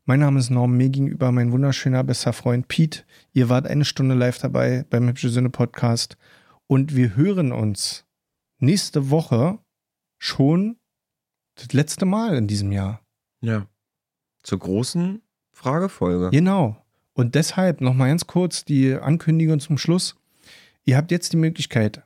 [0.05, 3.03] Mein Name ist Norm, mir gegenüber mein wunderschöner bester Freund Pete.
[3.33, 6.17] Ihr wart eine Stunde live dabei beim Hübsche Sinne Podcast
[6.65, 8.07] und wir hören uns
[8.57, 9.59] nächste Woche
[10.17, 10.77] schon
[11.53, 13.01] das letzte Mal in diesem Jahr.
[13.41, 13.67] Ja.
[14.41, 15.21] Zur großen
[15.53, 16.31] Fragefolge.
[16.31, 16.83] Genau.
[17.13, 20.15] Und deshalb nochmal ganz kurz die Ankündigung zum Schluss.
[20.83, 22.01] Ihr habt jetzt die Möglichkeit,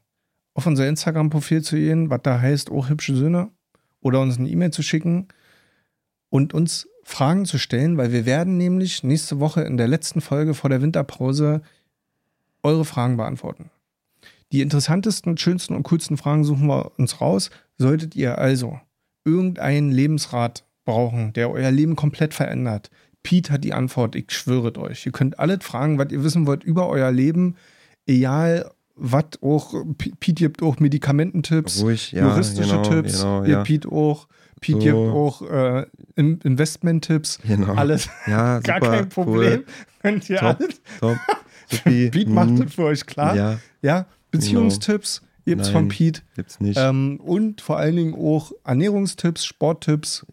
[0.54, 3.52] auf unser Instagram-Profil zu gehen, was da heißt, auch hübsche Söhne,
[4.02, 5.30] oder uns eine E-Mail zu schicken
[6.28, 10.54] und uns Fragen zu stellen, weil wir werden nämlich nächste Woche in der letzten Folge
[10.54, 11.62] vor der Winterpause
[12.64, 13.70] eure Fragen beantworten.
[14.52, 17.52] Die interessantesten, schönsten und coolsten Fragen suchen wir uns raus.
[17.78, 18.80] Solltet ihr also
[19.24, 22.90] irgendeinen Lebensrat brauchen, der euer Leben komplett verändert,
[23.26, 25.06] Pete hat die Antwort, ich schwöre euch.
[25.06, 27.56] Ihr könnt alles fragen, was ihr wissen wollt über euer Leben,
[28.06, 29.74] egal was auch.
[29.98, 32.30] Pete gibt auch Medikamententipps, Ruhig, ja.
[32.30, 33.64] juristische genau, Tipps, Genau, ihr ja.
[33.64, 34.28] Pete auch.
[34.62, 34.84] Pete So.
[34.84, 37.74] gibt auch äh, In- Investment-Tipps, genau.
[37.76, 39.54] alles, Ja, gar super, kein Problem.
[39.60, 39.66] Cool.
[40.02, 40.58] Könnt ihr Top.
[40.60, 40.82] alles.
[41.00, 41.18] Top.
[41.84, 42.64] Pete macht Mhm.
[42.66, 43.36] das für euch klar.
[43.36, 45.90] Ja, Ja, Beziehungstipps gibt's von Nein.
[45.90, 46.22] Pete.
[46.36, 46.78] gibt's nicht.
[46.80, 50.26] Ähm, und vor allen Dingen auch Ernährungstipps, Sporttipps.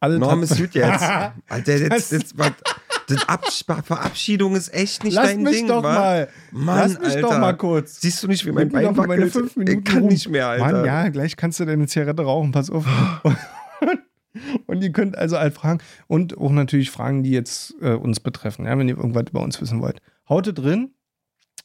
[0.00, 1.02] Alles Norm ist gut jetzt.
[1.48, 2.52] Alter, jetzt, jetzt, was,
[3.84, 5.92] Verabschiedung ist echt nicht Lass dein mich Ding, doch wa?
[5.94, 6.28] mal.
[6.52, 7.20] Mann, Lass mich Alter.
[7.22, 8.00] doch mal kurz.
[8.00, 9.32] Siehst du nicht, wie mein Bein mal meine wackelt?
[9.32, 10.08] fünf Minuten ich kann rum.
[10.08, 10.64] nicht mehr, Alter.
[10.72, 12.84] Mann, ja, gleich kannst du deine Zigarette rauchen, pass auf.
[14.68, 18.66] Und ihr könnt also halt fragen und auch natürlich Fragen, die jetzt äh, uns betreffen,
[18.66, 20.00] ja, wenn ihr irgendwas über uns wissen wollt.
[20.28, 20.92] Haut es drin.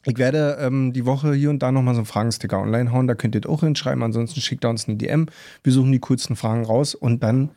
[0.06, 3.16] Ich werde ähm, die Woche hier und da nochmal so einen Fragensticker online hauen, da
[3.16, 5.28] könnt ihr auch hinschreiben, ansonsten schickt ihr uns eine DM.
[5.64, 7.52] Wir suchen die coolsten Fragen raus und dann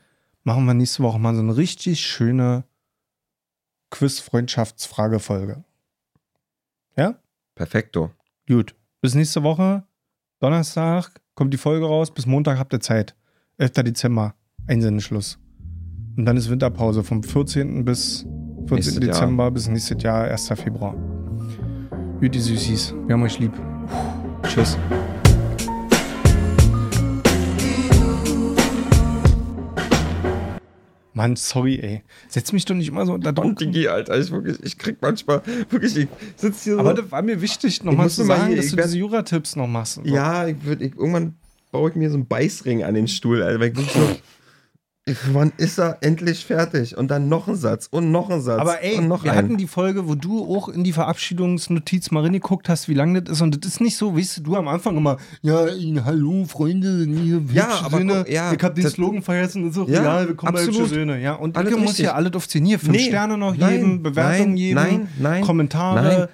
[0.44, 2.64] machen wir nächste Woche mal so eine richtig schöne
[3.90, 5.64] Quiz-Freundschaftsfragefolge.
[6.96, 7.18] Ja?
[7.54, 8.10] Perfekto.
[8.48, 8.74] Gut.
[9.00, 9.84] Bis nächste Woche.
[10.40, 12.12] Donnerstag kommt die Folge raus.
[12.12, 13.14] Bis Montag habt ihr Zeit.
[13.58, 13.72] 11.
[13.84, 14.34] Dezember.
[14.66, 15.38] Einsendeschluss.
[16.16, 17.84] Und dann ist Winterpause vom 14.
[17.84, 18.26] bis
[18.68, 18.74] 14.
[18.76, 19.00] Nächstes Jahr.
[19.20, 20.48] Dezember bis nächstes Jahr, 1.
[20.56, 20.94] Februar.
[22.20, 22.94] Gut, die Süßis.
[23.06, 23.52] Wir haben euch lieb.
[24.42, 24.78] Tschüss.
[31.12, 32.02] Mann, sorry, ey.
[32.28, 33.46] Setz mich doch nicht immer so unter Druck.
[33.46, 35.40] Und Digi, Alter, ich, wirklich, ich krieg manchmal,
[35.70, 36.80] wirklich, ich sitze hier so.
[36.80, 39.98] Aber das war mir wichtig, nochmal zu sagen, hier- dass du diese Jura-Tipps noch machst.
[40.04, 41.34] ja, ich würd, ich, irgendwann
[41.72, 44.16] baue ich mir so einen Beißring an den Stuhl, Alter, weil ich wirklich so,
[45.30, 46.96] Wann ist er endlich fertig?
[46.96, 48.58] Und dann noch ein Satz und noch ein Satz.
[48.60, 49.36] Aber ey, wir einen.
[49.36, 53.36] hatten die Folge, wo du auch in die Verabschiedungsnotiz mal reingeguckt hast, wie lange das
[53.36, 53.42] ist.
[53.42, 55.64] Und das ist nicht so, weißt du, du am Anfang immer, ja,
[56.04, 58.14] hallo Freunde, hier, Ja, aber Söhne.
[58.24, 60.74] guck, ja, ich hab den Slogan vergessen und so, Ja, ja, bei absolut.
[60.80, 61.20] hübsche Söhne.
[61.22, 63.76] Ja, und Alles ich muss ja alles auf 10 hier, fünf Nee, Sterne noch nein,
[63.78, 66.02] geben, Bewertungen geben, nein, nein, Kommentare.
[66.02, 66.28] nein.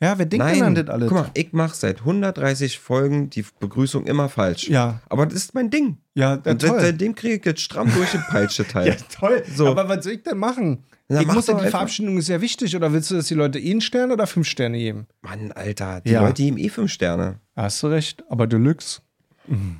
[0.00, 1.08] Ja, wer denkt denn an das alles?
[1.08, 4.68] Guck mal, ich mache seit 130 Folgen die Begrüßung immer falsch.
[4.68, 5.00] Ja.
[5.08, 5.96] Aber das ist mein Ding.
[6.14, 6.78] Ja, ja Und toll.
[6.80, 8.88] seitdem kriege ich jetzt stramm durch den Peitscheteil.
[8.88, 9.42] Ja, toll.
[9.54, 9.68] So.
[9.68, 10.84] Aber was soll ich denn machen?
[11.08, 11.68] Na, ich muss ja, die.
[11.70, 12.76] Verabschiedung ist sehr wichtig.
[12.76, 15.06] Oder willst du, dass die Leute eh einen Stern oder fünf Sterne geben?
[15.22, 16.20] Mann, Alter, die Ja.
[16.20, 17.40] Leute geben eh fünf Sterne.
[17.54, 19.00] Hast du recht, aber Deluxe.
[19.46, 19.76] Mhm.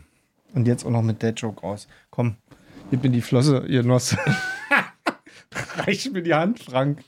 [0.55, 1.88] Und jetzt auch noch mit Dead Joke raus.
[2.10, 2.36] Komm,
[2.90, 4.16] gib mir die Flosse, ihr Noss.
[5.76, 7.01] Reich mir die Hand, Frank.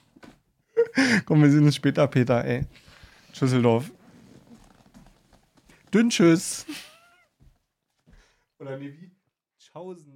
[1.25, 2.67] Komm, wir sehen uns später, Peter, ey.
[3.39, 3.93] Schüsseldorf.
[5.95, 6.67] Dünn Tschüss.
[8.59, 9.13] Oder nee, wie?
[9.61, 10.08] Tschaußen.